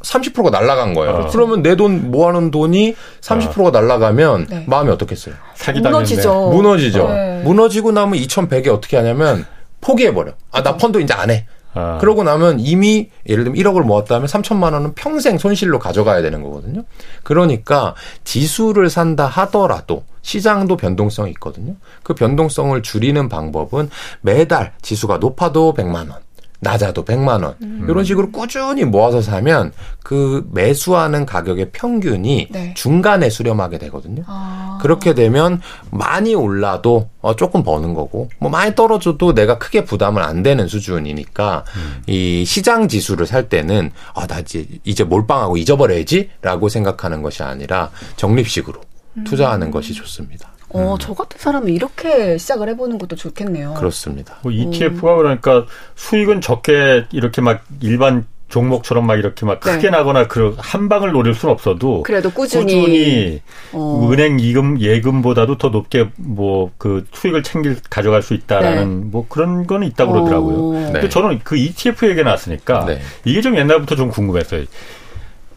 30%가 0.06 0.50
날라간 0.52 0.94
거예요. 0.94 1.14
어. 1.16 1.28
그러면 1.32 1.62
내 1.62 1.76
돈 1.76 2.12
모아놓은 2.12 2.52
돈이 2.52 2.96
30%가 3.22 3.68
어. 3.68 3.72
날라가면 3.72 4.48
네. 4.50 4.64
마음이 4.68 4.90
어떻겠어요? 4.92 5.36
무너지죠. 5.76 6.50
무너지죠. 6.52 7.08
네. 7.10 7.42
무너지고 7.44 7.92
나면 7.92 8.18
2,100에 8.20 8.68
어떻게 8.70 8.96
하냐면 8.98 9.46
포기해버려. 9.82 10.34
아, 10.52 10.64
나 10.64 10.78
펀드 10.78 11.00
이제 11.02 11.14
안 11.14 11.30
해. 11.32 11.46
아. 11.74 11.98
그러고 12.00 12.24
나면 12.24 12.62
이미 12.62 13.10
예를 13.28 13.44
들면 13.44 13.62
1억을 13.62 13.82
모았다면 13.84 14.28
3천만 14.28 14.72
원은 14.74 14.94
평생 14.96 15.38
손실로 15.38 15.78
가져가야 15.80 16.22
되는 16.22 16.42
거거든요. 16.42 16.84
그러니까 17.24 17.94
지수를 18.24 18.90
산다 18.90 19.26
하더라도 19.26 20.06
시장도 20.22 20.78
변동성이 20.78 21.32
있거든요. 21.32 21.74
그 22.04 22.14
변동성을 22.14 22.82
줄이는 22.82 23.28
방법은 23.28 23.90
매달 24.22 24.72
지수가 24.82 25.18
높아도 25.18 25.74
100만 25.74 26.10
원, 26.10 26.14
낮아도 26.60 27.06
100만 27.06 27.44
원. 27.44 27.56
음. 27.62 27.86
이런 27.90 28.04
식으로 28.04 28.32
꾸준히 28.32 28.84
모아서 28.84 29.22
사면 29.22 29.72
그 30.04 30.48
매수하는 30.52 31.26
가격의 31.26 31.70
평균이 31.72 32.50
네. 32.52 32.74
중간에 32.76 33.30
수렴하게 33.30 33.78
되거든요. 33.80 34.24
아. 34.28 34.78
그렇게 34.82 35.14
되면 35.14 35.62
많이 35.92 36.36
올라도 36.36 37.10
어 37.22 37.36
조금 37.36 37.64
버는 37.64 37.94
거고 37.94 38.30
뭐 38.40 38.50
많이 38.52 38.76
떨어져도 38.76 39.34
내가 39.34 39.58
크게 39.58 39.86
부담을 39.86 40.22
안 40.22 40.44
되는 40.44 40.68
수준이니까 40.68 41.64
음. 41.76 42.04
이 42.08 42.44
시장 42.46 42.88
지수를 42.88 43.26
살 43.26 43.50
때는 43.50 43.92
아 44.14 44.26
나 44.28 44.40
이제 44.40 44.66
이제 44.84 45.04
몰빵하고 45.04 45.56
잊어버려야지라고 45.58 46.70
생각하는 46.70 47.22
것이 47.22 47.44
아니라 47.44 47.92
적립식으로 48.16 48.82
음. 49.18 49.24
투자하는 49.24 49.72
것이 49.72 49.94
좋습니다. 49.94 50.50
어, 50.70 50.94
음. 50.94 50.98
저 51.00 51.14
같은 51.14 51.40
사람은 51.40 51.70
이렇게 51.70 52.38
시작을 52.38 52.70
해보는 52.70 52.98
것도 52.98 53.16
좋겠네요. 53.16 53.76
그렇습니다. 53.76 54.38
뭐 54.42 54.52
ETF가 54.52 55.16
그러니까 55.16 55.66
수익은 55.96 56.42
적게 56.42 57.06
이렇게 57.12 57.42
막 57.42 57.64
일반 57.82 58.26
종목처럼 58.48 59.08
막 59.08 59.16
이렇게 59.16 59.46
막 59.46 59.60
크게 59.60 59.90
네. 59.90 59.90
나거나 59.90 60.28
그한 60.28 60.88
방을 60.88 61.12
노릴 61.12 61.34
수는 61.34 61.52
없어도 61.52 62.04
그래도 62.04 62.30
꾸준히, 62.30 62.76
꾸준히 62.76 63.42
어. 63.74 64.10
은행 64.12 64.40
이금 64.40 64.80
예금보다도 64.80 65.58
더 65.58 65.70
높게 65.70 66.10
뭐 66.16 66.72
그 66.78 67.06
수익을 67.14 67.42
챙길 67.42 67.78
가져갈 67.90 68.22
수 68.22 68.34
있다라는 68.34 69.00
네. 69.02 69.06
뭐 69.12 69.26
그런 69.28 69.66
거는 69.66 69.88
있다고 69.88 70.14
그러더라고요. 70.14 70.58
어. 70.58 70.72
근데 70.72 71.02
네. 71.02 71.10
저는 71.10 71.40
그 71.44 71.58
ETF 71.58 72.08
얘기 72.10 72.24
나왔으니까 72.24 72.86
네. 72.86 73.02
이게 73.24 73.42
좀 73.42 73.58
옛날부터 73.58 73.96
좀 73.96 74.10
궁금했어요. 74.10 74.66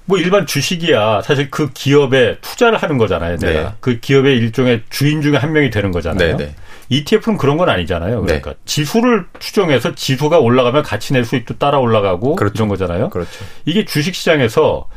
뭐 0.09 0.16
일반 0.16 0.46
주식이야 0.46 1.20
사실 1.20 1.50
그 1.50 1.70
기업에 1.74 2.38
투자를 2.40 2.78
하는 2.78 2.96
거잖아요. 2.96 3.36
내가 3.36 3.62
네. 3.62 3.74
그 3.78 4.00
기업의 4.00 4.38
일종의 4.38 4.84
주인 4.88 5.20
중에 5.20 5.36
한 5.36 5.52
명이 5.52 5.68
되는 5.68 5.92
거잖아요. 5.92 6.38
네, 6.38 6.46
네. 6.46 6.54
ETF는 6.88 7.36
그런 7.36 7.59
건 7.59 7.68
아니잖아요. 7.68 8.20
네. 8.20 8.26
그러니까 8.26 8.52
네. 8.52 8.56
지수를 8.64 9.26
추종해서 9.38 9.94
지수가 9.94 10.38
올라가면 10.38 10.82
같이 10.82 11.12
내 11.12 11.26
수익도 11.26 11.59
따라 11.59 11.78
올라가고 11.78 12.36
그렇죠. 12.36 12.54
이런 12.56 12.68
거잖아요. 12.68 13.11
그렇죠. 13.11 13.44
이게 13.66 13.84
주식 13.84 14.14
시장에서 14.14 14.88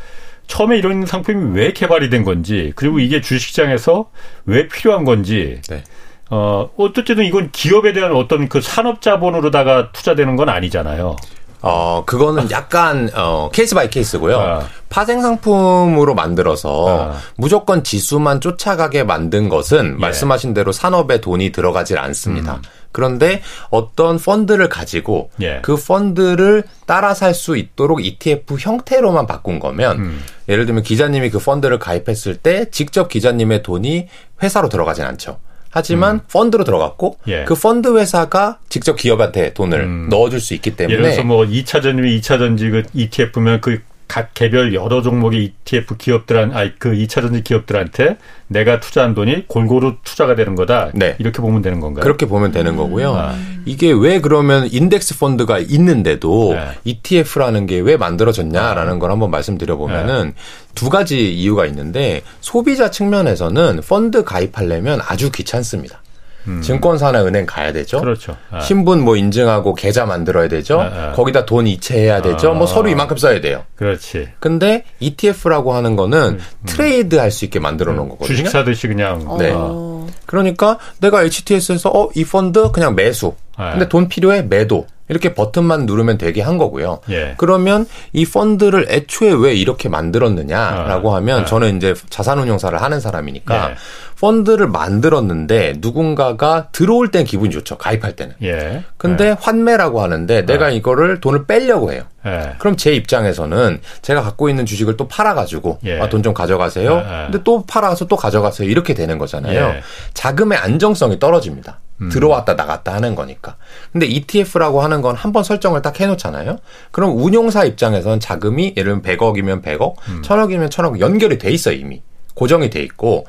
처음에 0.48 0.78
이런 0.78 1.06
상품이 1.06 1.60
왜 1.60 1.74
개발이 1.74 2.10
된 2.10 2.24
건지 2.24 2.72
그리고 2.78 3.00
이게 3.00 3.20
주식 3.20 3.50
시장에서 3.50 4.10
왜 4.46 4.70
필요한 4.70 5.04
건지 5.04 5.60
네. 5.68 5.84
어 6.30 6.70
어쨌든 6.78 7.26
이건 7.26 7.52
기업에 7.52 7.92
대한 7.92 8.14
어떤 8.14 8.48
그 8.48 8.62
산업 8.62 9.02
자본으로다가 9.02 9.92
투자되는 9.92 10.38
건 10.38 10.48
아니잖아요. 10.48 11.18
어, 11.62 12.04
그거는 12.06 12.50
약간, 12.52 13.10
어, 13.14 13.50
case 13.54 13.76
by 13.76 13.90
case고요. 13.90 14.40
아. 14.40 14.68
파생 14.90 15.22
상품으로 15.22 16.16
만들어서 16.16 17.12
아. 17.14 17.18
무조건 17.38 17.84
지수만 17.84 18.42
쫓아가게 18.42 19.04
만든 19.04 19.48
것은 19.48 19.94
예. 19.98 20.02
말씀하신 20.02 20.54
대로 20.54 20.72
산업에 20.72 21.22
돈이 21.22 21.52
들어가질 21.52 21.98
않습니다. 21.98 22.56
음. 22.56 22.62
그런데 22.92 23.42
어떤 23.70 24.18
펀드를 24.20 24.68
가지고 24.68 25.30
예. 25.42 25.60
그 25.62 25.78
펀드를 25.78 26.64
따라 26.86 27.14
살 27.14 27.34
수 27.34 27.56
있도록 27.56 28.04
ETF 28.06 28.58
형태로만 28.60 29.26
바꾼 29.28 29.60
거면 29.60 29.98
음. 29.98 30.24
예를 30.50 30.66
들면 30.66 30.84
기자님이 30.84 31.30
그 31.30 31.40
펀드를 31.40 31.80
가입했을 31.80 32.36
때 32.36 32.70
직접 32.70 33.08
기자님의 33.08 33.64
돈이 33.64 34.08
회사로 34.44 34.68
들어가진 34.68 35.06
않죠. 35.06 35.40
하지만 35.72 36.16
음. 36.16 36.20
펀드로 36.32 36.64
들어갔고 36.64 37.18
예. 37.28 37.46
그 37.46 37.56
펀드 37.56 37.98
회사가 37.98 38.60
직접 38.70 38.96
기업한테 38.96 39.54
돈을 39.54 39.80
음. 39.80 40.10
넣어줄 40.10 40.40
수 40.40 40.54
있기 40.54 40.76
때문에 40.76 40.94
예를 40.94 41.04
들어서 41.06 41.24
뭐 41.24 41.46
2차 41.46 41.82
전지, 41.82 42.04
2차 42.04 42.38
전지 42.38 42.70
그 42.70 42.84
ETF면 42.94 43.62
그 43.62 43.82
각 44.12 44.34
개별 44.34 44.74
여러 44.74 45.02
종목의 45.02 45.54
ETF 45.66 45.96
기업들한 45.96 46.52
아니 46.52 46.78
그 46.78 46.92
2차 46.92 47.22
전지 47.22 47.44
기업들한테 47.44 48.18
내가 48.48 48.82
투자한 48.82 49.16
돈이 49.16 49.48
골고루 49.48 49.96
투자가 50.04 50.36
되는 50.36 50.56
거다. 50.56 50.92
네. 50.94 51.16
이렇게 51.18 51.42
보면 51.42 51.62
되는 51.62 51.80
건가요? 51.80 52.04
그렇게 52.04 52.26
보면 52.26 52.52
되는 52.52 52.76
거고요. 52.76 53.14
음. 53.14 53.64
이게 53.66 53.90
왜 53.94 54.20
그러면 54.20 54.68
인덱스 54.70 55.18
펀드가 55.18 55.60
있는데도 55.60 56.54
네. 56.56 56.72
ETF라는 56.84 57.68
게 57.68 57.82
왜 57.82 57.96
만들어졌냐라는 57.98 59.00
걸 59.00 59.12
한번 59.12 59.32
말씀드려 59.32 59.78
보면은 59.78 60.26
네. 60.28 60.34
두 60.76 60.90
가지 60.90 61.34
이유가 61.34 61.66
있는데 61.66 62.22
소비자 62.42 62.92
측면에서는 62.92 63.82
펀드 63.88 64.24
가입하려면 64.24 65.00
아주 65.08 65.32
귀찮습니다. 65.32 66.02
음. 66.48 66.62
증권사나 66.62 67.24
은행 67.26 67.46
가야 67.46 67.72
되죠. 67.74 68.00
그렇죠. 68.00 68.36
아. 68.50 68.60
신분 68.62 69.02
뭐 69.02 69.16
인증하고 69.16 69.76
계좌 69.76 70.06
만들어야 70.06 70.48
되죠. 70.48 70.80
아, 70.80 70.86
아. 70.86 71.12
거기다 71.14 71.46
돈 71.46 71.68
이체해야 71.68 72.22
되죠. 72.22 72.52
아. 72.52 72.54
뭐 72.54 72.66
서류 72.68 72.90
이만큼 72.90 73.18
써야 73.18 73.40
돼요. 73.42 73.64
그렇지. 73.76 74.30
근데 74.40 74.84
ETF라고 75.00 75.74
하는 75.74 75.96
거는 75.96 76.20
음. 76.20 76.34
음. 76.40 76.66
trade 76.66 77.16
할 77.16 77.32
수 77.32 77.46
있게 77.46 77.60
만들어 77.60 77.94
놓은 77.94 78.06
음. 78.06 78.10
거거든요. 78.10 78.28
주식 78.36 78.48
사듯이 78.50 78.88
그냥. 78.88 79.38
네. 79.38 79.52
어. 79.56 80.08
그러니까 80.26 80.78
내가 81.00 81.24
HTS에서 81.24 81.90
어, 81.90 82.10
이 82.16 82.26
펀드 82.26 82.72
그냥 82.72 82.96
매수. 82.96 83.34
아. 83.56 83.72
근데 83.72 83.88
돈 83.88 84.08
필요해 84.08 84.44
매도. 84.44 84.88
이렇게 85.10 85.34
버튼만 85.34 85.88
누르면 85.88 86.18
되게 86.18 86.42
한 86.42 86.58
거고요. 86.58 87.00
예. 87.10 87.34
그러면 87.38 87.86
이 88.14 88.26
펀드를 88.26 88.86
애초에 88.90 89.34
왜 89.34 89.54
이렇게 89.54 89.90
만들었느냐라고 89.90 91.12
아, 91.12 91.16
하면 91.18 91.42
아. 91.42 91.46
저는 91.46 91.76
이제 91.76 91.94
자산운용사를 92.10 92.82
하는 92.82 93.00
사람이니까 93.02 93.72
예. 93.72 93.76
펀드를 94.22 94.68
만들었는데 94.68 95.74
누군가가 95.80 96.68
들어올 96.72 97.10
땐 97.10 97.26
기분이 97.26 97.50
좋죠. 97.50 97.78
가입할 97.80 98.16
때는. 98.16 98.36
예. 98.44 98.84
근데 98.98 99.30
예. 99.30 99.36
환매라고 99.40 100.00
하는데 100.02 100.46
내가 100.46 100.66
아. 100.68 100.70
이거를 100.70 101.20
돈을 101.20 101.48
빼려고 101.48 101.92
해요. 101.92 102.04
예. 102.28 102.54
그럼 102.60 102.78
제 102.78 102.94
입장에서는 102.94 103.82
제가 104.04 104.22
갖고 104.22 104.48
있는 104.48 104.68
주식을 104.68 104.96
또 104.96 105.08
팔아가지고 105.08 105.80
예. 105.86 106.00
아, 106.00 106.08
돈 106.08 106.22
좀 106.22 106.36
가져가세요. 106.36 106.98
예, 107.00 107.24
근데 107.32 107.40
또 107.44 107.66
팔아서 107.66 108.06
또 108.06 108.16
가져가세요. 108.16 108.70
이렇게 108.70 108.94
되는 108.94 109.18
거잖아요. 109.18 109.74
자금의 110.14 110.56
안정성이 110.60 111.18
떨어집니다. 111.18 111.80
음. 112.04 112.10
들어왔다 112.10 112.54
나갔다 112.54 112.94
하는 112.94 113.16
거니까. 113.16 113.56
근데 113.92 114.06
ETF라고 114.06 114.82
하는 114.84 115.02
건 115.02 115.16
한 115.16 115.32
번 115.34 115.44
설정을 115.44 115.82
딱 115.82 116.00
해놓잖아요. 116.00 116.58
그럼 116.92 117.18
운용사 117.18 117.64
입장에서는 117.66 118.20
자금이 118.20 118.76
예를 118.78 119.02
들면 119.02 119.18
100억이면 119.18 119.64
100억, 119.64 119.94
음. 120.10 120.22
1000억이면 120.24 120.70
1000억 120.70 121.00
연결이 121.00 121.40
돼 121.40 121.50
있어 121.52 121.72
이미 121.72 122.04
고정이 122.36 122.70
돼 122.70 122.82
있고 122.84 123.26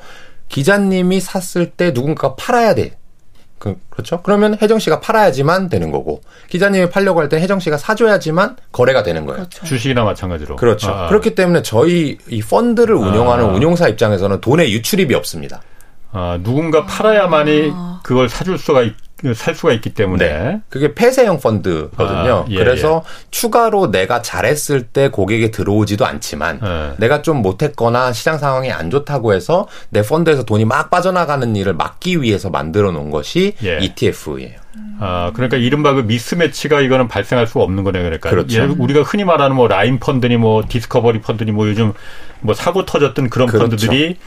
기자님이 0.53 1.19
샀을 1.19 1.71
때 1.71 1.91
누군가가 1.91 2.35
팔아야 2.35 2.75
돼. 2.75 2.95
그, 3.57 3.75
렇죠 3.97 4.21
그러면 4.21 4.55
혜정 4.61 4.77
씨가 4.77 4.99
팔아야지만 4.99 5.69
되는 5.69 5.89
거고 5.89 6.21
기자님이 6.49 6.89
팔려고 6.89 7.21
할 7.21 7.29
때 7.29 7.39
혜정 7.39 7.59
씨가 7.59 7.77
사줘야지만 7.77 8.57
거래가 8.71 9.01
되는 9.01 9.25
거예요. 9.25 9.37
그렇죠. 9.37 9.65
주식이나 9.65 10.03
마찬가지로. 10.03 10.57
그렇죠. 10.57 10.91
아, 10.91 11.05
아. 11.05 11.07
그렇기 11.07 11.33
때문에 11.33 11.63
저희 11.63 12.19
이 12.29 12.41
펀드를 12.41 12.93
운영하는 12.93 13.45
아. 13.45 13.47
운용사 13.47 13.87
입장에서는 13.87 14.41
돈의 14.41 14.71
유출입이 14.73 15.15
없습니다. 15.15 15.63
아, 16.11 16.37
누군가 16.43 16.85
팔아야만이 16.85 17.71
아. 17.73 17.99
그걸 18.03 18.29
사줄 18.29 18.59
수가 18.59 18.83
있, 18.83 18.93
살 19.35 19.55
수가 19.55 19.71
있기 19.73 19.93
때문에 19.93 20.27
네. 20.27 20.61
그게 20.67 20.93
폐쇄형 20.93 21.39
펀드거든요. 21.39 22.45
아, 22.45 22.45
예, 22.49 22.57
그래서 22.57 23.03
예. 23.05 23.27
추가로 23.31 23.89
내가 23.91 24.21
잘했을 24.21 24.83
때 24.83 25.09
고객이 25.09 25.51
들어오지도 25.51 26.05
않지만 26.05 26.59
예. 26.61 26.95
내가 26.97 27.21
좀 27.21 27.41
못했거나 27.41 28.11
시장 28.11 28.37
상황이 28.37 28.71
안 28.71 28.89
좋다고 28.89 29.33
해서 29.33 29.67
내 29.89 30.01
펀드에서 30.01 30.43
돈이 30.43 30.65
막 30.65 30.89
빠져나가는 30.89 31.55
일을 31.55 31.73
막기 31.73 32.21
위해서 32.21 32.49
만들어 32.49 32.91
놓은 32.91 33.11
것이 33.11 33.55
예. 33.63 33.79
ETF예요. 33.79 34.59
아, 34.99 35.31
그러니까 35.33 35.57
이른바 35.57 35.93
그 35.93 36.01
미스매치가 36.01 36.81
이거는 36.81 37.07
발생할 37.07 37.47
수가 37.47 37.61
없는 37.61 37.83
거네, 37.83 37.99
그러니까. 37.99 38.29
그렇죠. 38.29 38.61
예, 38.61 38.65
우리가 38.65 39.03
흔히 39.03 39.23
말하는 39.23 39.55
뭐 39.55 39.67
라인 39.67 39.99
펀드니 39.99 40.37
뭐 40.37 40.63
디스커버리 40.67 41.21
펀드니 41.21 41.51
뭐 41.51 41.67
요즘 41.67 41.93
뭐 42.41 42.53
사고 42.53 42.85
터졌던 42.85 43.29
그런 43.29 43.47
그렇죠. 43.47 43.69
펀드들이 43.69 44.17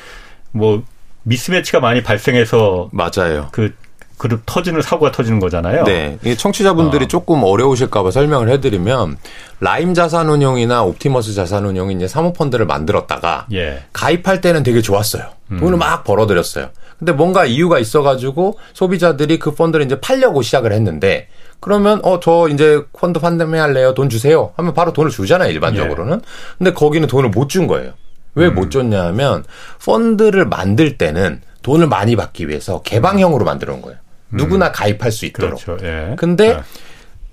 뭐 0.53 0.83
미스매치가 1.25 1.81
많이 1.81 2.03
발생해서 2.03 2.91
맞아요. 2.93 3.49
그 3.53 3.75
그룹 4.19 4.43
터지는 4.47 4.81
사고가 4.81 5.13
터지는 5.13 5.41
거잖아요. 5.41 5.85
네. 5.85 6.19
청취자분들이 6.39 7.05
어. 7.05 7.09
조금 7.09 7.43
어려우실까봐 7.45 8.11
설명을 8.11 8.49
해드리면 8.49 9.19
라임 9.61 9.93
자산운용이나 9.95 10.83
옵티머스 10.85 11.35
자산운용이 11.35 11.95
이제 11.95 12.09
사모펀드를 12.09 12.67
만들었다가 12.67 13.47
예. 13.53 13.83
가입할 13.93 14.41
때는 14.41 14.63
되게 14.63 14.81
좋았어요. 14.81 15.25
음. 15.53 15.59
돈을 15.61 15.77
막 15.79 16.05
벌어들였어요. 16.05 16.71
근데 16.99 17.13
뭔가 17.13 17.45
이유가 17.45 17.79
있어가지고 17.79 18.59
소비자들이 18.73 19.39
그 19.39 19.55
펀드를 19.55 19.85
이제 19.85 20.01
팔려고 20.01 20.41
시작을 20.41 20.73
했는데 20.73 21.29
그러면 21.61 22.01
어 22.03 22.21
저 22.21 22.49
이제 22.49 22.83
펀드 22.99 23.21
판매할래요 23.21 23.93
돈 23.93 24.09
주세요 24.09 24.53
하면 24.57 24.73
바로 24.73 24.95
돈을 24.95 25.11
주잖아요 25.11 25.51
일반적으로는. 25.51 26.15
예. 26.15 26.21
근데 26.57 26.73
거기는 26.73 27.07
돈을 27.07 27.29
못 27.31 27.49
준 27.49 27.67
거예요. 27.67 27.93
왜못 28.35 28.65
음. 28.65 28.71
줬냐 28.71 29.13
면 29.13 29.45
펀드를 29.85 30.47
만들 30.47 30.97
때는 30.97 31.43
돈을 31.63 31.87
많이 31.89 32.17
받기 32.17 32.49
위해서 32.49 32.81
개방형으로 32.83 33.45
만들어 33.45 33.73
놓은 33.73 33.83
거예요. 33.83 33.99
음. 34.31 34.37
누구나 34.37 34.73
가입할 34.73 35.13
수 35.13 35.27
있도록. 35.27 35.63
그렇죠. 35.65 35.85
예. 35.87 36.15
근데 36.17 36.49
예. 36.49 36.61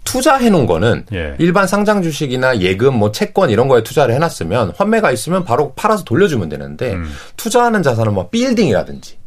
투자해 0.03 0.49
놓은 0.49 0.65
거는 0.65 1.05
예. 1.13 1.35
일반 1.39 1.65
상장 1.67 2.01
주식이나 2.01 2.59
예금 2.59 2.95
뭐 2.95 3.11
채권 3.11 3.49
이런 3.49 3.67
거에 3.67 3.83
투자를 3.83 4.13
해 4.13 4.19
놨으면 4.19 4.73
환매가 4.75 5.11
있으면 5.11 5.45
바로 5.45 5.73
팔아서 5.73 6.03
돌려주면 6.03 6.49
되는데 6.49 6.93
음. 6.93 7.09
투자하는 7.37 7.83
자산은 7.83 8.13
뭐 8.13 8.29
빌딩이라든지 8.29 9.17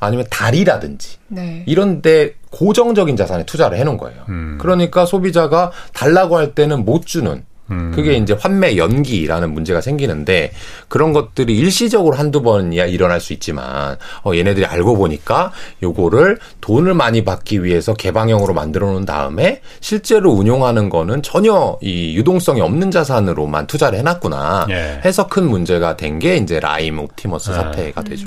아니면 0.00 0.26
다리라든지 0.30 1.16
네. 1.28 1.62
이런데 1.66 2.34
고정적인 2.50 3.16
자산에 3.16 3.44
투자를 3.44 3.78
해 3.78 3.84
놓은 3.84 3.96
거예요. 3.96 4.24
음. 4.28 4.58
그러니까 4.60 5.06
소비자가 5.06 5.72
달라고 5.92 6.36
할 6.36 6.54
때는 6.54 6.84
못 6.84 7.06
주는 7.06 7.44
음. 7.70 7.92
그게 7.94 8.14
이제 8.14 8.34
환매 8.38 8.76
연기라는 8.76 9.52
문제가 9.54 9.80
생기는데 9.80 10.52
그런 10.88 11.12
것들이 11.12 11.56
일시적으로 11.56 12.16
한두 12.16 12.42
번이야 12.42 12.86
일어날 12.86 13.20
수 13.20 13.32
있지만 13.32 13.96
어 14.22 14.34
얘네들이 14.34 14.66
알고 14.66 14.96
보니까 14.96 15.52
요거를 15.82 16.38
돈을 16.60 16.94
많이 16.94 17.24
받기 17.24 17.64
위해서 17.64 17.94
개방형으로 17.94 18.52
만들어 18.54 18.90
놓은 18.92 19.04
다음에 19.06 19.60
실제로 19.80 20.32
운용하는 20.32 20.88
거는 20.90 21.22
전혀 21.22 21.78
이 21.80 22.14
유동성이 22.16 22.60
없는 22.60 22.90
자산으로만 22.90 23.66
투자를 23.66 23.98
해 23.98 24.02
놨구나 24.02 24.66
예. 24.70 25.00
해서 25.04 25.26
큰 25.26 25.48
문제가 25.48 25.96
된 25.96 26.14
게 26.18 26.36
이제 26.36 26.60
라임 26.60 27.00
옵티머스 27.00 27.50
예. 27.50 27.54
사태가 27.54 28.02
되죠. 28.04 28.26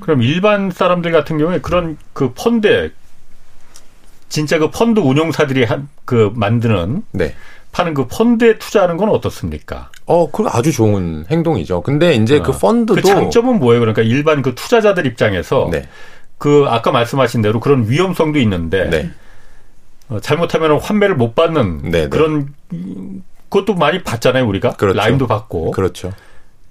그럼 0.00 0.22
일반 0.22 0.70
사람들 0.70 1.12
같은 1.12 1.38
경우에 1.38 1.60
그런 1.60 1.96
그 2.12 2.32
펀드 2.34 2.92
진짜 4.28 4.58
그 4.58 4.70
펀드 4.70 5.00
운용사들이 5.00 5.64
한 5.64 5.88
그 6.04 6.30
만드는 6.36 7.02
네. 7.10 7.34
파는 7.76 7.92
그 7.92 8.06
펀드에 8.06 8.56
투자하는 8.56 8.96
건 8.96 9.10
어떻습니까? 9.10 9.90
어, 10.06 10.30
그 10.30 10.44
아주 10.48 10.72
좋은 10.72 11.26
행동이죠. 11.30 11.82
근데 11.82 12.14
이제 12.14 12.38
그 12.38 12.48
어. 12.48 12.52
그 12.52 12.58
펀드도 12.58 12.94
그 12.94 13.02
장점은 13.02 13.58
뭐예요? 13.58 13.80
그러니까 13.80 14.00
일반 14.00 14.40
그 14.40 14.54
투자자들 14.54 15.04
입장에서 15.04 15.68
네. 15.70 15.86
그 16.38 16.64
아까 16.68 16.90
말씀하신 16.90 17.42
대로 17.42 17.60
그런 17.60 17.86
위험성도 17.86 18.38
있는데 18.38 18.88
네. 18.88 19.10
어, 20.08 20.20
잘못하면 20.20 20.78
환매를 20.80 21.16
못 21.16 21.34
받는 21.34 21.82
네, 21.82 21.90
네, 21.90 22.08
그런 22.08 22.54
그것도 23.50 23.74
많이 23.74 24.02
받잖아요, 24.02 24.46
우리가. 24.48 24.70
그렇죠. 24.70 24.96
라임도 24.96 25.26
받고. 25.26 25.72
그렇죠. 25.72 26.14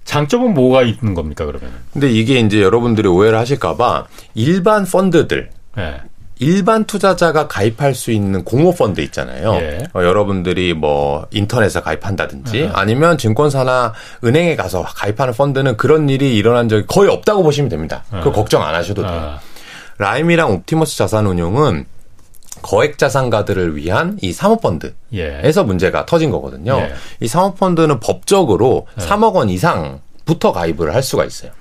장점은 0.04 0.54
뭐가 0.54 0.82
있는 0.82 1.14
겁니까, 1.14 1.46
그러면? 1.46 1.70
근데 1.92 2.10
이게 2.10 2.40
이제 2.40 2.60
여러분들이 2.60 3.06
오해를 3.06 3.38
하실까봐 3.38 4.06
일반 4.34 4.84
펀드들. 4.84 5.50
네. 5.76 6.00
일반 6.38 6.84
투자자가 6.84 7.48
가입할 7.48 7.94
수 7.94 8.10
있는 8.10 8.44
공모 8.44 8.74
펀드 8.74 9.00
있잖아요. 9.00 9.54
예. 9.54 9.78
어, 9.94 10.02
여러분들이 10.02 10.74
뭐 10.74 11.26
인터넷에 11.30 11.80
가입한다든지 11.80 12.58
예. 12.58 12.70
아니면 12.72 13.16
증권사나 13.16 13.94
은행에 14.22 14.56
가서 14.56 14.82
가입하는 14.82 15.32
펀드는 15.32 15.76
그런 15.76 16.08
일이 16.08 16.36
일어난 16.36 16.68
적이 16.68 16.84
거의 16.86 17.10
없다고 17.10 17.42
보시면 17.42 17.70
됩니다. 17.70 18.04
그 18.22 18.30
걱정 18.32 18.62
안 18.62 18.74
하셔도 18.74 19.02
돼요. 19.02 19.12
아. 19.12 19.40
라임이랑 19.98 20.52
옵티머스 20.52 20.98
자산운용은 20.98 21.86
거액 22.62 22.98
자산가들을 22.98 23.76
위한 23.76 24.18
이 24.20 24.32
사모펀드에서 24.32 24.94
예. 25.14 25.64
문제가 25.64 26.04
터진 26.04 26.30
거거든요. 26.30 26.76
예. 26.78 26.94
이 27.20 27.28
사모펀드는 27.28 28.00
법적으로 28.00 28.86
예. 29.00 29.04
3억 29.04 29.34
원 29.34 29.48
이상부터 29.48 30.52
가입을 30.52 30.94
할 30.94 31.02
수가 31.02 31.24
있어요. 31.24 31.52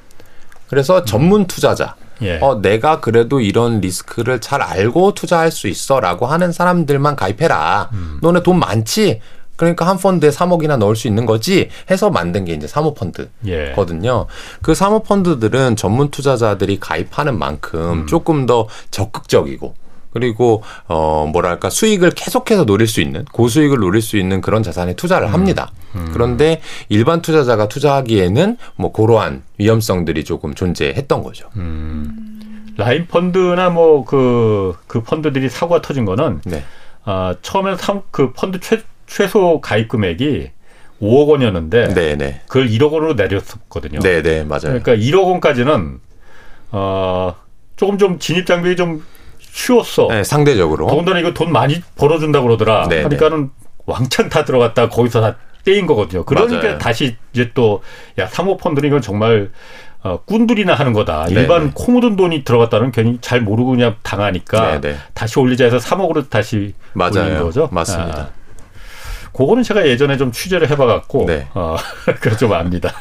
그래서 0.67 1.03
전문 1.03 1.45
투자자 1.45 1.95
예. 2.21 2.39
어, 2.41 2.61
내가 2.61 2.99
그래도 3.01 3.39
이런 3.39 3.81
리스크를 3.81 4.39
잘 4.39 4.61
알고 4.61 5.13
투자할 5.13 5.51
수 5.51 5.67
있어 5.67 5.99
라고 5.99 6.25
하는 6.25 6.51
사람들만 6.51 7.15
가입해라. 7.15 7.89
음. 7.93 8.19
너네 8.21 8.43
돈 8.43 8.59
많지? 8.59 9.21
그러니까 9.55 9.87
한 9.87 9.97
펀드에 9.97 10.29
3억이나 10.29 10.77
넣을 10.77 10.95
수 10.95 11.07
있는 11.07 11.25
거지 11.25 11.69
해서 11.89 12.09
만든 12.09 12.43
게 12.45 12.53
이제 12.53 12.67
사모펀드거든요. 12.67 14.27
예. 14.29 14.33
그 14.61 14.75
사모펀드들은 14.75 15.77
전문 15.77 16.09
투자자들이 16.09 16.79
가입하는 16.79 17.39
만큼 17.39 18.01
음. 18.01 18.07
조금 18.07 18.45
더 18.45 18.67
적극적이고 18.91 19.73
그리고 20.15 20.63
어 20.87 21.29
뭐랄까 21.29 21.69
수익을 21.69 22.11
계속해서 22.11 22.63
노릴 22.63 22.87
수 22.87 23.01
있는 23.01 23.25
고수익을 23.33 23.79
노릴 23.79 24.01
수 24.01 24.15
있는 24.15 24.39
그런 24.39 24.63
자산에 24.63 24.93
투자를 24.93 25.27
음. 25.27 25.33
합니다. 25.33 25.73
음. 25.95 26.09
그런데 26.13 26.61
일반 26.87 27.21
투자자가 27.21 27.67
투자하기에는 27.67 28.55
뭐 28.77 28.93
그러한 28.93 29.43
위험성들이 29.57 30.23
조금 30.23 30.55
존재했던 30.55 31.21
거죠. 31.21 31.49
음. 31.57 32.71
라인 32.77 33.07
펀드나 33.07 33.69
뭐 33.69 34.05
그그 34.05 34.77
그 34.87 35.03
펀드들이 35.03 35.49
사고가 35.49 35.81
터진 35.81 36.05
거는 36.05 36.39
네. 36.45 36.63
아 37.03 37.35
처음에 37.41 37.75
그 38.11 38.31
펀드 38.31 38.61
최, 38.61 38.83
최소 39.07 39.59
가입 39.59 39.89
금액이 39.89 40.49
5억 41.01 41.27
원이었는데 41.27 41.93
네네. 41.93 42.41
그걸 42.47 42.69
1억 42.69 42.93
원으로 42.93 43.15
내렸었거든요. 43.15 43.99
네네 43.99 44.45
맞아요. 44.45 44.79
그러니까 44.81 44.95
1억 44.95 45.25
원까지는 45.25 45.99
어 46.71 47.35
조금 47.75 47.97
좀 47.97 48.17
진입 48.17 48.45
장벽이 48.45 48.77
좀 48.77 49.03
쉬웠어. 49.59 50.07
네, 50.09 50.23
상대적으로. 50.25 50.87
더군다나 50.87 51.19
이거 51.19 51.33
돈 51.33 51.51
많이 51.51 51.81
벌어준다 51.95 52.41
그러더라. 52.41 52.89
네네. 52.89 53.03
그러니까는 53.03 53.49
왕창 53.85 54.27
다 54.27 54.43
들어갔다 54.43 54.89
거기서 54.89 55.21
다 55.21 55.35
떼인 55.63 55.87
거거든요. 55.87 56.25
그러니까 56.25 56.61
맞아요. 56.61 56.77
다시 56.77 57.15
이제 57.33 57.51
또 57.53 57.81
야 58.19 58.27
사모펀드는 58.27 58.87
이건 58.89 59.01
정말 59.01 59.49
어, 60.03 60.19
꾼들이나 60.25 60.73
하는 60.75 60.91
거다. 60.93 61.25
네네. 61.27 61.41
일반 61.41 61.71
코 61.71 61.93
묻은 61.93 62.17
돈이 62.17 62.43
들어갔다는 62.43 62.91
괜히 62.91 63.17
잘 63.21 63.39
모르고 63.41 63.71
그냥 63.71 63.95
당하니까 64.03 64.81
네네. 64.81 64.97
다시 65.13 65.39
올리자 65.39 65.63
해서 65.63 65.77
3억으로 65.77 66.29
다시 66.29 66.73
맞아요. 66.93 67.21
올린 67.25 67.39
거죠. 67.39 67.69
맞습니다. 67.71 68.19
아. 68.19 68.29
그거는 69.33 69.63
제가 69.63 69.85
예전에 69.87 70.15
좀 70.17 70.31
취재를 70.31 70.69
해봐갖고 70.69 71.25
네. 71.27 71.47
어, 71.55 71.75
그래 72.21 72.35
좀 72.37 72.53
압니다. 72.53 72.93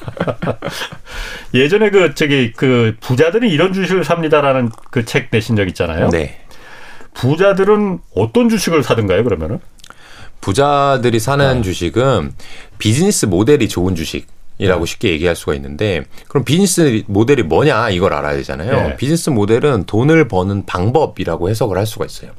예전에 1.54 1.90
그 1.90 2.14
저기 2.14 2.52
그 2.52 2.96
부자들이 3.00 3.50
이런 3.50 3.72
주식을 3.72 4.04
삽니다라는 4.04 4.70
그 4.90 5.04
책 5.04 5.28
내신 5.30 5.54
적 5.56 5.68
있잖아요. 5.68 6.08
네. 6.10 6.40
부자들은 7.14 8.00
어떤 8.14 8.48
주식을 8.48 8.82
사든가요? 8.82 9.24
그러면은 9.24 9.60
부자들이 10.40 11.18
사는 11.20 11.56
네. 11.56 11.62
주식은 11.62 12.34
비즈니스 12.78 13.26
모델이 13.26 13.68
좋은 13.68 13.94
주식. 13.94 14.26
이라고 14.56 14.84
네. 14.84 14.90
쉽게 14.92 15.10
얘기할 15.10 15.34
수가 15.34 15.54
있는데 15.54 16.04
그럼 16.28 16.44
비즈니스 16.44 17.02
모델이 17.08 17.42
뭐냐 17.42 17.90
이걸 17.90 18.12
알아야 18.12 18.36
되잖아요. 18.36 18.88
네. 18.90 18.96
비즈니스 18.96 19.30
모델은 19.30 19.82
돈을 19.84 20.28
버는 20.28 20.64
방법이라고 20.64 21.50
해석을 21.50 21.76
할 21.76 21.86
수가 21.86 22.04
있어요. 22.04 22.30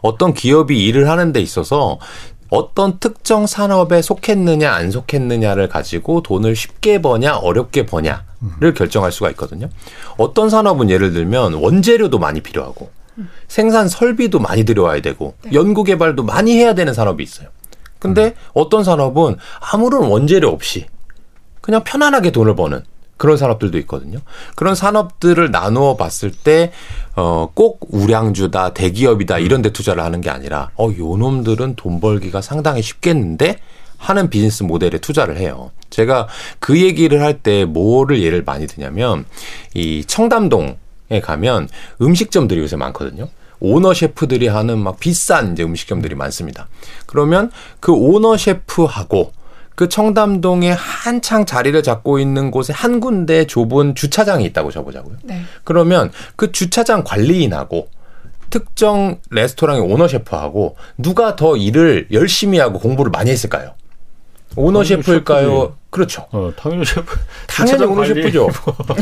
어떤 0.00 0.32
기업이 0.32 0.86
일을 0.86 1.10
하는 1.10 1.34
데 1.34 1.40
있어서 1.42 1.98
어떤 2.48 2.98
특정 2.98 3.46
산업에 3.46 4.00
속했느냐 4.00 4.72
안 4.72 4.90
속했느냐를 4.90 5.68
가지고 5.68 6.22
돈을 6.22 6.56
쉽게 6.56 7.02
버냐 7.02 7.36
어렵게 7.36 7.84
버냐를 7.84 8.72
결정할 8.74 9.12
수가 9.12 9.28
있거든요. 9.30 9.68
어떤 10.16 10.48
산업은 10.48 10.88
예를 10.88 11.12
들면 11.12 11.54
원재료도 11.54 12.18
많이 12.18 12.40
필요하고 12.40 12.90
생산 13.48 13.88
설비도 13.88 14.38
많이 14.38 14.64
들여와야 14.64 15.00
되고 15.02 15.34
네. 15.42 15.52
연구 15.52 15.84
개발도 15.84 16.22
많이 16.22 16.56
해야 16.56 16.74
되는 16.74 16.92
산업이 16.92 17.22
있어요. 17.22 17.48
근데 17.98 18.34
어떤 18.52 18.84
산업은 18.84 19.36
아무런 19.72 20.04
원재료 20.04 20.48
없이 20.48 20.86
그냥 21.60 21.82
편안하게 21.82 22.30
돈을 22.30 22.54
버는 22.54 22.82
그런 23.16 23.36
산업들도 23.36 23.78
있거든요. 23.78 24.18
그런 24.54 24.74
산업들을 24.74 25.50
나누어 25.50 25.96
봤을 25.96 26.30
때, 26.30 26.70
어, 27.14 27.50
꼭 27.54 27.80
우량주다, 27.88 28.74
대기업이다, 28.74 29.38
이런 29.38 29.62
데 29.62 29.72
투자를 29.72 30.04
하는 30.04 30.20
게 30.20 30.28
아니라, 30.28 30.70
어, 30.76 30.90
요 30.98 31.16
놈들은 31.16 31.76
돈 31.76 31.98
벌기가 31.98 32.42
상당히 32.42 32.82
쉽겠는데? 32.82 33.58
하는 33.96 34.28
비즈니스 34.28 34.62
모델에 34.62 34.98
투자를 34.98 35.38
해요. 35.38 35.70
제가 35.88 36.28
그 36.58 36.78
얘기를 36.78 37.22
할 37.22 37.40
때 37.40 37.64
뭐를 37.64 38.22
예를 38.22 38.42
많이 38.44 38.66
드냐면, 38.66 39.24
이 39.72 40.04
청담동에 40.04 40.76
가면 41.22 41.68
음식점들이 42.00 42.60
요새 42.60 42.76
많거든요. 42.76 43.28
오너 43.60 43.94
셰프들이 43.94 44.48
하는 44.48 44.78
막 44.78 45.00
비싼 45.00 45.52
이제 45.52 45.62
음식점들이 45.62 46.14
많습니다. 46.14 46.68
그러면 47.06 47.50
그 47.80 47.92
오너 47.92 48.36
셰프하고 48.36 49.32
그 49.74 49.88
청담동에 49.88 50.70
한창 50.70 51.44
자리를 51.44 51.80
잡고 51.82 52.18
있는 52.18 52.50
곳에 52.50 52.72
한 52.72 52.98
군데 52.98 53.46
좁은 53.46 53.94
주차장이 53.94 54.44
있다고 54.46 54.70
쳐보자고요. 54.70 55.16
네. 55.22 55.42
그러면 55.64 56.10
그 56.34 56.50
주차장 56.50 57.04
관리인하고 57.04 57.88
특정 58.48 59.20
레스토랑의 59.30 59.82
오너 59.82 60.08
셰프하고 60.08 60.76
누가 60.96 61.36
더 61.36 61.56
일을 61.56 62.08
열심히 62.12 62.58
하고 62.58 62.78
공부를 62.78 63.10
많이 63.10 63.30
했을까요? 63.30 63.74
오너 64.56 64.84
셰프일까요? 64.84 65.74
그렇죠. 65.90 66.26
어, 66.32 66.52
당연히 66.56 66.84
셰프. 66.84 67.16
당연히 67.46 67.84
오너 67.84 68.04
셰프죠. 68.04 68.48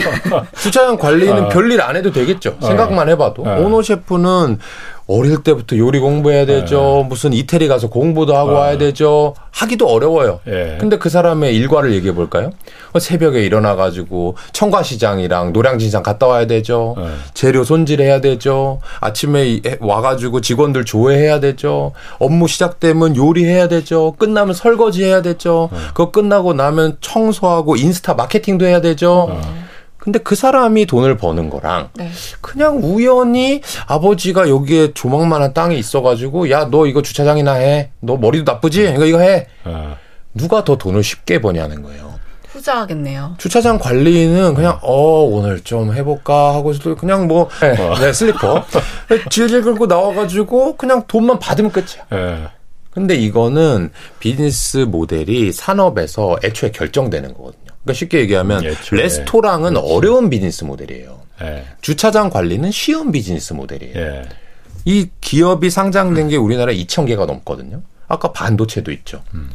주차장 0.59 0.96
관리는 0.96 1.44
아. 1.44 1.48
별일 1.48 1.80
안 1.80 1.96
해도 1.96 2.12
되겠죠. 2.12 2.57
아. 2.61 2.66
생각만 2.66 3.09
해봐도. 3.09 3.46
아. 3.46 3.57
오너 3.57 3.82
셰프는 3.82 4.59
어릴 5.07 5.42
때부터 5.42 5.76
요리 5.76 5.98
공부해야 6.00 6.46
되죠. 6.46 7.00
네. 7.02 7.09
무슨 7.09 7.32
이태리 7.32 7.68
가서 7.68 7.88
공부도 7.90 8.34
하고 8.36 8.52
아. 8.52 8.61
와야 8.61 8.78
되죠. 8.78 9.34
하기도 9.50 9.86
어려워요. 9.86 10.40
예. 10.48 10.78
근데 10.80 10.96
그 10.98 11.09
사람의 11.11 11.55
일과를 11.55 11.92
얘기해 11.92 12.14
볼까요? 12.14 12.50
어, 12.92 12.98
새벽에 12.98 13.42
일어나 13.44 13.76
가지고 13.76 14.36
청과시장이랑 14.52 15.52
노량진상 15.52 16.02
갔다 16.02 16.26
와야 16.26 16.46
되죠. 16.46 16.94
네. 16.96 17.05
재료 17.34 17.64
손질해야 17.64 18.20
되죠. 18.20 18.80
아침에 19.00 19.61
와 19.80 20.00
가지고 20.00 20.40
직원들 20.40 20.84
조회해야 20.86 21.38
되죠. 21.40 21.92
업무 22.18 22.48
시작되면 22.48 23.16
요리해야 23.16 23.68
되죠. 23.68 24.14
끝나면 24.18 24.55
설거지 24.55 25.05
해야 25.05 25.20
되죠. 25.20 25.68
네. 25.70 25.78
그거 25.88 26.11
끝나고 26.11 26.55
나면 26.55 26.96
청소하고 27.00 27.76
인스타 27.76 28.14
마케팅도 28.14 28.64
해야 28.64 28.80
되죠. 28.80 29.38
네. 30.05 30.12
근데 30.12 30.18
그 30.18 30.34
사람이 30.34 30.86
돈을 30.86 31.16
버는 31.16 31.48
거랑 31.50 31.88
네. 31.94 32.11
그냥 32.42 32.78
우연히 32.82 33.62
아버지가 33.86 34.48
여기에 34.50 34.92
조망만한 34.92 35.55
땅이 35.55 35.78
있어가지고 35.78 36.50
야 36.50 36.68
너 36.70 36.86
이거 36.86 37.02
주차장이나 37.02 37.55
해. 37.55 37.90
너 38.00 38.16
머리도 38.16 38.50
나쁘지? 38.52 38.82
이거 38.94 39.07
이거 39.07 39.20
해. 39.20 39.46
아. 39.64 39.96
누가 40.34 40.64
더 40.64 40.76
돈을 40.76 41.02
쉽게 41.02 41.40
버냐는 41.40 41.82
거예요. 41.82 42.14
후자겠네요. 42.48 43.34
주차장 43.38 43.78
관리는 43.78 44.55
그냥 44.55 44.78
어 44.82 45.22
오늘 45.24 45.61
좀 45.62 45.92
해볼까 45.94 46.55
하고 46.55 46.72
서 46.72 46.94
그냥 46.94 47.26
뭐 47.26 47.48
네, 47.61 47.70
어. 47.80 47.94
네, 47.98 48.12
슬리퍼 48.12 48.64
질질 49.30 49.62
끌고 49.62 49.86
나와가지고 49.86 50.76
그냥 50.76 51.02
돈만 51.09 51.38
받으면 51.38 51.72
끝이야. 51.72 52.05
네. 52.11 52.44
근데 52.90 53.16
이거는 53.16 53.90
비즈니스 54.20 54.78
모델이 54.78 55.50
산업에서 55.52 56.36
애초에 56.44 56.70
결정되는 56.70 57.34
거거든요. 57.34 57.63
그러니까 57.85 57.93
쉽게 57.93 58.18
얘기하면 58.20 58.64
예, 58.64 58.74
레스토랑은 58.91 59.74
그렇지. 59.74 59.93
어려운 59.93 60.30
비즈니스 60.30 60.64
모델이에요. 60.64 61.20
예. 61.43 61.64
주차장 61.80 62.30
관리는 62.30 62.70
쉬운 62.70 63.12
비즈니스 63.12 63.53
모델이에요. 63.53 63.95
예. 63.97 64.22
이 64.87 65.09
기업이 65.20 65.70
상장된 65.70 66.28
게 66.28 66.37
우리나라에 66.37 66.74
2천 66.76 67.07
개가 67.07 67.26
넘거든요. 67.26 67.82
아까 68.09 68.32
반도체도 68.32 68.91
있죠. 68.93 69.22
음. 69.35 69.51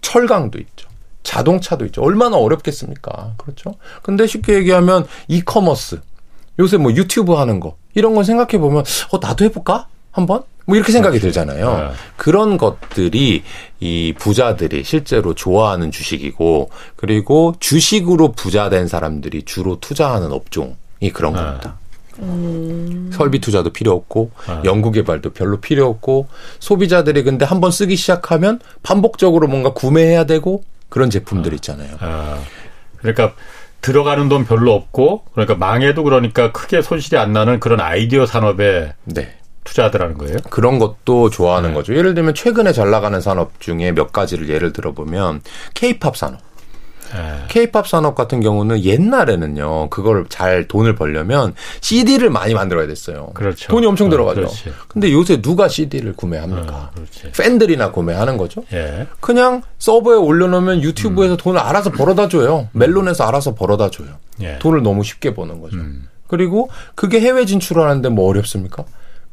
철강도 0.00 0.58
있죠. 0.58 0.88
자동차도 1.22 1.86
있죠. 1.86 2.02
얼마나 2.02 2.36
어렵겠습니까? 2.36 3.34
그렇죠? 3.38 3.74
근데 4.02 4.26
쉽게 4.26 4.54
얘기하면 4.54 5.06
이커머스 5.28 6.00
요새 6.58 6.76
뭐 6.76 6.92
유튜브 6.92 7.34
하는 7.34 7.58
거 7.60 7.76
이런 7.94 8.14
걸 8.14 8.24
생각해 8.24 8.58
보면 8.58 8.84
어 9.10 9.18
나도 9.20 9.44
해볼까 9.44 9.88
한번 10.12 10.44
뭐 10.66 10.76
이렇게 10.76 10.92
생각이 10.92 11.18
들잖아요. 11.20 11.76
네. 11.76 11.90
그런 12.16 12.58
것들이 12.58 13.44
이 13.80 14.14
부자들이 14.18 14.84
실제로 14.84 15.32
좋아하는 15.34 15.90
주식이고 15.90 16.70
그리고 16.96 17.54
주식으로 17.60 18.32
부자 18.32 18.68
된 18.68 18.88
사람들이 18.88 19.44
주로 19.44 19.78
투자하는 19.80 20.32
업종이 20.32 21.12
그런 21.12 21.34
네. 21.34 21.38
겁니다. 21.38 21.78
음. 22.18 23.10
설비 23.12 23.40
투자도 23.40 23.70
필요 23.70 23.92
없고 23.92 24.30
네. 24.48 24.60
연구 24.64 24.90
개발도 24.90 25.30
별로 25.30 25.60
필요 25.60 25.86
없고 25.86 26.28
소비자들이 26.58 27.22
근데 27.22 27.44
한번 27.44 27.70
쓰기 27.70 27.94
시작하면 27.94 28.58
반복적으로 28.82 29.46
뭔가 29.48 29.72
구매해야 29.72 30.24
되고 30.24 30.64
그런 30.88 31.10
제품들 31.10 31.50
네. 31.50 31.56
있잖아요. 31.56 31.96
아. 32.00 32.40
그러니까 32.96 33.34
들어가는 33.82 34.28
돈 34.28 34.44
별로 34.46 34.72
없고 34.72 35.26
그러니까 35.32 35.54
망해도 35.54 36.02
그러니까 36.02 36.50
크게 36.50 36.82
손실이 36.82 37.18
안 37.18 37.32
나는 37.32 37.60
그런 37.60 37.80
아이디어 37.80 38.26
산업에 38.26 38.94
네. 39.04 39.36
투자하더라는 39.66 40.16
거예요? 40.16 40.38
그런 40.48 40.78
것도 40.78 41.28
좋아하는 41.30 41.70
네. 41.70 41.74
거죠. 41.74 41.94
예를 41.94 42.14
들면 42.14 42.34
최근에 42.34 42.72
잘 42.72 42.90
나가는 42.90 43.20
산업 43.20 43.60
중에 43.60 43.92
몇 43.92 44.12
가지를 44.12 44.48
예를 44.48 44.72
들어보면 44.72 45.42
케이팝 45.74 46.16
산업. 46.16 46.40
케이팝 47.48 47.84
네. 47.84 47.90
산업 47.90 48.14
같은 48.14 48.40
경우는 48.40 48.84
옛날에는요, 48.84 49.90
그걸 49.90 50.26
잘 50.28 50.66
돈을 50.66 50.96
벌려면 50.96 51.54
CD를 51.80 52.30
많이 52.30 52.54
만들어야 52.54 52.86
됐어요. 52.86 53.30
그렇죠. 53.34 53.70
돈이 53.70 53.86
엄청 53.86 54.08
어, 54.08 54.10
들어가죠. 54.10 54.40
그렇지. 54.40 54.72
근데 54.88 55.12
요새 55.12 55.40
누가 55.40 55.68
CD를 55.68 56.14
구매합니까? 56.14 56.90
어, 56.96 57.04
팬들이나 57.36 57.92
구매하는 57.92 58.36
거죠. 58.36 58.64
예. 58.72 59.06
그냥 59.20 59.62
서버에 59.78 60.16
올려놓으면 60.16 60.82
유튜브에서 60.82 61.34
음. 61.34 61.36
돈을 61.36 61.60
알아서 61.60 61.90
벌어다 61.90 62.28
줘요. 62.28 62.68
멜론에서 62.72 63.24
알아서 63.24 63.54
벌어다 63.54 63.90
줘요. 63.90 64.08
예. 64.40 64.58
돈을 64.58 64.82
너무 64.82 65.04
쉽게 65.04 65.34
버는 65.34 65.60
거죠. 65.60 65.76
음. 65.76 66.08
그리고 66.26 66.68
그게 66.96 67.20
해외 67.20 67.46
진출하는데 67.46 68.08
뭐 68.08 68.28
어렵습니까? 68.28 68.84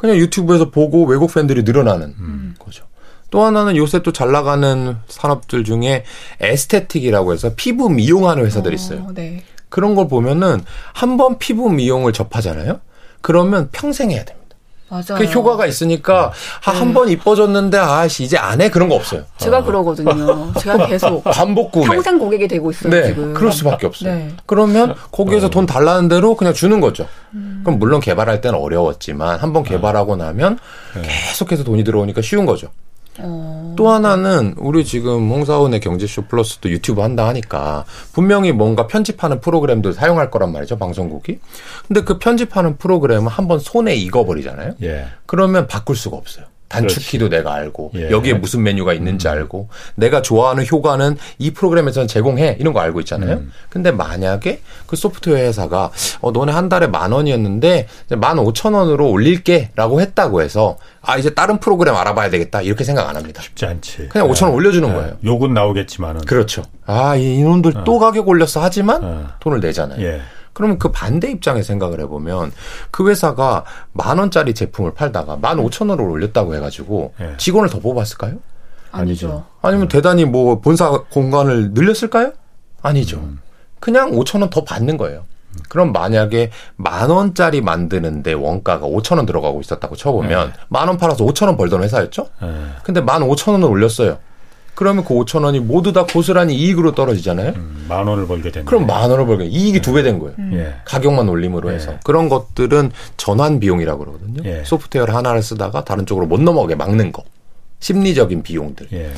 그냥 0.03 0.17
유튜브에서 0.17 0.69
보고 0.69 1.05
외국 1.05 1.33
팬들이 1.33 1.63
늘어나는 1.63 2.13
음. 2.19 2.55
거죠. 2.59 2.83
또 3.29 3.41
하나는 3.43 3.77
요새 3.77 4.03
또 4.03 4.11
잘 4.11 4.33
나가는 4.33 4.97
산업들 5.07 5.63
중에 5.63 6.03
에스테틱이라고 6.41 7.31
해서 7.31 7.53
피부 7.55 7.89
미용하는 7.89 8.45
회사들이 8.45 8.73
어, 8.73 8.75
있어요. 8.75 8.99
어, 9.07 9.11
네. 9.13 9.43
그런 9.69 9.95
걸 9.95 10.09
보면은 10.09 10.59
한 10.93 11.15
번 11.15 11.39
피부 11.39 11.69
미용을 11.69 12.11
접하잖아요. 12.11 12.81
그러면 13.21 13.69
평생 13.71 14.11
해야 14.11 14.25
됩니다. 14.25 14.42
맞아요. 14.93 15.17
그 15.17 15.23
효과가 15.25 15.65
있으니까 15.65 16.31
아, 16.65 16.71
네. 16.71 16.77
한번 16.79 17.09
이뻐졌는데 17.09 17.77
아씨 17.79 18.23
이제 18.23 18.37
안 18.37 18.61
해 18.61 18.69
그런 18.69 18.87
거 18.87 18.95
없어요. 18.95 19.23
제가 19.37 19.57
어. 19.59 19.63
그러거든요. 19.63 20.53
제가 20.59 20.85
계속 20.85 21.23
반복 21.25 21.71
구매. 21.71 21.87
평생 21.87 22.19
고객이 22.19 22.47
되고 22.47 22.69
있어요. 22.69 22.91
네, 22.93 23.07
지금. 23.07 23.33
그럴 23.33 23.51
수밖에 23.51 23.87
없어요. 23.87 24.13
네. 24.13 24.29
그러면 24.45 24.93
거기에서 25.11 25.47
어. 25.47 25.49
돈 25.49 25.65
달라는 25.65 26.07
대로 26.09 26.35
그냥 26.35 26.53
주는 26.53 26.79
거죠. 26.79 27.07
음. 27.33 27.61
그럼 27.65 27.79
물론 27.79 27.99
개발할 27.99 28.41
때는 28.41 28.59
어려웠지만 28.59 29.39
한번 29.39 29.63
개발하고 29.63 30.15
나면 30.15 30.59
네. 30.95 31.01
계속해서 31.01 31.63
돈이 31.63 31.83
들어오니까 31.83 32.21
쉬운 32.21 32.45
거죠. 32.45 32.67
어... 33.19 33.73
또 33.77 33.89
하나는 33.89 34.55
우리 34.57 34.83
지금 34.85 35.29
홍사원의 35.29 35.79
경제쇼 35.79 36.23
플러스도 36.23 36.69
유튜브 36.69 37.01
한다 37.01 37.27
하니까 37.27 37.85
분명히 38.11 38.51
뭔가 38.51 38.87
편집하는 38.87 39.39
프로그램도 39.39 39.91
사용할 39.93 40.31
거란 40.31 40.51
말이죠 40.51 40.77
방송국이. 40.77 41.39
근데 41.87 42.01
그 42.01 42.17
편집하는 42.17 42.77
프로그램은 42.77 43.27
한번 43.27 43.59
손에 43.59 43.95
익어버리잖아요. 43.95 44.73
예. 44.83 45.07
그러면 45.25 45.67
바꿀 45.67 45.95
수가 45.95 46.17
없어요. 46.17 46.45
단축키도 46.73 47.29
그렇지. 47.29 47.43
내가 47.43 47.53
알고 47.53 47.91
예. 47.95 48.09
여기에 48.09 48.33
무슨 48.33 48.63
메뉴가 48.63 48.93
있는지 48.93 49.27
음. 49.27 49.33
알고 49.33 49.69
내가 49.95 50.21
좋아하는 50.23 50.65
효과는 50.65 51.17
이 51.37 51.51
프로그램에서는 51.51 52.07
제공해 52.07 52.57
이런 52.59 52.73
거 52.73 52.79
알고 52.79 52.99
있잖아요. 53.01 53.35
음. 53.35 53.51
근데 53.69 53.91
만약에 53.91 54.61
그 54.87 54.95
소프트웨어 54.95 55.45
회사가 55.45 55.91
어 56.21 56.31
너네 56.31 56.51
한 56.51 56.69
달에 56.69 56.87
만 56.87 57.11
원이었는데 57.11 57.87
만 58.17 58.39
오천 58.39 58.73
원으로 58.73 59.09
올릴게라고 59.11 60.01
했다고 60.01 60.41
해서 60.41 60.77
아 61.05 61.17
이제 61.17 61.33
다른 61.33 61.59
프로그램 61.59 61.95
알아봐야 61.95 62.29
되겠다 62.29 62.61
이렇게 62.61 62.83
생각 62.83 63.09
안 63.09 63.15
합니다. 63.15 63.41
쉽지 63.41 63.65
않지. 63.65 64.07
그냥 64.09 64.29
오천 64.29 64.47
원 64.49 64.55
올려주는 64.55 64.87
네. 64.87 64.95
거예요. 64.95 65.17
욕은 65.23 65.53
나오겠지만은 65.53 66.21
그렇죠. 66.21 66.63
아 66.85 67.15
이놈들 67.15 67.77
어. 67.77 67.83
또 67.83 67.99
가격 67.99 68.27
올렸어 68.29 68.61
하지만 68.61 69.03
어. 69.03 69.27
돈을 69.41 69.59
내잖아요. 69.59 70.01
예. 70.01 70.21
그러면 70.53 70.77
그 70.79 70.91
반대 70.91 71.29
입장에 71.31 71.61
생각을 71.63 71.99
해보면 72.01 72.51
그 72.91 73.09
회사가 73.09 73.65
만 73.91 74.17
원짜리 74.19 74.53
제품을 74.53 74.93
팔다가 74.93 75.35
만 75.35 75.59
오천 75.59 75.89
원을 75.89 76.05
올렸다고 76.05 76.55
해가지고 76.55 77.13
예. 77.19 77.33
직원을 77.37 77.69
더 77.69 77.79
뽑았을까요? 77.79 78.35
아니죠. 78.91 79.45
아니면 79.61 79.87
대단히 79.87 80.23
뭐 80.25 80.59
본사 80.61 80.89
공간을 81.09 81.71
늘렸을까요? 81.71 82.31
아니죠. 82.81 83.17
음. 83.17 83.39
그냥 83.79 84.11
오천 84.13 84.41
원 84.41 84.49
더 84.49 84.63
받는 84.63 84.97
거예요. 84.97 85.25
그럼 85.69 85.91
만약에 85.91 86.51
만 86.75 87.09
원짜리 87.09 87.61
만드는데 87.61 88.33
원가가 88.33 88.85
오천 88.85 89.17
원 89.17 89.25
들어가고 89.25 89.61
있었다고 89.61 89.95
쳐보면 89.95 90.47
네. 90.47 90.53
만원 90.69 90.97
팔아서 90.97 91.23
오천 91.23 91.47
원 91.47 91.57
벌던 91.57 91.83
회사였죠. 91.83 92.27
네. 92.41 92.47
근데 92.83 93.01
만 93.01 93.23
오천 93.23 93.55
원을 93.55 93.67
올렸어요. 93.67 94.17
그러면 94.75 95.03
그 95.05 95.13
5천 95.13 95.43
원이 95.43 95.59
모두 95.59 95.93
다 95.93 96.05
고스란히 96.05 96.55
이익으로 96.55 96.93
떨어지잖아요. 96.93 97.53
음, 97.55 97.85
만 97.87 98.07
원을 98.07 98.25
벌게 98.25 98.51
되는. 98.51 98.65
그럼 98.65 98.87
만 98.87 99.09
원을 99.11 99.25
벌게 99.25 99.45
이익이 99.45 99.73
네. 99.73 99.81
두배 99.81 100.01
된 100.03 100.19
거예요. 100.19 100.33
음. 100.39 100.51
예. 100.53 100.73
가격만 100.85 101.29
올림으로 101.29 101.71
예. 101.71 101.75
해서 101.75 101.93
그런 102.03 102.27
것들은 102.27 102.91
전환 103.17 103.59
비용이라고 103.59 103.99
그러거든요. 103.99 104.41
예. 104.45 104.63
소프트웨어를 104.65 105.13
하나를 105.13 105.43
쓰다가 105.43 105.83
다른 105.83 106.05
쪽으로 106.05 106.25
못 106.25 106.41
넘어가게 106.41 106.75
막는 106.75 107.11
거. 107.11 107.23
심리적인 107.87 108.43
비용들. 108.43 108.87
예. 108.93 109.11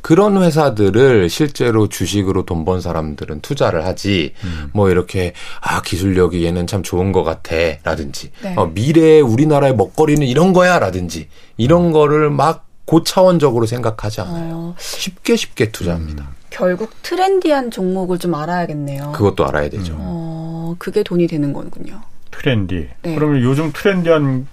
그런 0.00 0.40
회사들을 0.40 1.28
실제로 1.28 1.88
주식으로 1.88 2.44
돈 2.44 2.64
번 2.64 2.80
사람들은 2.80 3.40
투자를 3.40 3.84
하지, 3.84 4.34
음. 4.44 4.70
뭐 4.72 4.90
이렇게, 4.90 5.32
아, 5.60 5.82
기술력이 5.82 6.44
얘는 6.44 6.68
참 6.68 6.84
좋은 6.84 7.10
것 7.10 7.24
같아, 7.24 7.56
라든지, 7.82 8.30
네. 8.40 8.54
어, 8.56 8.66
미래의 8.66 9.22
우리나라의 9.22 9.74
먹거리는 9.74 10.24
이런 10.24 10.52
거야, 10.52 10.78
라든지, 10.78 11.26
이런 11.56 11.90
거를 11.90 12.30
막 12.30 12.68
고차원적으로 12.84 13.66
생각하지 13.66 14.20
않아요. 14.20 14.54
어. 14.54 14.74
쉽게 14.78 15.34
쉽게 15.34 15.72
투자합니다. 15.72 16.22
음. 16.22 16.34
결국 16.50 16.90
트렌디한 17.02 17.72
종목을 17.72 18.18
좀 18.20 18.36
알아야겠네요. 18.36 19.12
그것도 19.16 19.44
알아야 19.48 19.68
되죠. 19.68 19.94
음. 19.94 19.98
어, 20.00 20.76
그게 20.78 21.02
돈이 21.02 21.26
되는 21.26 21.52
거군요. 21.52 22.00
트렌디. 22.30 22.88
네. 23.02 23.14
그러면 23.16 23.42
요즘 23.42 23.72
trendy한 23.72 24.46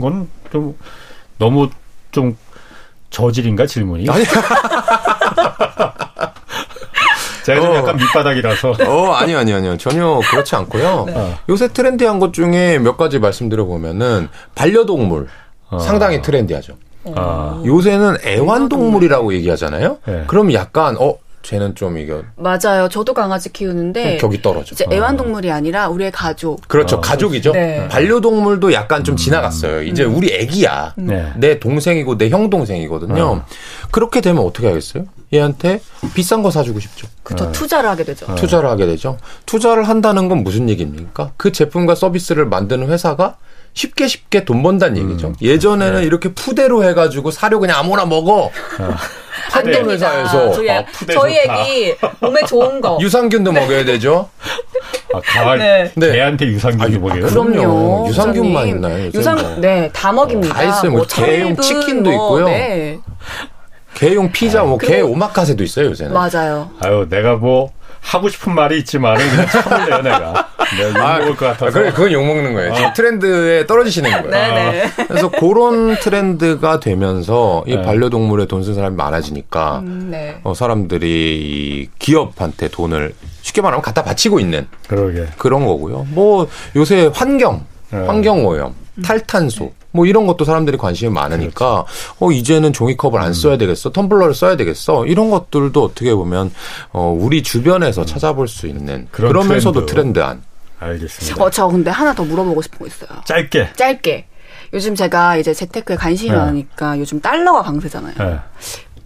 건 0.00 0.28
좀 0.50 0.74
너무 1.38 1.68
좀 2.10 2.36
저질인가 3.10 3.66
질문이? 3.66 4.08
아니. 4.08 4.24
제가 7.44 7.60
좀 7.62 7.70
어. 7.70 7.76
약간 7.76 7.96
밑바닥이라서. 7.96 8.74
어, 8.86 9.12
아니요, 9.14 9.38
아니요, 9.38 9.56
아니요. 9.56 9.76
전혀 9.78 10.20
그렇지 10.30 10.54
않고요. 10.56 11.04
네. 11.06 11.34
요새 11.48 11.68
trendy한 11.68 12.18
것 12.18 12.34
중에 12.34 12.78
몇 12.78 12.96
가지 12.98 13.18
말씀드려보면은, 13.18 14.28
반려동물. 14.54 15.28
어. 15.70 15.78
상당히 15.78 16.20
trendy하죠. 16.20 16.74
아. 17.14 17.62
요새는 17.64 18.18
애완동물이라고 18.24 19.32
얘기하잖아요. 19.34 19.98
네. 20.06 20.24
그럼 20.26 20.52
약간 20.52 20.96
어 20.98 21.14
쟤는 21.42 21.74
좀 21.74 21.96
이거 21.98 22.22
맞아요. 22.36 22.88
저도 22.90 23.14
강아지 23.14 23.52
키우는데 23.52 24.18
격이 24.18 24.42
떨어져. 24.42 24.72
이제 24.74 24.84
애완동물이 24.90 25.50
아니라 25.50 25.88
우리의 25.88 26.10
가족. 26.10 26.60
그렇죠. 26.68 26.96
어, 26.96 27.00
가족이죠. 27.00 27.52
네. 27.52 27.88
반려동물도 27.88 28.72
약간 28.72 29.04
좀 29.04 29.14
음. 29.14 29.16
지나갔어요. 29.16 29.82
이제 29.82 30.04
음. 30.04 30.16
우리 30.16 30.32
애기야. 30.34 30.94
네. 30.96 31.32
내 31.36 31.58
동생이고 31.58 32.18
내 32.18 32.28
형 32.28 32.50
동생이거든요. 32.50 33.22
어. 33.24 33.44
그렇게 33.90 34.20
되면 34.20 34.44
어떻게 34.44 34.66
하겠어요? 34.66 35.04
얘한테 35.32 35.80
비싼 36.14 36.42
거 36.42 36.50
사주고 36.50 36.80
싶죠. 36.80 37.06
그렇죠. 37.22 37.46
네. 37.46 37.52
투자를 37.52 37.88
하게 37.88 38.04
되죠. 38.04 38.26
투자를 38.34 38.68
하게 38.68 38.86
되죠. 38.86 39.16
투자를 39.46 39.84
한다는 39.84 40.28
건 40.28 40.42
무슨 40.44 40.68
얘기입니까? 40.68 41.32
그 41.36 41.52
제품과 41.52 41.94
서비스를 41.94 42.46
만드는 42.46 42.88
회사가 42.88 43.36
쉽게 43.74 44.08
쉽게 44.08 44.44
돈 44.44 44.62
번다는 44.62 45.00
음. 45.00 45.10
얘기죠. 45.10 45.32
예전에는 45.40 46.00
네. 46.00 46.06
이렇게 46.06 46.32
푸대로 46.34 46.82
해가지고 46.84 47.30
사료 47.30 47.60
그냥 47.60 47.78
아무나 47.78 48.04
먹어. 48.04 48.50
판돈 49.50 49.90
회사에서 49.90 50.52
저희, 50.52 50.70
아, 50.70 50.84
저희 51.12 51.38
애기 51.38 51.94
몸에 52.20 52.42
좋은 52.46 52.80
거 52.80 52.98
유산균도 53.02 53.52
먹여야 53.52 53.84
되죠. 53.84 54.28
아, 55.14 55.20
가을 55.24 55.58
네. 55.58 55.92
네. 55.94 56.12
개한테 56.12 56.46
유산균도 56.46 57.00
먹여요? 57.00 57.26
아, 57.26 57.28
그럼요. 57.28 58.06
유산균만 58.08 58.68
있나요? 58.68 59.10
유산 59.14 59.36
뭐. 59.36 59.56
네다 59.56 60.12
먹입니다. 60.12 60.54
다 60.54 60.62
있어요. 60.64 60.90
뭐, 60.90 61.00
뭐 61.00 61.06
개용 61.06 61.56
치킨도 61.56 62.10
뭐, 62.10 62.40
있고요. 62.40 62.48
네. 62.48 62.98
개용 63.94 64.30
피자, 64.30 64.62
뭐, 64.62 64.78
개 64.78 65.00
오마카세도 65.00 65.64
있어요, 65.64 65.86
요새는. 65.86 66.12
맞아요. 66.12 66.70
아유, 66.80 67.06
내가 67.10 67.34
뭐, 67.34 67.72
하고 68.00 68.28
싶은 68.28 68.54
말이 68.54 68.78
있지만은 68.78 69.28
그냥 69.28 69.46
참을래요, 69.48 70.02
내가. 70.02 70.48
내가 70.76 70.88
욕먹을 71.18 71.32
아, 71.32 71.36
것 71.36 71.38
같아서. 71.38 71.70
그래, 71.72 71.90
그건 71.92 72.12
욕먹는 72.12 72.54
거예요. 72.54 72.72
어. 72.72 72.92
트렌드에 72.94 73.66
떨어지시는 73.66 74.10
거예요. 74.10 74.30
네네. 74.30 74.84
어. 74.84 74.90
그래서 75.08 75.28
그런 75.30 75.98
트렌드가 75.98 76.80
되면서 76.80 77.64
이 77.66 77.76
네. 77.76 77.82
반려동물에 77.82 78.46
돈 78.46 78.62
쓴 78.62 78.74
사람이 78.74 78.96
많아지니까 78.96 79.78
음, 79.80 80.08
네. 80.10 80.40
어, 80.42 80.52
사람들이 80.54 81.88
기업한테 81.98 82.68
돈을 82.68 83.14
쉽게 83.42 83.62
말하면 83.62 83.82
갖다 83.82 84.02
바치고 84.02 84.40
있는 84.40 84.66
그러게. 84.88 85.26
그런 85.38 85.64
거고요. 85.64 86.06
뭐 86.10 86.48
요새 86.76 87.10
환경, 87.14 87.54
네. 87.54 87.77
환경 87.90 88.46
오염, 88.46 88.74
탈탄소 89.04 89.72
뭐 89.90 90.06
이런 90.06 90.26
것도 90.26 90.44
사람들이 90.44 90.76
관심이 90.76 91.10
많으니까 91.10 91.84
그렇지. 91.84 92.08
어 92.20 92.30
이제는 92.30 92.72
종이컵을 92.72 93.20
안 93.20 93.28
음. 93.28 93.32
써야 93.32 93.56
되겠어 93.56 93.90
텀블러를 93.90 94.34
써야 94.34 94.56
되겠어 94.56 95.06
이런 95.06 95.30
것들도 95.30 95.82
어떻게 95.82 96.14
보면 96.14 96.52
어 96.92 97.16
우리 97.18 97.42
주변에서 97.42 98.02
음. 98.02 98.06
찾아볼 98.06 98.48
수 98.48 98.66
있는 98.66 99.08
그러면서도 99.10 99.86
트렌드. 99.86 100.18
한 100.18 100.42
알겠습니다. 100.80 101.42
어, 101.42 101.50
저 101.50 101.66
근데 101.66 101.90
하나 101.90 102.14
더 102.14 102.22
물어보고 102.24 102.62
싶은 102.62 102.78
거 102.78 102.86
있어요. 102.86 103.08
짧게. 103.24 103.70
짧게. 103.74 104.26
요즘 104.74 104.94
제가 104.94 105.36
이제 105.36 105.54
재테크에 105.54 105.96
관심이 105.96 106.30
네. 106.30 106.36
많으니까 106.36 106.98
요즘 106.98 107.20
달러가 107.20 107.62
강세잖아요. 107.62 108.14
네. 108.18 108.38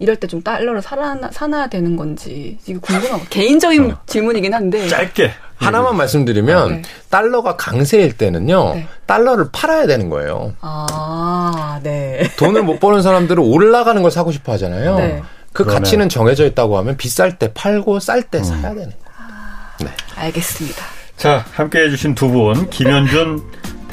이럴 0.03 0.17
때 0.17 0.27
좀 0.27 0.41
달러를 0.41 0.81
사놔, 0.81 1.31
사놔야 1.31 1.67
되는 1.67 1.95
건지 1.95 2.57
이거 2.65 2.79
궁금하고 2.81 3.23
개인적인 3.29 3.87
네. 3.87 3.93
질문이긴 4.05 4.53
한데 4.53 4.87
짧게 4.89 5.31
하나만 5.55 5.95
말씀드리면 5.95 6.69
네. 6.69 6.81
달러가 7.09 7.55
강세일 7.55 8.17
때는요 8.17 8.73
네. 8.75 8.87
달러를 9.05 9.45
팔아야 9.53 9.87
되는 9.87 10.09
거예요. 10.09 10.53
아, 10.59 11.79
네. 11.83 12.29
돈을 12.37 12.63
못 12.63 12.79
버는 12.81 13.01
사람들은 13.01 13.41
올라가는 13.41 14.01
걸 14.01 14.11
사고 14.11 14.31
싶어 14.33 14.51
하잖아요. 14.53 14.97
네. 14.97 15.23
그 15.53 15.63
그러네. 15.63 15.79
가치는 15.79 16.09
정해져 16.09 16.45
있다고 16.47 16.77
하면 16.79 16.97
비쌀 16.97 17.37
때 17.39 17.51
팔고 17.53 17.99
쌀때 18.01 18.39
음. 18.39 18.43
사야 18.43 18.61
되는 18.61 18.75
거예요. 18.75 18.93
네. 19.85 19.87
알겠습니다. 20.15 20.83
자, 21.15 21.45
함께 21.53 21.79
해주신 21.83 22.15
두 22.15 22.27
분, 22.29 22.69
김현준 22.69 23.41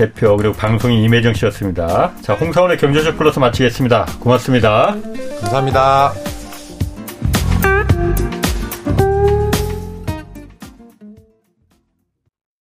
대표, 0.01 0.35
그리고 0.39 0.55
방송인 0.55 1.05
임혜정 1.05 1.35
씨였습니다. 1.35 2.13
자, 2.23 2.33
홍사원의 2.33 2.79
경제적 2.79 3.19
플러스 3.19 3.39
마치겠습니다. 3.39 4.07
고맙습니다. 4.21 4.97
감사합니다. 5.43 6.40